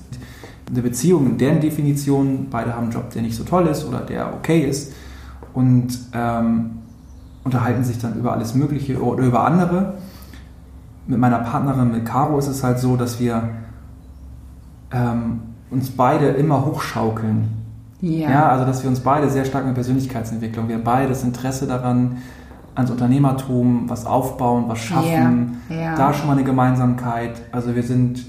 Eine 0.69 0.82
Beziehung 0.82 1.26
in 1.28 1.38
deren 1.38 1.62
Definition, 1.62 2.47
beide 2.50 2.76
haben 2.76 2.84
einen 2.84 2.91
Job, 2.91 3.10
der 3.12 3.21
nicht 3.21 3.36
so 3.36 3.43
toll 3.43 3.67
ist 3.67 3.86
oder 3.86 4.00
der 4.02 4.34
okay 4.34 4.62
ist 4.62 4.91
und 5.54 5.97
ähm, 6.13 6.71
unterhalten 7.43 7.84
sich 7.84 7.97
dann 8.00 8.15
über 8.15 8.34
alles 8.34 8.54
Mögliche 8.54 9.02
oder 9.02 9.23
über 9.23 9.45
andere. 9.45 9.95
Mit 11.08 11.19
meiner 11.19 11.39
Partnerin, 11.39 11.91
mit 11.91 12.06
Caro, 12.06 12.38
ist 12.38 12.47
es 12.47 12.63
halt 12.63 12.80
so, 12.80 12.97
dass 12.97 13.19
wir 13.19 13.50
ähm, 14.91 15.39
uns 15.71 15.89
beide 15.89 16.28
immer 16.28 16.65
hochschaukeln 16.65 17.66
ja. 18.01 18.29
ja. 18.29 18.49
Also, 18.49 18.65
dass 18.65 18.83
wir 18.83 18.89
uns 18.89 18.99
beide 18.99 19.29
sehr 19.29 19.45
stark 19.45 19.65
mit 19.65 19.75
Persönlichkeitsentwicklung, 19.75 20.67
wir 20.67 20.83
beide 20.83 21.10
das 21.10 21.23
Interesse 21.23 21.67
daran, 21.67 22.17
ans 22.75 22.91
Unternehmertum, 22.91 23.89
was 23.89 24.05
aufbauen, 24.05 24.65
was 24.67 24.79
schaffen, 24.79 25.62
ja. 25.69 25.75
Ja. 25.75 25.95
da 25.95 26.13
schon 26.13 26.27
mal 26.27 26.33
eine 26.33 26.43
Gemeinsamkeit. 26.43 27.41
Also, 27.51 27.75
wir 27.75 27.83
sind 27.83 28.25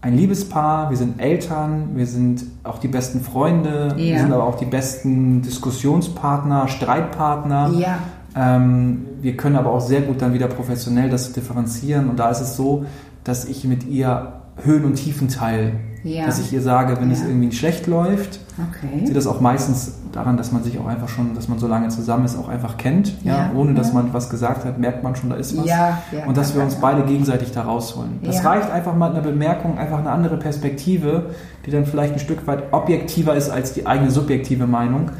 ein 0.00 0.16
Liebespaar, 0.16 0.90
wir 0.90 0.96
sind 0.96 1.20
Eltern, 1.20 1.90
wir 1.94 2.06
sind 2.06 2.44
auch 2.64 2.78
die 2.78 2.88
besten 2.88 3.20
Freunde, 3.20 3.94
wir 3.96 4.18
sind 4.18 4.32
aber 4.32 4.44
auch 4.44 4.56
die 4.56 4.66
besten 4.66 5.42
Diskussionspartner, 5.42 6.66
Streitpartner. 6.66 7.70
Ja. 7.78 7.98
Ähm, 8.34 9.06
wir 9.20 9.36
können 9.36 9.54
aber 9.54 9.70
auch 9.70 9.80
sehr 9.80 10.00
gut 10.00 10.20
dann 10.20 10.34
wieder 10.34 10.48
professionell 10.48 11.08
das 11.08 11.32
differenzieren 11.32 12.10
und 12.10 12.18
da 12.18 12.30
ist 12.30 12.40
es 12.40 12.56
so, 12.56 12.84
dass 13.22 13.44
ich 13.44 13.64
mit 13.64 13.84
ihr 13.84 14.41
Höhen 14.56 14.84
und 14.84 14.94
Tiefen 14.94 15.28
teile 15.28 15.72
ja. 16.04 16.26
Dass 16.26 16.40
ich 16.40 16.52
ihr 16.52 16.60
sage, 16.60 16.96
wenn 17.00 17.10
ja. 17.10 17.14
es 17.14 17.22
irgendwie 17.22 17.52
schlecht 17.52 17.86
läuft, 17.86 18.40
okay. 18.58 19.06
sie 19.06 19.12
das 19.12 19.28
auch 19.28 19.40
meistens 19.40 19.98
daran, 20.10 20.36
dass 20.36 20.50
man 20.50 20.64
sich 20.64 20.78
auch 20.78 20.86
einfach 20.86 21.08
schon, 21.08 21.34
dass 21.34 21.48
man 21.48 21.60
so 21.60 21.68
lange 21.68 21.88
zusammen 21.88 22.24
ist, 22.24 22.36
auch 22.36 22.48
einfach 22.48 22.76
kennt. 22.76 23.14
Ja, 23.22 23.52
ohne 23.54 23.74
dass 23.74 23.92
man 23.92 24.12
was 24.12 24.28
gesagt 24.28 24.64
hat, 24.64 24.78
merkt 24.78 25.04
man 25.04 25.14
schon, 25.14 25.30
da 25.30 25.36
ist 25.36 25.56
was. 25.56 25.66
Ja, 25.66 25.98
und 26.26 26.36
dass 26.36 26.54
wir 26.54 26.62
uns 26.62 26.74
beide 26.76 27.04
gegenseitig 27.04 27.52
da 27.52 27.62
rausholen. 27.62 28.18
Das 28.24 28.44
reicht 28.44 28.70
einfach 28.70 28.96
mal 28.96 29.10
eine 29.10 29.22
Bemerkung, 29.22 29.78
einfach 29.78 29.98
eine 29.98 30.10
andere 30.10 30.36
Perspektive, 30.38 31.30
die 31.64 31.70
dann 31.70 31.86
vielleicht 31.86 32.14
ein 32.14 32.18
Stück 32.18 32.46
weit 32.46 32.72
objektiver 32.72 33.36
ist 33.36 33.50
als 33.50 33.72
die 33.72 33.86
eigene 33.86 34.10
subjektive 34.10 34.66
Meinung 34.66 35.10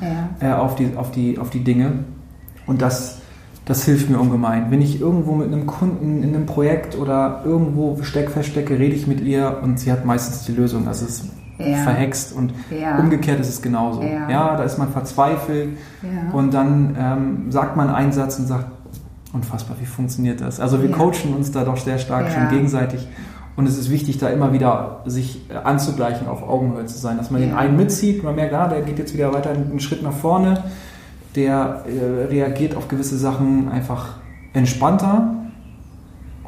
äh, 0.40 0.52
auf, 0.52 0.74
die, 0.74 0.96
auf, 0.96 1.12
die, 1.12 1.38
auf 1.38 1.50
die 1.50 1.62
Dinge. 1.62 1.92
Und 2.66 2.82
das 2.82 3.21
das 3.72 3.84
hilft 3.84 4.10
mir 4.10 4.18
ungemein. 4.18 4.70
Wenn 4.70 4.82
ich 4.82 5.00
irgendwo 5.00 5.32
mit 5.32 5.46
einem 5.46 5.66
Kunden 5.66 6.22
in 6.22 6.34
einem 6.34 6.44
Projekt 6.44 6.94
oder 6.94 7.40
irgendwo 7.46 8.02
steck, 8.02 8.28
feststecke, 8.28 8.78
rede 8.78 8.94
ich 8.94 9.06
mit 9.06 9.22
ihr 9.22 9.60
und 9.62 9.80
sie 9.80 9.90
hat 9.90 10.04
meistens 10.04 10.44
die 10.44 10.52
Lösung. 10.52 10.86
Es 10.88 11.00
ist 11.00 11.24
ja. 11.56 11.78
verhext 11.78 12.36
und 12.36 12.52
ja. 12.70 12.98
umgekehrt 12.98 13.40
ist 13.40 13.48
es 13.48 13.62
genauso. 13.62 14.02
Ja, 14.02 14.28
ja 14.28 14.56
da 14.58 14.64
ist 14.64 14.76
man 14.76 14.90
verzweifelt 14.90 15.70
und 16.34 16.52
dann 16.52 16.96
ähm, 17.00 17.50
sagt 17.50 17.74
man 17.74 17.88
einen 17.88 18.12
Satz 18.12 18.38
und 18.38 18.46
sagt, 18.46 18.66
unfassbar, 19.32 19.78
wie 19.80 19.86
funktioniert 19.86 20.42
das? 20.42 20.60
Also 20.60 20.82
wir 20.82 20.90
coachen 20.90 21.34
uns 21.34 21.50
da 21.50 21.64
doch 21.64 21.78
sehr 21.78 21.96
stark 21.96 22.30
schon 22.30 22.50
gegenseitig. 22.50 23.08
Und 23.56 23.66
es 23.66 23.78
ist 23.78 23.90
wichtig, 23.90 24.18
da 24.18 24.28
immer 24.28 24.52
wieder 24.52 25.00
sich 25.06 25.48
äh, 25.50 25.54
anzugleichen, 25.54 26.26
auf 26.26 26.42
Augenhöhe 26.42 26.84
zu 26.84 26.98
sein, 26.98 27.16
dass 27.16 27.30
man 27.30 27.40
den 27.40 27.54
einen 27.54 27.76
mitzieht, 27.76 28.22
man 28.22 28.34
merkt, 28.34 28.52
ah, 28.52 28.68
der 28.68 28.82
geht 28.82 28.98
jetzt 28.98 29.14
wieder 29.14 29.32
weiter 29.32 29.50
einen 29.50 29.80
Schritt 29.80 30.02
nach 30.02 30.12
vorne 30.12 30.62
der 31.34 31.84
äh, 31.86 32.24
reagiert 32.26 32.76
auf 32.76 32.88
gewisse 32.88 33.16
Sachen 33.16 33.68
einfach 33.70 34.16
entspannter 34.52 35.34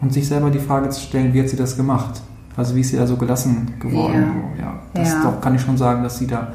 und 0.00 0.12
sich 0.12 0.28
selber 0.28 0.50
die 0.50 0.58
Frage 0.58 0.88
zu 0.90 1.00
stellen, 1.00 1.32
wie 1.32 1.40
hat 1.40 1.48
sie 1.48 1.56
das 1.56 1.76
gemacht? 1.76 2.20
Also 2.56 2.76
wie 2.76 2.80
ist 2.80 2.90
sie 2.90 2.96
da 2.96 3.06
so 3.06 3.16
gelassen 3.16 3.72
geworden? 3.80 4.26
Ja, 4.58 4.64
ja 4.64 4.74
das 4.94 5.12
ja. 5.12 5.22
Doch, 5.22 5.40
kann 5.40 5.54
ich 5.54 5.60
schon 5.62 5.76
sagen, 5.76 6.02
dass 6.02 6.18
sie 6.18 6.26
da 6.26 6.48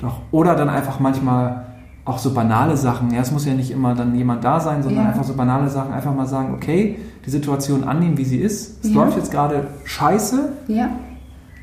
doch 0.00 0.20
oder 0.30 0.54
dann 0.54 0.68
einfach 0.68 1.00
manchmal 1.00 1.66
auch 2.04 2.18
so 2.18 2.32
banale 2.32 2.76
Sachen. 2.76 3.10
Ja, 3.12 3.20
es 3.20 3.30
muss 3.30 3.44
ja 3.44 3.52
nicht 3.52 3.70
immer 3.70 3.94
dann 3.94 4.14
jemand 4.14 4.42
da 4.42 4.60
sein, 4.60 4.82
sondern 4.82 5.04
Ja. 5.04 5.10
einfach 5.10 5.24
so 5.24 5.34
banale 5.34 5.68
Sachen. 5.68 5.92
Einfach 5.92 6.14
mal 6.14 6.26
sagen, 6.26 6.54
okay, 6.54 6.96
die 7.26 7.30
Situation 7.30 7.84
annehmen, 7.84 8.16
wie 8.16 8.24
sie 8.24 8.38
ist. 8.38 8.82
Es 8.82 8.92
läuft 8.94 9.18
jetzt 9.18 9.30
gerade 9.30 9.66
scheiße. 9.84 10.52
Ja. 10.68 10.88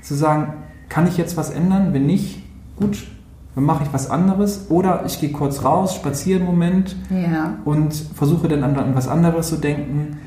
Zu 0.04 0.14
sagen, 0.14 0.54
kann 0.88 1.08
ich 1.08 1.18
jetzt 1.18 1.36
was 1.36 1.50
ändern? 1.50 1.94
Wenn 1.94 2.06
nicht, 2.06 2.44
gut, 2.80 3.08
dann 3.56 3.64
mache 3.64 3.84
ich 3.84 3.94
was 3.94 4.10
anderes. 4.10 4.66
Oder 4.70 5.04
ich 5.06 5.20
gehe 5.20 5.32
kurz 5.32 5.64
raus, 5.64 5.96
spaziere 5.96 6.40
einen 6.40 6.46
Moment 6.48 6.96
Ja. 7.10 7.54
und 7.66 7.94
versuche 7.94 8.48
dann 8.48 8.64
an, 8.64 8.76
an 8.78 8.96
was 8.96 9.08
anderes 9.08 9.48
zu 9.50 9.56
denken. 9.58 10.18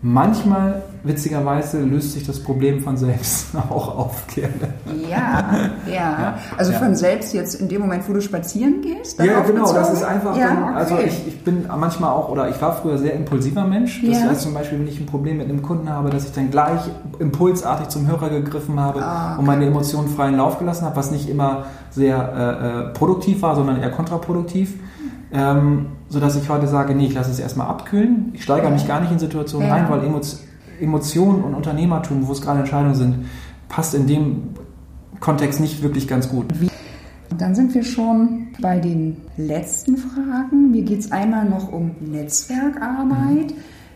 Manchmal, 0.00 0.82
witzigerweise, 1.04 1.80
löst 1.80 2.12
sich 2.12 2.26
das 2.26 2.40
Problem 2.42 2.80
von 2.80 2.96
selbst 2.96 3.46
auch 3.70 3.96
auf, 3.96 4.26
gerne. 4.28 4.74
Ja, 5.10 5.70
ja. 5.92 6.34
Also 6.56 6.72
Ja. 6.72 6.78
von 6.78 6.94
selbst 6.94 7.32
jetzt 7.34 7.54
in 7.54 7.68
dem 7.68 7.80
Moment, 7.82 8.08
wo 8.08 8.12
du 8.12 8.20
spazieren 8.20 8.80
gehst? 8.82 9.18
Ja, 9.22 9.40
genau, 9.40 9.72
das 9.72 9.92
ist 9.92 10.02
einfach, 10.02 10.36
Ja, 10.36 10.48
dann, 10.48 10.62
okay. 10.64 10.72
also 10.74 10.98
ich, 10.98 11.26
ich 11.28 11.44
bin 11.44 11.66
manchmal 11.78 12.10
auch, 12.10 12.28
oder 12.28 12.48
ich 12.48 12.60
war 12.60 12.72
früher 12.74 12.98
sehr 12.98 13.14
impulsiver 13.14 13.64
Mensch. 13.64 14.02
Das 14.06 14.20
Ja. 14.22 14.28
heißt 14.30 14.42
zum 14.42 14.54
Beispiel, 14.54 14.78
wenn 14.80 14.88
ich 14.88 15.00
ein 15.00 15.06
Problem 15.06 15.38
mit 15.38 15.48
einem 15.48 15.62
Kunden 15.62 15.88
habe, 15.88 16.10
dass 16.10 16.24
ich 16.24 16.32
dann 16.32 16.50
gleich 16.50 16.80
impulsartig 17.18 17.88
zum 17.88 18.06
Hörer 18.06 18.28
gegriffen 18.30 18.78
habe 18.80 19.02
Ah, 19.02 19.30
okay. 19.32 19.40
und 19.40 19.46
meine 19.46 19.66
Emotionen 19.66 20.08
freien 20.08 20.36
Lauf 20.36 20.58
gelassen 20.58 20.84
habe, 20.84 20.96
was 20.96 21.10
nicht 21.10 21.28
immer 21.28 21.64
sehr 21.90 22.16
äh, 22.16 22.88
äh, 22.90 22.92
produktiv 22.92 23.42
war, 23.42 23.54
sondern 23.56 23.80
eher 23.80 23.90
kontraproduktiv. 23.90 24.74
Ähm, 25.30 25.86
sodass 26.08 26.36
ich 26.36 26.48
heute 26.48 26.66
sage, 26.66 26.94
nee, 26.94 27.06
ich 27.06 27.14
lasse 27.14 27.30
es 27.30 27.38
erstmal 27.38 27.66
abkühlen. 27.66 28.30
Ich 28.32 28.42
steigere 28.44 28.68
Ja. 28.68 28.72
mich 28.72 28.88
gar 28.88 29.00
nicht 29.00 29.12
in 29.12 29.18
Situationen 29.18 29.68
Ja. 29.68 29.74
rein, 29.74 29.86
weil 29.90 30.02
Emo 30.04 30.20
Emotionen 30.80 31.42
und 31.42 31.54
Unternehmertum, 31.54 32.26
wo 32.26 32.32
es 32.32 32.40
gerade 32.40 32.60
Entscheidungen 32.60 32.94
sind, 32.94 33.26
passt 33.68 33.94
in 33.94 34.06
dem 34.06 34.42
Kontext 35.20 35.60
nicht 35.60 35.82
wirklich 35.82 36.08
ganz 36.08 36.28
gut. 36.28 36.46
Und 37.30 37.40
Dann 37.40 37.54
sind 37.54 37.74
wir 37.74 37.84
schon 37.84 38.48
bei 38.60 38.78
den 38.78 39.16
letzten 39.36 39.96
Fragen. 39.96 40.70
Mir 40.70 40.82
geht 40.82 41.00
es 41.00 41.12
einmal 41.12 41.48
noch 41.48 41.72
um 41.72 41.92
Netzwerkarbeit. 42.00 43.54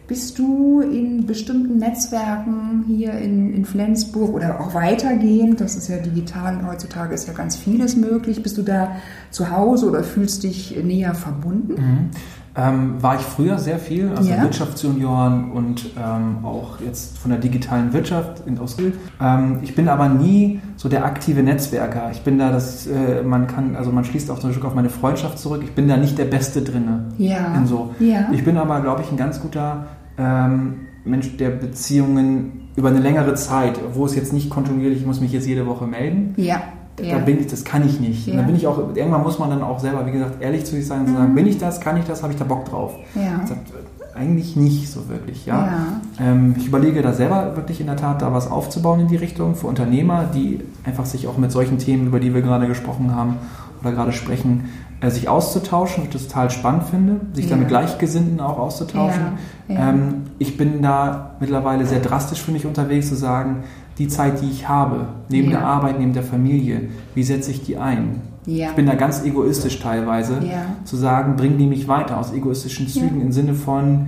Bist 0.09 0.39
du 0.39 0.81
in 0.81 1.27
bestimmten 1.27 1.79
Netzwerken 1.79 2.85
hier 2.87 3.13
in, 3.13 3.55
in 3.55 3.65
Flensburg 3.65 4.35
oder 4.35 4.61
auch 4.61 4.75
weitergehend, 4.75 5.61
das 5.61 5.77
ist 5.77 5.89
ja 5.89 5.99
digital, 5.99 6.67
heutzutage 6.67 7.15
ist 7.15 7.29
ja 7.29 7.33
ganz 7.33 7.57
vieles 7.57 7.97
möglich, 7.97 8.43
bist 8.43 8.59
du 8.59 8.63
da 8.63 8.97
zu 9.31 9.51
Hause 9.51 9.89
oder 9.89 10.03
fühlst 10.03 10.43
dich 10.43 10.77
näher 10.83 11.15
verbunden? 11.15 11.75
Mhm. 11.75 12.11
Ähm, 12.55 13.03
war 13.03 13.15
ich 13.15 13.23
früher 13.23 13.59
sehr 13.59 13.79
viel, 13.79 14.11
also 14.15 14.29
Ja. 14.31 14.43
Wirtschaftsjunioren 14.43 15.53
und 15.53 15.87
ähm, 15.97 16.45
auch 16.45 16.81
jetzt 16.85 17.17
von 17.17 17.31
der 17.31 17.41
digitalen 17.41 17.93
Wirtschaft 17.95 18.43
in 18.47 18.59
Ausbild. 18.59 18.95
Ähm, 19.21 19.61
ich 19.63 19.75
bin 19.75 19.89
aber 19.89 20.09
nie 20.11 20.61
so 20.77 20.89
der 20.91 21.05
aktive 21.07 21.43
Netzwerker. 21.43 22.11
Ich 22.13 22.21
bin 22.23 22.39
da, 22.39 22.51
das, 22.53 22.87
äh, 22.87 23.23
man 23.23 23.47
kann, 23.47 23.75
also 23.75 23.91
man 23.91 24.05
schließt 24.05 24.31
auch 24.31 24.39
so 24.39 24.49
ein 24.49 24.53
Stück 24.53 24.67
auf 24.67 24.75
meine 24.75 24.91
Freundschaft 24.91 25.39
zurück. 25.39 25.63
Ich 25.65 25.73
bin 25.75 25.89
da 25.89 25.97
nicht 25.97 26.19
der 26.19 26.27
Beste 26.27 26.61
drinne. 26.61 27.07
Ja. 27.17 27.55
In 27.55 27.67
so. 27.67 27.95
Ja. 28.01 28.29
Ich 28.33 28.45
bin 28.45 28.59
aber, 28.59 28.81
glaube 28.81 29.01
ich, 29.03 29.11
ein 29.11 29.17
ganz 29.17 29.41
guter 29.41 29.87
ähm, 30.19 30.81
Mensch 31.05 31.37
der 31.39 31.51
Beziehungen 31.51 32.69
über 32.77 32.89
eine 32.89 33.01
längere 33.01 33.35
Zeit, 33.35 33.79
wo 33.95 34.05
es 34.07 34.15
jetzt 34.15 34.33
nicht 34.33 34.51
kontinuierlich, 34.51 35.01
ich 35.01 35.07
muss 35.07 35.21
mich 35.21 35.33
jetzt 35.33 35.47
jede 35.47 35.67
Woche 35.67 35.87
melden. 35.87 36.35
Ja. 36.37 36.63
Da 36.97 37.05
ja. 37.05 37.19
bin 37.19 37.41
ich, 37.41 37.47
das 37.47 37.65
kann 37.65 37.87
ich 37.87 38.01
nicht. 38.01 38.27
Und 38.29 38.35
Ja. 38.35 38.41
Da 38.41 38.47
bin 38.47 38.55
ich 38.57 38.67
auch, 38.67 38.79
irgendwann 38.95 39.23
muss 39.23 39.39
man 39.39 39.49
dann 39.51 39.63
auch 39.63 39.79
selber, 39.81 40.05
wie 40.07 40.11
gesagt, 40.13 40.43
ehrlich 40.43 40.65
zu 40.65 40.73
sich 40.77 40.87
sein 40.87 41.01
und 41.01 41.11
Mhm. 41.13 41.17
sagen, 41.17 41.35
bin 41.35 41.47
ich 41.47 41.59
das, 41.59 41.81
kann 41.81 41.97
ich 41.97 42.05
das, 42.05 42.23
habe 42.23 42.33
ich 42.33 42.39
da 42.39 42.45
Bock 42.45 42.67
drauf? 42.67 42.95
Ja. 43.15 43.23
Äh, 43.23 44.19
eigentlich 44.19 44.57
nicht 44.57 44.91
so 44.93 45.09
wirklich, 45.09 45.47
ja. 45.47 45.67
Ja. 45.67 45.87
Ähm, 46.21 46.55
ich 46.59 46.67
überlege 46.67 47.01
da 47.01 47.15
selber 47.15 47.57
wirklich 47.57 47.81
in 47.81 47.87
der 47.87 47.97
Tat, 47.97 48.21
da 48.21 48.31
was 48.35 48.51
aufzubauen 48.51 49.01
in 49.01 49.09
die 49.09 49.17
Richtung 49.17 49.55
für 49.55 49.69
Unternehmer, 49.69 50.25
die 50.35 50.61
einfach 50.85 51.07
sich 51.07 51.27
auch 51.29 51.39
mit 51.39 51.51
solchen 51.51 51.79
Themen, 51.79 52.09
über 52.09 52.21
die 52.21 52.35
wir 52.35 52.43
gerade 52.43 52.67
gesprochen 52.69 53.15
haben 53.17 53.37
oder 53.81 53.93
gerade 53.93 54.13
sprechen, 54.13 54.65
äh, 55.01 55.09
sich 55.11 55.31
auszutauschen, 55.31 56.03
was 56.03 56.09
ich 56.09 56.13
das 56.13 56.29
total 56.29 56.51
spannend 56.51 56.85
finde, 56.85 57.21
sich 57.33 57.47
da 57.47 57.53
Ja. 57.55 57.57
mit 57.61 57.69
Gleichgesinnten 57.69 58.39
auch 58.41 58.59
auszutauschen. 58.59 59.23
Ähm, 59.71 60.15
ich 60.39 60.59
bin 60.59 60.83
da 60.83 61.31
mittlerweile 61.41 61.87
sehr 61.87 62.01
drastisch 62.01 62.43
für 62.43 62.53
mich 62.53 62.67
unterwegs, 62.67 63.09
zu 63.09 63.15
sagen, 63.17 63.65
die 64.03 64.09
Zeit, 64.09 64.41
die 64.43 64.51
ich 64.51 64.69
habe, 64.69 65.07
neben 65.29 65.51
Ja. 65.51 65.59
der 65.59 65.67
Arbeit, 65.67 65.99
neben 65.99 66.13
der 66.13 66.23
Familie, 66.23 66.89
wie 67.15 67.23
setze 67.23 67.51
ich 67.51 67.63
die 67.65 67.77
ein? 67.79 68.21
Ja. 68.47 68.71
Ich 68.71 68.75
bin 68.75 68.87
da 68.87 68.95
ganz 68.95 69.25
egoistisch 69.25 69.79
teilweise, 69.81 70.35
Ja. 70.43 70.63
zu 70.85 70.97
sagen, 70.97 71.37
bringen 71.37 71.59
die 71.59 71.67
mich 71.67 71.87
weiter 71.89 72.19
aus 72.19 72.33
egoistischen 72.33 72.89
Zügen 72.89 73.21
im 73.21 73.31
Sinne 73.33 73.55
von 73.55 74.07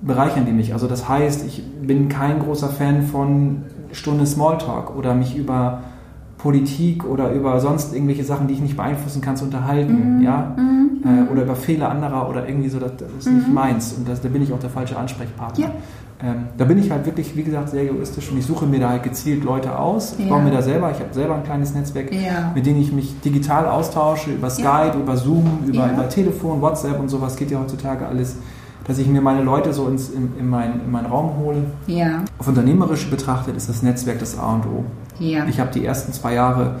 bereichern 0.00 0.44
die 0.46 0.52
mich. 0.52 0.72
Also 0.72 0.86
das 0.86 1.08
heißt, 1.08 1.44
ich 1.46 1.62
bin 1.82 2.08
kein 2.08 2.38
großer 2.40 2.68
Fan 2.68 3.02
von 3.02 3.62
Stunde 3.92 4.26
Smalltalk 4.26 4.96
oder 4.96 5.14
mich 5.14 5.36
über 5.36 5.80
Politik 6.38 7.04
oder 7.04 7.32
über 7.32 7.58
sonst 7.60 7.92
irgendwelche 7.94 8.22
Sachen, 8.24 8.46
die 8.46 8.54
ich 8.54 8.60
nicht 8.60 8.76
beeinflussen 8.76 9.20
kann, 9.20 9.36
zu 9.36 9.44
unterhalten, 9.44 10.18
Mhm. 10.18 10.22
ja, 10.22 10.54
äh, 11.04 11.32
oder 11.32 11.42
über 11.42 11.56
Fehler 11.56 11.90
anderer 11.90 12.28
oder 12.30 12.48
irgendwie 12.48 12.68
so, 12.68 12.78
das, 12.78 12.92
ist 13.18 13.28
nicht 13.30 13.52
meins 13.52 13.92
und 13.94 14.08
das, 14.08 14.20
da 14.20 14.28
bin 14.28 14.42
ich 14.42 14.52
auch 14.52 14.60
der 14.60 14.70
falsche 14.70 14.96
Ansprechpartner. 14.96 15.64
Ja. 15.66 15.70
Ähm, 16.20 16.46
da 16.56 16.64
bin 16.64 16.78
ich 16.78 16.90
halt 16.90 17.06
wirklich, 17.06 17.36
wie 17.36 17.44
gesagt, 17.44 17.68
sehr 17.70 17.84
egoistisch 17.84 18.30
und 18.32 18.38
ich 18.38 18.44
suche 18.46 18.66
mir 18.66 18.80
da 18.80 18.88
halt 18.88 19.04
gezielt 19.04 19.44
Leute 19.44 19.78
aus. 19.78 20.14
Ich 20.18 20.24
Ja. 20.26 20.30
baue 20.34 20.42
mir 20.42 20.50
da 20.50 20.60
selber, 20.62 20.90
ich 20.90 20.98
habe 20.98 21.14
selber 21.14 21.36
ein 21.36 21.44
kleines 21.44 21.74
Netzwerk, 21.74 22.12
Ja. 22.12 22.50
mit 22.56 22.66
denen 22.66 22.80
ich 22.80 22.90
mich 22.92 23.20
digital 23.20 23.66
austausche, 23.66 24.32
über 24.32 24.50
Skype, 24.50 24.94
über 25.00 25.16
Zoom, 25.16 25.60
über, 25.64 25.86
Ja. 25.86 25.92
über 25.92 26.08
Telefon, 26.08 26.60
WhatsApp 26.60 26.98
und 26.98 27.08
sowas 27.08 27.36
geht 27.36 27.52
ja 27.52 27.60
heutzutage 27.60 28.04
alles, 28.04 28.36
dass 28.84 28.98
ich 28.98 29.06
mir 29.06 29.20
meine 29.20 29.42
Leute 29.42 29.72
so 29.72 29.86
ins, 29.86 30.08
in, 30.08 30.32
in, 30.40 30.48
mein, 30.48 30.80
in 30.84 30.90
meinen 30.90 31.06
Raum 31.06 31.36
hole. 31.38 31.58
Ja. 31.86 32.24
Auf 32.38 32.48
unternehmerisch 32.48 33.08
betrachtet 33.08 33.56
ist 33.56 33.68
das 33.68 33.82
Netzwerk 33.84 34.18
das 34.18 34.36
A 34.36 34.54
und 34.54 34.66
O. 34.66 34.84
Ja. 35.20 35.44
Ich 35.46 35.60
habe 35.60 35.70
die 35.72 35.84
ersten 35.84 36.12
zwei 36.12 36.34
Jahre 36.34 36.76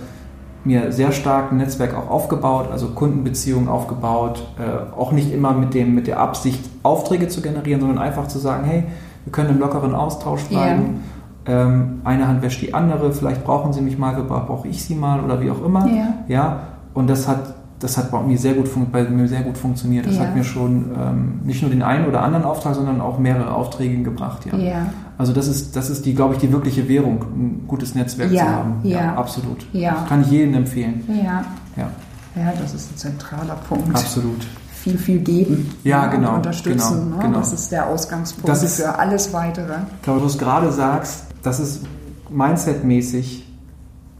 mir 0.64 0.90
sehr 0.90 1.12
stark 1.12 1.52
ein 1.52 1.58
Netzwerk 1.58 1.94
auch 1.94 2.10
aufgebaut, 2.10 2.70
also 2.72 2.88
Kundenbeziehungen 2.88 3.68
aufgebaut, 3.68 4.48
äh, 4.58 4.98
auch 4.98 5.12
nicht 5.12 5.32
immer 5.32 5.52
mit, 5.52 5.74
dem, 5.74 5.94
mit 5.94 6.08
der 6.08 6.18
Absicht, 6.18 6.68
Aufträge 6.82 7.28
zu 7.28 7.40
generieren, 7.40 7.80
sondern 7.80 7.98
einfach 7.98 8.26
zu 8.26 8.38
sagen, 8.40 8.64
hey, 8.64 8.84
wir 9.28 9.32
können 9.32 9.50
im 9.50 9.58
lockeren 9.58 9.94
Austausch 9.94 10.44
bleiben. 10.44 11.00
Ähm, 11.44 12.00
eine 12.04 12.26
Hand 12.26 12.40
wäscht 12.42 12.62
die 12.62 12.72
andere, 12.72 13.12
vielleicht 13.12 13.44
brauchen 13.44 13.72
sie 13.74 13.82
mich 13.82 13.98
mal, 13.98 14.14
brauche 14.22 14.68
ich 14.68 14.82
sie 14.84 14.94
mal 14.94 15.20
oder 15.20 15.40
wie 15.42 15.50
auch 15.50 15.62
immer. 15.64 15.86
Ja. 15.86 16.14
Ja, 16.28 16.60
und 16.94 17.08
das 17.10 17.28
hat, 17.28 17.54
das 17.78 17.96
hat 17.98 18.10
bei 18.10 18.22
mir 18.22 18.38
sehr 18.38 18.54
gut, 18.54 18.68
bei 18.90 19.04
mir 19.04 19.28
sehr 19.28 19.42
gut 19.42 19.58
funktioniert. 19.58 20.06
Das 20.06 20.16
Ja. 20.16 20.22
hat 20.22 20.34
mir 20.34 20.44
schon 20.44 20.90
ähm, 20.98 21.40
nicht 21.44 21.60
nur 21.62 21.70
den 21.70 21.82
einen 21.82 22.06
oder 22.06 22.22
anderen 22.22 22.44
Auftrag, 22.44 22.74
sondern 22.74 23.00
auch 23.02 23.18
mehrere 23.18 23.52
Aufträge 23.54 24.02
gebracht. 24.02 24.46
Ja. 24.46 24.86
Also 25.18 25.32
das 25.34 25.46
ist, 25.46 25.76
das 25.76 25.90
ist 25.90 26.06
die, 26.06 26.14
glaube 26.14 26.34
ich, 26.34 26.40
die 26.40 26.50
wirkliche 26.52 26.88
Währung, 26.88 27.20
ein 27.36 27.64
gutes 27.66 27.94
Netzwerk 27.94 28.30
zu 28.30 28.40
haben. 28.42 28.76
ja. 28.82 29.14
absolut. 29.14 29.66
Ja. 29.74 29.92
Das 29.92 30.06
kann 30.08 30.22
ich 30.22 30.30
jedem 30.30 30.54
empfehlen. 30.54 31.04
Ja. 31.08 31.44
Ja, 31.76 31.90
Ja, 32.34 32.52
das 32.60 32.72
ist 32.74 32.92
ein 32.92 32.96
zentraler 32.96 33.56
Punkt. 33.68 33.90
absolut. 33.94 34.46
Viel, 34.90 34.98
viel 34.98 35.18
geben. 35.20 35.70
Ja, 35.84 36.04
und 36.04 36.10
genau, 36.12 36.34
Unterstützen. 36.36 37.04
genau, 37.04 37.16
ne? 37.16 37.22
genau. 37.22 37.38
Das 37.38 37.52
ist 37.52 37.70
der 37.72 37.88
Ausgangspunkt 37.88 38.48
Das 38.48 38.62
ist- 38.62 38.76
für 38.80 38.98
alles 38.98 39.32
Weitere. 39.32 39.74
Ich 39.96 40.02
glaube, 40.02 40.20
du 40.20 40.26
es 40.26 40.38
gerade 40.38 40.72
sagst, 40.72 41.24
das 41.42 41.60
ist 41.60 41.82
mindsetmäßig, 42.30 43.44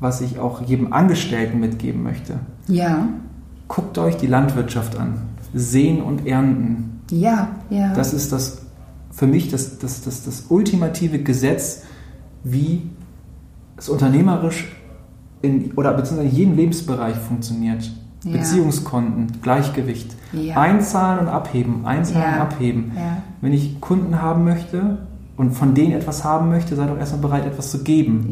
was 0.00 0.20
ich 0.20 0.38
auch 0.38 0.62
jedem 0.62 0.92
Angestellten 0.92 1.61
mitgeben 1.61 2.02
möchte. 2.02 2.38
Ja. 2.68 3.09
Guckt 3.66 3.98
euch 3.98 4.16
die 4.16 4.26
Landwirtschaft 4.26 4.96
an. 4.96 5.14
Sehen 5.54 6.02
und 6.02 6.26
ernten. 6.26 7.00
Ja, 7.11 7.48
ja. 7.70 7.92
Das 7.94 8.12
ist 8.12 8.33
das 8.33 8.62
für 9.11 9.26
mich 9.26 9.50
das, 9.50 9.78
das, 9.78 10.02
das, 10.02 10.24
das 10.24 10.44
ultimative 10.48 11.18
Gesetz, 11.20 11.83
wie 12.44 12.88
es 13.76 13.88
unternehmerisch 13.88 14.68
in, 15.42 15.72
oder 15.72 15.92
beziehungsweise 15.94 16.28
in 16.31 16.37
jedem 16.37 16.57
Lebensbereich 16.57 17.16
funktioniert. 17.16 17.90
Ja. 18.24 18.33
Beziehungskonten, 18.33 19.40
Gleichgewicht. 19.42 20.14
Ja. 20.33 20.57
Einzahlen 20.61 21.20
und 21.20 21.28
abheben, 21.28 21.87
einzahlen 21.87 22.22
Ja. 22.22 22.35
und 22.35 22.40
abheben. 22.40 22.92
Wenn 23.40 23.52
ich 23.52 23.81
Kunden 23.81 24.20
haben 24.20 24.44
möchte 24.44 24.98
und 25.37 25.52
von 25.52 25.74
denen 25.74 25.92
etwas 25.92 26.24
haben 26.24 26.48
möchte, 26.48 26.74
sei 26.76 26.87
doch 26.87 26.98
erstmal 26.98 27.20
bereit, 27.22 27.46
etwas 27.46 27.70
zu 27.70 27.85
geben. 27.85 28.28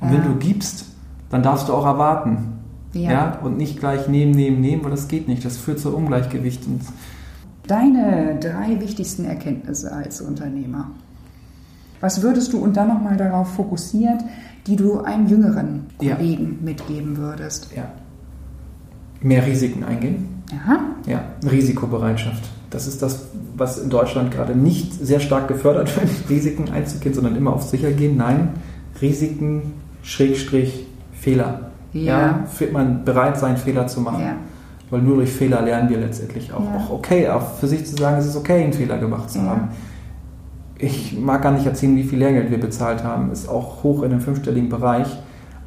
Und 0.00 0.12
wenn 0.12 0.22
du 0.22 0.34
gibst, 0.36 0.84
dann 1.30 1.42
darfst 1.42 1.68
du 1.68 1.72
auch 1.72 1.86
erwarten. 1.86 2.48
Ja. 2.92 3.38
Und 3.42 3.56
nicht 3.56 3.80
gleich 3.80 4.06
nehmen, 4.08 4.32
nehmen, 4.32 4.60
nehmen, 4.60 4.84
weil 4.84 4.90
das 4.90 5.08
geht 5.08 5.28
nicht. 5.28 5.44
Das 5.46 5.56
führt 5.56 5.80
zu 5.80 5.96
Ungleichgewicht. 5.96 6.66
Und 6.66 6.82
Deine 7.66 8.38
drei 8.38 8.80
wichtigsten 8.80 9.24
Erkenntnisse 9.24 9.92
als 9.92 10.20
Unternehmer. 10.20 10.90
Was 12.00 12.20
würdest 12.22 12.52
du 12.52 12.58
und 12.58 12.76
dann 12.76 12.88
nochmal 12.88 13.16
darauf 13.16 13.54
fokussiert, 13.54 14.20
die 14.66 14.76
du 14.76 15.00
einem 15.00 15.26
jüngeren. 15.26 15.86
Kollegen 15.98 16.58
mitgeben 16.62 17.16
würdest? 17.16 17.70
ja. 17.74 17.84
Mehr 19.22 19.46
Risiken 19.46 19.84
eingehen. 19.84 20.42
Aha. 20.52 20.80
Ja, 21.06 21.22
Risikobereitschaft. 21.50 22.42
Das 22.70 22.86
ist 22.86 23.02
das, 23.02 23.26
was 23.56 23.78
in 23.78 23.90
Deutschland 23.90 24.30
gerade 24.32 24.54
nicht 24.56 24.92
sehr 24.94 25.20
stark 25.20 25.48
gefördert 25.48 25.94
wird, 25.96 26.08
Risiken 26.30 26.70
einzugehen, 26.70 27.14
sondern 27.14 27.36
immer 27.36 27.52
auf 27.52 27.62
sicher 27.62 27.90
gehen. 27.90 28.16
Nein, 28.16 28.48
Risiken, 29.00 29.72
Schrägstrich, 30.02 30.86
Fehler. 31.12 31.70
Ja. 31.92 32.44
wird 32.58 32.72
man 32.72 33.04
bereit 33.04 33.38
sein, 33.38 33.56
Fehler 33.58 33.86
zu 33.86 34.00
machen. 34.00 34.22
Ja. 34.22 34.34
Weil 34.90 35.02
nur 35.02 35.16
durch 35.16 35.30
Fehler 35.30 35.60
lernen 35.62 35.90
wir 35.90 35.98
letztendlich 35.98 36.52
auch. 36.52 36.64
Ja. 36.64 36.76
Auch 36.76 36.90
okay, 36.90 37.28
auch 37.28 37.54
für 37.60 37.66
sich 37.66 37.84
zu 37.84 37.96
sagen, 37.96 38.16
es 38.18 38.26
ist 38.26 38.36
okay, 38.36 38.62
einen 38.64 38.72
Fehler 38.72 38.98
gemacht 38.98 39.30
zu 39.30 39.38
Ja. 39.38 39.44
haben. 39.46 39.68
Ich 40.78 41.16
mag 41.18 41.42
gar 41.42 41.52
nicht 41.52 41.66
erzählen, 41.66 41.94
wie 41.96 42.02
viel 42.02 42.18
Lehrgeld 42.18 42.50
wir 42.50 42.58
bezahlt 42.58 43.04
haben. 43.04 43.30
Ist 43.30 43.48
auch 43.48 43.82
hoch 43.82 44.02
in 44.02 44.10
dem 44.10 44.20
fünfstelligen 44.20 44.68
Bereich. 44.68 45.06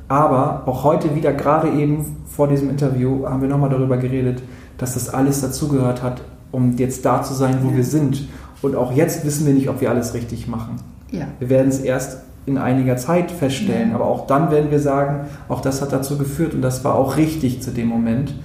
Aber 0.08 0.64
auch 0.68 0.84
heute 0.84 1.16
wieder, 1.16 1.34
gerade 1.34 1.70
eben 1.70 2.18
vor 2.28 2.48
diesem 2.48 2.70
Interview, 2.70 3.26
haben 3.28 3.42
wir 3.42 3.50
nochmal 3.50 3.70
darüber 3.70 3.98
geredet, 3.98 4.44
dass 4.78 4.94
das 4.94 5.10
alles 5.10 5.42
dazugehört 5.42 6.04
hat, 6.04 6.22
um 6.52 6.78
jetzt 6.78 7.06
da 7.06 7.24
zu 7.24 7.34
sein, 7.34 7.60
wo 7.64 7.70
ja. 7.70 7.78
wir 7.78 7.84
sind. 7.84 8.28
Und 8.62 8.76
auch 8.76 8.94
jetzt 8.94 9.26
wissen 9.26 9.46
wir 9.46 9.54
nicht, 9.54 9.70
ob 9.70 9.82
wir 9.82 9.90
alles 9.90 10.14
richtig 10.14 10.48
machen. 10.48 10.78
Ja. 11.12 11.26
Wir 11.40 11.50
werden 11.50 11.70
es 11.70 11.80
erst 11.80 12.20
in 12.46 12.58
einiger 12.58 12.98
Zeit 12.98 13.32
feststellen, 13.32 13.90
ja. 13.90 13.96
aber 13.96 14.06
auch 14.06 14.28
dann 14.28 14.52
werden 14.52 14.70
wir 14.70 14.80
sagen, 14.80 15.28
auch 15.50 15.62
das 15.62 15.82
hat 15.82 15.92
dazu 15.92 16.18
geführt 16.18 16.54
und 16.54 16.62
das 16.62 16.84
war 16.84 16.96
auch 16.96 17.18
richtig 17.18 17.64
zu 17.64 17.72
dem 17.72 17.88
Moment. 17.88 18.36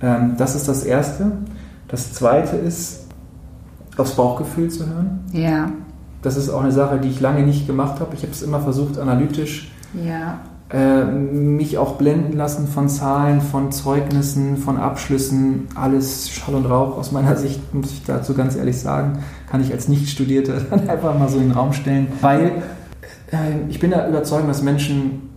Ähm, 0.00 0.34
das 0.38 0.54
ist 0.54 0.68
das 0.68 0.84
Erste. 0.84 1.32
Das 1.88 2.12
Zweite 2.12 2.56
ist, 2.56 3.06
aufs 3.96 4.12
Bauchgefühl 4.12 4.70
zu 4.70 4.86
hören. 4.86 5.20
Ja. 5.32 5.72
Das 6.22 6.36
ist 6.36 6.48
auch 6.50 6.62
eine 6.62 6.72
Sache, 6.72 6.98
die 6.98 7.08
ich 7.08 7.20
lange 7.20 7.42
nicht 7.42 7.66
gemacht 7.66 7.98
habe. 8.00 8.14
Ich 8.14 8.22
habe 8.22 8.32
es 8.32 8.42
immer 8.42 8.60
versucht, 8.60 8.98
analytisch 8.98 9.72
ja. 9.94 10.38
Äh, 10.72 11.04
mich 11.04 11.78
auch 11.78 11.96
blenden 11.96 12.36
lassen 12.36 12.68
von 12.68 12.88
Zahlen, 12.88 13.40
von 13.40 13.72
Zeugnissen, 13.72 14.56
von 14.56 14.76
Abschlüssen. 14.76 15.68
Alles 15.74 16.30
Schall 16.30 16.54
und 16.54 16.66
Rauch 16.66 16.96
aus 16.96 17.12
meiner 17.12 17.36
Sicht, 17.36 17.74
muss 17.74 17.90
ich 17.90 18.04
dazu 18.04 18.34
ganz 18.34 18.56
ehrlich 18.56 18.78
sagen. 18.78 19.18
Kann 19.50 19.60
ich 19.60 19.72
als 19.72 19.88
Nicht-Studierte 19.88 20.66
dann 20.70 20.88
einfach 20.88 21.18
mal 21.18 21.28
so 21.28 21.38
in 21.38 21.48
den 21.48 21.52
Raum 21.52 21.72
stellen. 21.72 22.08
Weil 22.20 22.62
äh, 23.32 23.68
ich 23.68 23.80
bin 23.80 23.90
der 23.90 24.08
Überzeugung, 24.08 24.48
dass 24.48 24.62
Menschen 24.62 25.30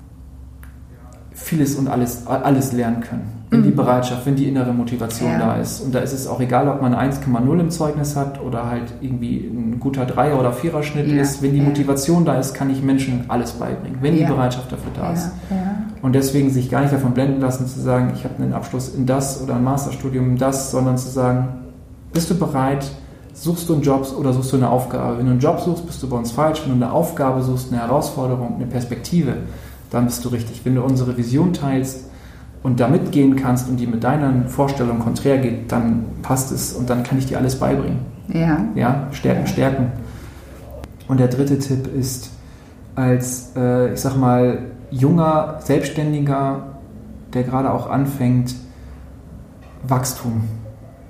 vieles 1.32 1.76
und 1.76 1.88
alles, 1.88 2.28
alles 2.28 2.72
lernen 2.72 3.02
können 3.02 3.43
wenn 3.54 3.64
die 3.64 3.70
mhm. 3.70 3.76
Bereitschaft, 3.76 4.26
wenn 4.26 4.36
die 4.36 4.48
innere 4.48 4.74
Motivation 4.74 5.32
ja. 5.32 5.40
da 5.40 5.56
ist. 5.58 5.82
Und 5.82 5.94
da 5.96 6.00
ist 6.00 6.12
es 6.12 6.28
auch 6.28 6.42
egal, 6.42 6.68
ob 6.68 6.82
man 6.82 6.94
1,0 6.94 7.60
im 7.60 7.70
Zeugnis 7.70 8.16
hat 8.16 8.42
oder 8.42 8.70
halt 8.70 8.94
irgendwie 9.02 9.38
ein 9.38 9.80
guter 9.80 10.06
Dreier- 10.06 10.40
oder 10.40 10.52
Vierer-Schnitt 10.52 11.08
ja. 11.08 11.22
ist. 11.22 11.42
Wenn 11.42 11.54
die 11.54 11.62
Motivation 11.62 12.26
da 12.26 12.40
ist, 12.40 12.54
kann 12.54 12.70
ich 12.70 12.82
Menschen 12.82 13.26
alles 13.28 13.54
beibringen, 13.54 14.00
wenn 14.02 14.16
die 14.16 14.26
Bereitschaft 14.26 14.72
dafür 14.72 14.92
da 14.96 15.14
ist. 15.14 15.32
Und 16.02 16.14
deswegen 16.14 16.50
sich 16.50 16.70
gar 16.70 16.82
nicht 16.82 16.92
davon 16.92 17.14
blenden 17.14 17.40
lassen, 17.40 17.68
zu 17.68 17.80
sagen, 17.80 18.12
ich 18.16 18.26
habe 18.26 18.42
einen 18.42 18.54
Abschluss 18.54 18.90
in 18.90 19.06
das 19.06 19.42
oder 19.42 19.56
ein 19.56 19.64
Masterstudium 19.64 20.32
in 20.32 20.38
das, 20.38 20.72
sondern 20.72 20.98
zu 20.98 21.10
sagen, 21.10 21.48
bist 22.12 22.30
du 22.30 22.36
bereit, 22.36 22.86
suchst 23.34 23.70
du 23.70 23.74
einen 23.74 23.84
Job 23.84 24.08
oder 24.18 24.34
suchst 24.34 24.52
du 24.52 24.58
eine 24.58 24.70
Aufgabe? 24.70 25.18
Wenn 25.18 25.26
du 25.26 25.32
einen 25.32 25.40
Job 25.40 25.60
suchst, 25.60 25.86
bist 25.86 26.02
du 26.04 26.10
bei 26.10 26.18
uns 26.18 26.32
falsch. 26.32 26.62
Wenn 26.66 26.80
du 26.80 26.86
eine 26.86 26.94
Aufgabe 26.94 27.42
suchst, 27.42 27.72
eine 27.72 27.82
Herausforderung, 27.82 28.56
eine 28.56 28.66
Perspektive, 28.66 29.36
dann 29.90 30.06
bist 30.06 30.24
du 30.26 30.30
richtig. 30.30 30.62
Wenn 30.64 30.76
du 30.76 30.82
unsere 30.82 31.16
Vision 31.18 31.54
teilst, 31.54 32.10
und 32.64 32.80
da 32.80 32.88
mitgehen 32.88 33.36
kannst 33.36 33.70
und 33.70 33.78
die 33.78 33.88
mit 33.88 34.04
deinen 34.04 34.48
Vorstellungen 34.48 35.00
konträr 35.00 35.38
geht, 35.38 35.72
dann 35.72 36.06
passt 36.22 36.52
es 36.52 36.74
und 36.74 36.90
dann 36.90 37.04
kann 37.04 37.18
ich 37.18 37.26
dir 37.26 37.38
alles 37.38 37.60
beibringen. 37.60 38.00
Ja. 38.30 38.66
Ja, 38.74 39.08
stärken, 39.12 39.48
stärken. 39.48 39.92
Und 41.10 41.20
der 41.20 41.28
dritte 41.28 41.60
Tipp 41.60 41.94
ist, 41.94 42.32
als, 42.96 43.52
äh, 43.58 43.94
ich 43.94 44.00
sag 44.00 44.16
mal, 44.16 44.60
junger 44.92 45.58
Selbstständiger, 45.60 46.64
der 47.34 47.44
gerade 47.44 47.72
auch 47.74 47.90
anfängt, 47.90 48.56
Wachstum, 49.86 50.44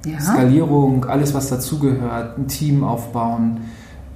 ja. 0.05 0.19
Skalierung, 0.19 1.05
alles 1.05 1.35
was 1.35 1.49
dazugehört, 1.49 2.37
ein 2.37 2.47
Team 2.47 2.83
aufbauen. 2.83 3.61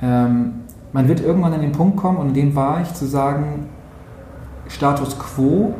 Ähm, 0.02 0.54
man 0.92 1.08
wird 1.08 1.20
irgendwann 1.20 1.54
an 1.54 1.62
den 1.62 1.74
Punkt 1.74 1.98
kommen, 1.98 2.18
und 2.18 2.30
in 2.30 2.34
dem 2.34 2.56
war 2.56 2.82
ich, 2.82 2.92
zu 2.94 3.06
sagen, 3.06 3.68
Status 4.68 5.20
quo 5.20 5.76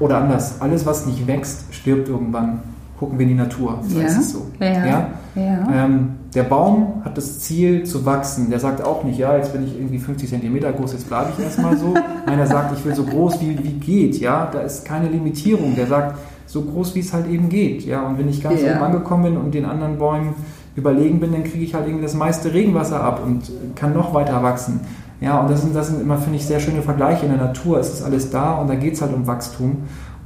Oder 0.00 0.18
anders, 0.18 0.60
alles, 0.60 0.86
was 0.86 1.06
nicht 1.06 1.26
wächst, 1.26 1.74
stirbt 1.74 2.08
irgendwann. 2.08 2.60
Gucken 2.98 3.18
wir 3.18 3.24
in 3.24 3.30
die 3.30 3.38
Natur. 3.38 3.78
Das 3.82 3.94
ja. 3.94 4.02
heißt 4.02 4.20
es 4.20 4.32
so. 4.32 4.46
Ja. 4.58 4.86
ja? 4.86 5.10
ja. 5.36 5.84
Ähm, 5.84 6.10
der 6.34 6.42
Baum 6.42 7.02
hat 7.04 7.16
das 7.16 7.38
Ziel 7.38 7.84
zu 7.84 8.04
wachsen. 8.04 8.50
Der 8.50 8.58
sagt 8.58 8.82
auch 8.82 9.04
nicht, 9.04 9.18
ja, 9.18 9.36
jetzt 9.36 9.52
bin 9.52 9.64
ich 9.64 9.76
irgendwie 9.76 9.98
50 9.98 10.28
Zentimeter 10.28 10.72
groß, 10.72 10.94
jetzt 10.94 11.08
bleibe 11.08 11.30
ich 11.36 11.44
erstmal 11.44 11.76
so. 11.76 11.94
Nein, 12.26 12.38
er 12.38 12.46
sagt, 12.46 12.76
ich 12.76 12.84
will 12.84 12.94
so 12.94 13.04
groß 13.04 13.40
wie, 13.40 13.56
wie 13.62 13.72
geht. 13.74 14.18
Ja, 14.18 14.48
da 14.52 14.60
ist 14.60 14.84
keine 14.84 15.08
Limitierung. 15.08 15.76
Der 15.76 15.86
sagt, 15.86 16.18
so 16.46 16.62
groß 16.62 16.94
wie 16.94 17.00
es 17.00 17.12
halt 17.12 17.28
eben 17.28 17.48
geht. 17.48 17.84
Ja, 17.84 18.02
und 18.06 18.18
wenn 18.18 18.28
ich 18.28 18.42
ganz 18.42 18.62
ja. 18.62 18.72
oben 18.72 18.82
angekommen 18.82 19.22
bin 19.24 19.36
und 19.36 19.54
den 19.54 19.64
anderen 19.64 19.98
Bäumen 19.98 20.34
überlegen 20.74 21.20
bin, 21.20 21.32
dann 21.32 21.44
kriege 21.44 21.64
ich 21.64 21.74
halt 21.74 21.86
irgendwie 21.86 22.04
das 22.04 22.14
meiste 22.14 22.52
Regenwasser 22.52 23.00
ab 23.02 23.22
und 23.24 23.50
kann 23.74 23.92
noch 23.92 24.14
weiter 24.14 24.42
wachsen. 24.42 24.80
Ja, 25.20 25.40
und 25.40 25.50
das 25.50 25.62
sind, 25.62 25.74
das 25.74 25.88
sind 25.88 26.00
immer, 26.00 26.18
finde 26.18 26.36
ich, 26.36 26.46
sehr 26.46 26.60
schöne 26.60 26.82
Vergleiche. 26.82 27.26
In 27.26 27.32
der 27.32 27.46
Natur 27.46 27.78
es 27.78 27.92
ist 27.92 28.02
alles 28.02 28.30
da 28.30 28.54
und 28.54 28.68
da 28.68 28.74
geht 28.74 28.94
es 28.94 29.02
halt 29.02 29.12
um 29.12 29.26
Wachstum. 29.26 29.78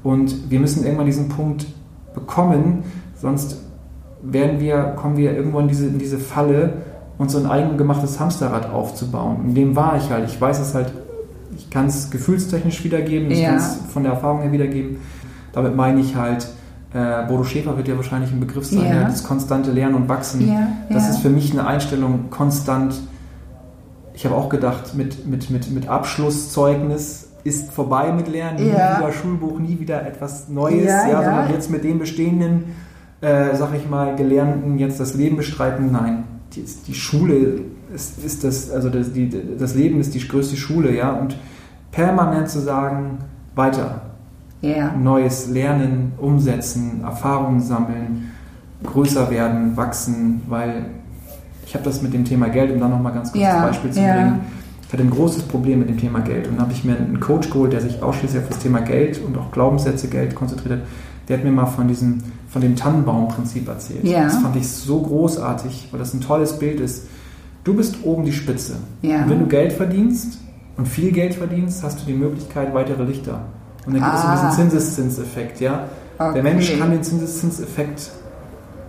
Und 0.03 0.51
wir 0.51 0.61
müssen 0.61 0.84
irgendwann 0.84 1.07
diesen 1.07 1.28
Punkt 1.28 1.66
bekommen, 2.14 2.82
sonst 3.20 3.59
werden 4.22 4.61
wir, 4.61 4.95
kommen 4.97 5.16
wir 5.16 5.34
irgendwo 5.34 5.61
in 5.61 5.68
diese, 5.68 5.86
in 5.86 5.99
diese 5.99 6.18
Falle, 6.18 6.74
uns 7.18 7.32
so 7.32 7.38
ein 7.38 7.47
eigengemachtes 7.47 8.18
Hamsterrad 8.20 8.70
aufzubauen. 8.70 9.45
In 9.47 9.55
dem 9.55 9.76
war 9.76 9.97
ich 9.97 10.11
halt. 10.11 10.28
Ich 10.28 10.40
weiß 10.40 10.61
es 10.61 10.74
halt, 10.74 10.93
ich 11.57 11.70
kann 11.70 11.86
es 11.86 12.11
gefühlstechnisch 12.11 12.82
wiedergeben, 12.84 13.30
ich 13.30 13.40
ja. 13.40 13.51
kann 13.51 13.59
es 13.59 13.78
von 13.93 14.03
der 14.03 14.12
Erfahrung 14.12 14.43
her 14.43 14.53
wiedergeben. 14.53 14.97
Damit 15.53 15.76
meine 15.76 16.01
ich 16.01 16.16
halt, 16.16 16.49
äh, 16.95 17.26
Bodo 17.26 17.45
Schäfer 17.45 17.76
wird 17.76 17.88
ja 17.88 17.97
wahrscheinlich 17.97 18.32
ein 18.32 18.40
Begriff 18.40 18.66
sein. 18.66 18.84
Ja, 18.84 19.05
das 19.05 19.24
konstante 19.24 19.70
Lernen 19.70 19.95
und 19.95 20.09
Wachsen. 20.09 20.49
Ja, 20.49 20.68
das 20.90 21.09
ist 21.11 21.18
für 21.18 21.30
mich 21.30 21.53
eine 21.53 21.66
Einstellung, 21.66 22.30
konstant 22.30 22.95
ich 24.14 24.24
habe 24.24 24.34
auch 24.34 24.48
gedacht, 24.48 24.94
mit, 24.94 25.26
mit, 25.26 25.50
mit, 25.50 25.70
mit 25.70 25.88
Abschlusszeugnis 25.88 27.28
ist 27.44 27.72
vorbei 27.72 28.12
mit 28.12 28.28
Lernen, 28.28 28.62
nie 28.62 28.70
ja. 28.70 28.98
wieder 28.98 29.12
Schulbuch, 29.12 29.58
nie 29.58 29.80
wieder 29.80 30.06
etwas 30.06 30.48
Neues, 30.48 30.84
ja, 30.84 31.08
ja, 31.08 31.24
sondern 31.24 31.50
jetzt 31.50 31.70
mit 31.70 31.82
dem 31.82 31.98
bestehenden, 31.98 32.64
äh, 33.20 33.54
sag 33.56 33.74
ich 33.74 33.88
mal, 33.88 34.14
Gelernten 34.16 34.78
jetzt 34.78 35.00
das 35.00 35.14
Leben 35.14 35.36
bestreiten. 35.36 35.90
Nein, 35.90 36.24
die, 36.54 36.64
die 36.86 36.94
Schule 36.94 37.60
ist, 37.94 38.22
ist 38.24 38.44
das, 38.44 38.70
also 38.70 38.90
das, 38.90 39.12
die, 39.12 39.30
das 39.58 39.74
Leben 39.74 40.00
ist 40.00 40.14
die 40.14 40.26
größte 40.26 40.56
Schule, 40.56 40.94
ja, 40.94 41.12
und 41.12 41.36
permanent 41.90 42.48
zu 42.48 42.60
sagen, 42.60 43.18
weiter. 43.54 44.02
Ja. 44.60 44.92
Neues 44.92 45.48
lernen, 45.48 46.12
umsetzen, 46.18 47.02
Erfahrungen 47.02 47.60
sammeln, 47.60 48.30
größer 48.84 49.28
werden, 49.30 49.76
wachsen, 49.76 50.42
weil 50.48 50.86
ich 51.72 51.74
habe 51.74 51.86
das 51.86 52.02
mit 52.02 52.12
dem 52.12 52.26
Thema 52.26 52.50
Geld, 52.50 52.70
um 52.70 52.80
da 52.80 52.86
nochmal 52.86 53.14
ganz 53.14 53.32
kurz 53.32 53.42
ja, 53.42 53.62
ein 53.62 53.68
Beispiel 53.68 53.90
zu 53.92 54.00
ja. 54.00 54.12
bringen. 54.12 54.40
Ich 54.86 54.92
hatte 54.92 55.04
ein 55.04 55.10
großes 55.10 55.44
Problem 55.44 55.78
mit 55.78 55.88
dem 55.88 55.96
Thema 55.96 56.20
Geld 56.20 56.46
und 56.46 56.56
dann 56.56 56.66
habe 56.66 56.72
ich 56.74 56.84
mir 56.84 56.98
einen 56.98 57.18
Coach 57.18 57.48
geholt, 57.48 57.72
der 57.72 57.80
sich 57.80 58.02
ausschließlich 58.02 58.42
auf 58.42 58.48
das 58.50 58.58
Thema 58.58 58.80
Geld 58.80 59.22
und 59.24 59.38
auch 59.38 59.50
Glaubenssätze 59.52 60.08
Geld 60.08 60.34
konzentriert 60.34 60.80
hat. 60.80 60.86
Der 61.28 61.38
hat 61.38 61.44
mir 61.44 61.50
mal 61.50 61.64
von 61.64 61.88
diesem, 61.88 62.18
von 62.50 62.60
dem 62.60 62.76
Tannenbaum-Prinzip 62.76 63.66
erzählt. 63.66 64.04
Ja. 64.04 64.24
Das 64.24 64.36
fand 64.36 64.54
ich 64.56 64.68
so 64.68 65.00
großartig, 65.00 65.88
weil 65.90 65.98
das 65.98 66.12
ein 66.12 66.20
tolles 66.20 66.58
Bild 66.58 66.78
ist. 66.78 67.06
Du 67.64 67.72
bist 67.72 68.04
oben 68.04 68.26
die 68.26 68.34
Spitze. 68.34 68.74
Ja. 69.00 69.22
Und 69.22 69.30
wenn 69.30 69.38
du 69.38 69.46
Geld 69.46 69.72
verdienst 69.72 70.40
und 70.76 70.86
viel 70.86 71.10
Geld 71.10 71.36
verdienst, 71.36 71.82
hast 71.82 72.02
du 72.02 72.04
die 72.04 72.12
Möglichkeit 72.12 72.74
weitere 72.74 73.04
Lichter. 73.04 73.46
Und 73.86 73.94
dann 73.94 74.02
gibt 74.02 74.14
es 74.14 74.20
ah. 74.20 74.28
ein 74.28 74.50
bisschen 74.50 74.70
Zinseszinseffekt, 74.70 75.58
ja. 75.62 75.86
Okay. 76.18 76.34
Der 76.34 76.42
Mensch 76.42 76.78
kann 76.78 76.90
den 76.90 77.02
Zinseszinseffekt 77.02 78.10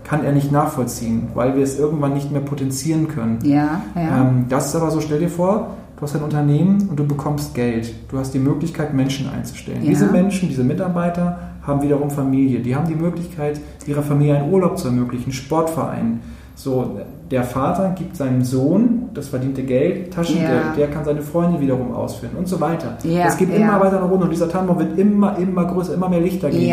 kann 0.04 0.24
er 0.24 0.32
nicht 0.32 0.52
nachvollziehen, 0.52 1.30
weil 1.34 1.56
wir 1.56 1.64
es 1.64 1.80
irgendwann 1.80 2.14
nicht 2.14 2.32
mehr 2.32 2.42
potenzieren 2.42 3.08
können. 3.08 3.40
Ja, 3.44 3.82
ja. 3.96 4.22
Ähm, 4.22 4.46
das 4.50 4.68
ist 4.68 4.76
aber 4.76 4.92
so, 4.92 5.02
stell 5.02 5.20
dir 5.20 5.30
vor, 5.30 5.72
du 5.96 6.02
hast 6.02 6.16
ein 6.16 6.24
Unternehmen 6.24 6.90
und 6.90 7.00
du 7.00 7.06
bekommst 7.06 7.56
Geld. 7.56 7.94
Du 8.10 8.18
hast 8.18 8.34
die 8.34 8.40
Möglichkeit, 8.40 8.94
Menschen 8.94 9.30
einzustellen. 9.30 9.84
Ja. 9.84 9.90
Diese 9.90 10.08
Menschen, 10.08 10.50
diese 10.50 10.64
Mitarbeiter 10.64 11.40
haben 11.62 11.82
wiederum 11.82 12.10
Familie. 12.10 12.60
Die 12.60 12.76
haben 12.76 12.88
die 12.88 12.96
Möglichkeit, 12.96 13.62
ihrer 13.86 14.04
Familie 14.04 14.38
einen 14.38 14.52
Urlaub 14.52 14.78
zu 14.78 14.88
ermöglichen, 14.88 15.32
Sportverein. 15.32 16.20
So, 16.56 17.00
der 17.32 17.44
Vater 17.44 17.96
gibt 17.98 18.16
seinem 18.16 18.44
Sohn 18.44 19.03
das 19.14 19.30
verdiente 19.30 19.64
Geld, 19.64 20.14
Taschengeld, 20.14 20.50
ja. 20.50 20.74
der 20.76 20.88
kann 20.90 21.06
seine 21.06 21.22
Freunde 21.22 21.60
wiederum 21.60 21.94
ausführen 21.94 22.36
und 22.38 22.48
so 22.48 22.60
weiter. 22.60 22.98
Ja, 23.04 23.26
es 23.28 23.38
geht 23.38 23.50
ja. 23.50 23.56
immer 23.56 23.80
weiter 23.80 24.00
nach 24.00 24.10
unten 24.10 24.24
und 24.24 24.32
dieser 24.32 24.50
Tannenbaum 24.50 24.80
wird 24.80 24.98
immer, 24.98 25.38
immer 25.38 25.66
größer, 25.66 25.94
immer 25.94 26.10
mehr 26.10 26.22
Lichter 26.22 26.50
geben. 26.50 26.66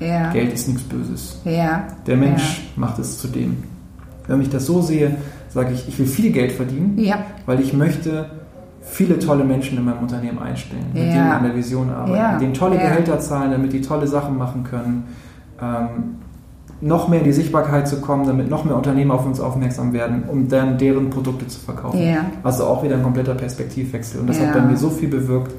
Ja. 0.00 0.30
Geld 0.32 0.52
ist 0.52 0.68
nichts 0.68 0.82
Böses. 0.84 1.40
Der 2.06 2.16
Mensch 2.16 2.72
macht 2.76 2.98
es 2.98 3.18
zu 3.18 3.28
dem. 3.28 3.62
Wenn 4.26 4.40
ich 4.42 4.50
das 4.50 4.66
so 4.66 4.80
sehe, 4.82 5.16
sage 5.48 5.72
ich, 5.72 5.88
ich 5.88 5.98
will 5.98 6.06
viel 6.06 6.32
Geld 6.32 6.52
verdienen, 6.52 6.98
weil 7.46 7.60
ich 7.60 7.72
möchte 7.72 8.26
viele 8.82 9.18
tolle 9.18 9.44
Menschen 9.44 9.78
in 9.78 9.84
meinem 9.84 9.98
Unternehmen 9.98 10.38
einstellen, 10.38 10.86
mit 10.92 11.02
denen 11.02 11.30
an 11.30 11.42
der 11.42 11.54
Vision 11.54 11.90
arbeiten, 11.90 12.32
mit 12.32 12.42
denen 12.42 12.54
tolle 12.54 12.76
Gehälter 12.76 13.18
zahlen, 13.20 13.50
damit 13.50 13.72
die 13.72 13.80
tolle 13.80 14.06
Sachen 14.06 14.36
machen 14.36 14.64
können. 14.64 15.04
Ähm, 15.60 16.16
noch 16.80 17.08
mehr 17.08 17.20
in 17.20 17.24
die 17.24 17.32
Sichtbarkeit 17.32 17.88
zu 17.88 18.00
kommen, 18.00 18.26
damit 18.26 18.50
noch 18.50 18.64
mehr 18.64 18.76
Unternehmen 18.76 19.10
auf 19.10 19.24
uns 19.24 19.40
aufmerksam 19.40 19.92
werden, 19.92 20.24
um 20.30 20.48
dann 20.48 20.76
deren 20.78 21.10
Produkte 21.10 21.46
zu 21.46 21.60
verkaufen. 21.60 22.02
Ja. 22.02 22.26
Also 22.42 22.64
auch 22.64 22.82
wieder 22.82 22.96
ein 22.96 23.02
kompletter 23.02 23.34
Perspektivwechsel. 23.34 24.20
Und 24.20 24.28
das 24.28 24.38
ja. 24.38 24.46
hat 24.46 24.54
bei 24.54 24.60
mir 24.60 24.76
so 24.76 24.90
viel 24.90 25.08
bewirkt. 25.08 25.52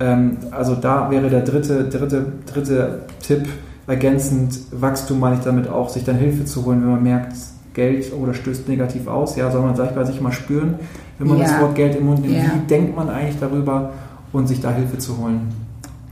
Ähm, 0.00 0.36
also 0.50 0.74
da 0.74 1.10
wäre 1.10 1.30
der 1.30 1.40
dritte, 1.42 1.84
dritte, 1.84 2.26
dritte 2.52 3.02
Tipp 3.22 3.48
ergänzend, 3.86 4.58
Wachstum 4.72 5.18
meine 5.18 5.36
ich 5.36 5.42
damit 5.42 5.68
auch, 5.68 5.88
sich 5.88 6.04
dann 6.04 6.16
Hilfe 6.16 6.44
zu 6.44 6.64
holen, 6.64 6.82
wenn 6.82 6.90
man 6.90 7.02
merkt, 7.02 7.34
Geld 7.74 8.12
oder 8.12 8.34
stößt 8.34 8.68
negativ 8.68 9.06
aus, 9.06 9.36
ja, 9.36 9.50
soll 9.50 9.62
man 9.62 9.74
gleich 9.74 9.94
bei 9.94 10.04
sich 10.04 10.20
mal 10.20 10.32
spüren, 10.32 10.74
wenn 11.18 11.28
man 11.28 11.38
ja. 11.38 11.44
das 11.44 11.60
Wort 11.60 11.74
Geld 11.74 11.96
im 11.96 12.06
Mund 12.06 12.20
nimmt, 12.20 12.34
wie 12.34 12.66
denkt 12.68 12.96
man 12.96 13.08
eigentlich 13.08 13.38
darüber 13.38 13.90
und 14.32 14.48
sich 14.48 14.60
da 14.60 14.70
Hilfe 14.70 14.98
zu 14.98 15.18
holen. 15.18 15.48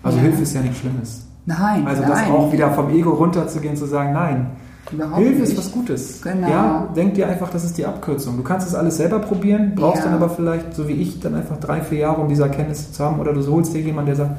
Also 0.02 0.18
Hilfe 0.18 0.42
ist 0.42 0.54
ja 0.54 0.60
nichts 0.60 0.78
Schlimmes. 0.78 1.27
Nein. 1.48 1.86
Also 1.86 2.02
nein. 2.02 2.10
das 2.10 2.30
auch 2.30 2.52
wieder 2.52 2.70
vom 2.70 2.90
Ego 2.90 3.10
runterzugehen, 3.10 3.76
zu 3.76 3.86
sagen, 3.86 4.12
nein, 4.12 4.46
Überhaupt 4.92 5.18
Hilfe 5.18 5.40
nicht. 5.40 5.52
ist 5.52 5.58
was 5.58 5.70
Gutes. 5.72 6.22
Genau. 6.22 6.48
Ja, 6.48 6.88
denk 6.96 7.14
dir 7.14 7.28
einfach, 7.28 7.50
das 7.50 7.62
ist 7.64 7.76
die 7.76 7.84
Abkürzung. 7.84 8.36
Du 8.38 8.42
kannst 8.42 8.66
es 8.66 8.74
alles 8.74 8.96
selber 8.96 9.18
probieren, 9.18 9.72
brauchst 9.74 9.98
Ja. 10.04 10.10
dann 10.10 10.14
aber 10.14 10.30
vielleicht, 10.30 10.72
so 10.74 10.88
wie 10.88 10.92
ich, 10.94 11.20
dann 11.20 11.34
einfach 11.34 11.58
drei, 11.58 11.80
vier 11.82 11.98
Jahre, 11.98 12.20
um 12.22 12.28
diese 12.28 12.44
Erkenntnis 12.44 12.90
zu 12.92 13.04
haben. 13.04 13.20
Oder 13.20 13.32
du 13.34 13.46
holst 13.50 13.74
dir 13.74 13.80
jemanden, 13.82 14.06
der 14.06 14.16
sagt, 14.16 14.30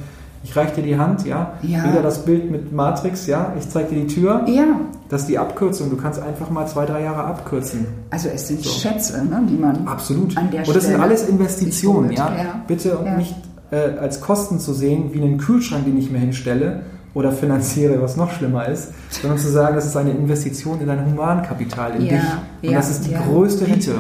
ich 0.43 0.55
reiche 0.55 0.76
dir 0.76 0.84
die 0.84 0.97
Hand, 0.97 1.26
ja. 1.26 1.53
Ja. 1.62 1.84
Wieder 1.84 2.01
das 2.01 2.26
Bild 2.26 2.49
mit 2.49 2.72
Matrix, 2.72 3.28
ja. 3.28 3.53
Ich 3.60 3.70
zeige 3.70 3.89
dir 3.93 4.01
die 4.05 4.07
Tür. 4.07 4.43
Ja, 4.47 4.64
Das 5.10 5.22
ist 5.22 5.28
die 5.30 5.38
Abkürzung. 5.38 5.89
Du 5.91 5.97
kannst 5.97 6.20
einfach 6.22 6.49
mal 6.49 6.66
zwei, 6.68 6.86
drei 6.86 7.03
Jahre 7.03 7.26
abkürzen. 7.26 7.86
also 8.10 8.30
es 8.34 8.47
sind 8.47 8.64
So. 8.64 8.70
Schätze, 8.70 9.24
ne, 9.26 9.41
die 9.49 9.57
man 9.57 9.88
Absolut. 9.88 10.36
An 10.38 10.49
der 10.49 10.66
Und 10.68 10.76
das 10.76 10.86
sind 10.86 10.99
alles 10.99 11.28
Investitionen, 11.28 12.12
ja. 12.12 12.32
ja. 12.38 12.62
Bitte 12.68 12.97
und 12.97 13.18
nicht 13.18 13.36
äh, 13.72 13.97
als 13.99 14.22
Kosten 14.22 14.60
zu 14.60 14.74
sehen, 14.74 15.10
wie 15.14 15.22
einen 15.22 15.38
Kühlschrank, 15.38 15.86
den 15.86 15.97
ich 15.97 16.10
mir 16.10 16.20
hinstelle 16.20 16.82
oder 17.14 17.32
finanziere, 17.32 18.01
was 18.01 18.18
noch 18.18 18.32
schlimmer 18.32 18.68
ist, 18.68 18.91
sondern 19.10 19.39
zu 19.39 19.49
sagen, 19.49 19.76
das 19.76 19.86
ist 19.86 19.97
eine 19.97 20.12
Investition 20.12 20.80
in 20.80 20.88
dein 20.88 21.05
Humankapital, 21.05 21.95
in 21.95 22.05
Ja, 22.05 22.12
dich. 22.12 22.24
Und 22.64 22.70
ja, 22.72 22.78
das 22.78 22.89
ist 22.91 23.05
die 23.07 23.12
ja. 23.12 23.22
größte 23.22 23.68
Rente. 23.68 23.93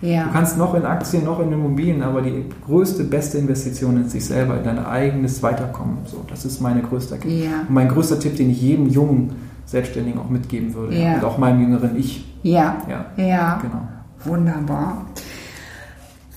Ja. 0.00 0.24
Du 0.24 0.32
kannst 0.32 0.56
noch 0.56 0.74
in 0.74 0.84
Aktien, 0.84 1.24
noch 1.24 1.40
in 1.40 1.50
Immobilien, 1.52 2.02
aber 2.02 2.22
die 2.22 2.44
größte, 2.66 3.02
beste 3.04 3.38
Investition 3.38 4.00
ist 4.00 4.12
sich 4.12 4.24
selber, 4.24 4.56
in 4.56 4.64
dein 4.64 4.84
eigenes 4.84 5.42
Weiterkommen. 5.42 5.98
So, 6.06 6.24
das 6.30 6.44
ist 6.44 6.60
meine 6.60 6.82
größte. 6.82 7.16
Und 7.16 7.74
mein 7.74 7.88
größter 7.88 8.18
Tipp, 8.20 8.36
den 8.36 8.50
ich 8.50 8.62
jedem 8.62 8.88
jungen 8.88 9.32
Selbstständigen 9.66 10.20
auch 10.20 10.30
mitgeben 10.30 10.72
würde. 10.72 10.96
Und 11.16 11.24
auch 11.24 11.36
meinem 11.36 11.60
jüngeren 11.62 11.96
Ich. 11.98 12.24
Ja, 12.42 12.76
Ja. 12.88 13.06
ja, 13.22 13.58
Genau. 13.60 13.82
wunderbar. 14.24 15.04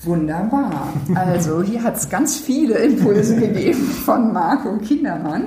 Wunderbar. 0.04 0.88
Also 1.14 1.62
hier 1.62 1.82
hat 1.84 1.96
es 1.96 2.08
ganz 2.10 2.36
viele 2.36 2.74
Impulse 2.74 3.36
gegeben 3.36 3.78
von 4.04 4.32
Marco 4.32 4.76
Kindermann. 4.78 5.44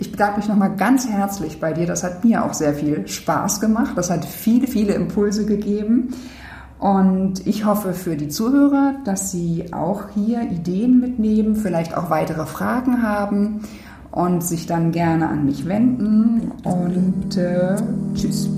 Ich 0.00 0.10
bedanke 0.10 0.38
mich 0.38 0.48
nochmal 0.48 0.74
ganz 0.76 1.06
herzlich 1.06 1.60
bei 1.60 1.74
dir. 1.74 1.86
Das 1.86 2.02
hat 2.02 2.24
mir 2.24 2.42
auch 2.42 2.54
sehr 2.54 2.72
viel 2.72 3.06
Spaß 3.06 3.60
gemacht. 3.60 3.92
Das 3.96 4.08
hat 4.08 4.24
viele, 4.24 4.66
viele 4.66 4.94
Impulse 4.94 5.44
gegeben. 5.44 6.14
Und 6.78 7.46
ich 7.46 7.66
hoffe 7.66 7.92
für 7.92 8.16
die 8.16 8.28
Zuhörer, 8.28 8.94
dass 9.04 9.30
sie 9.30 9.66
auch 9.74 10.04
hier 10.14 10.40
Ideen 10.50 10.98
mitnehmen, 11.00 11.54
vielleicht 11.54 11.94
auch 11.94 12.08
weitere 12.08 12.46
Fragen 12.46 13.02
haben 13.02 13.60
und 14.10 14.42
sich 14.42 14.66
dann 14.66 14.90
gerne 14.90 15.28
an 15.28 15.44
mich 15.44 15.68
wenden. 15.68 16.50
Und 16.64 17.36
äh, 17.36 17.76
tschüss. 18.14 18.48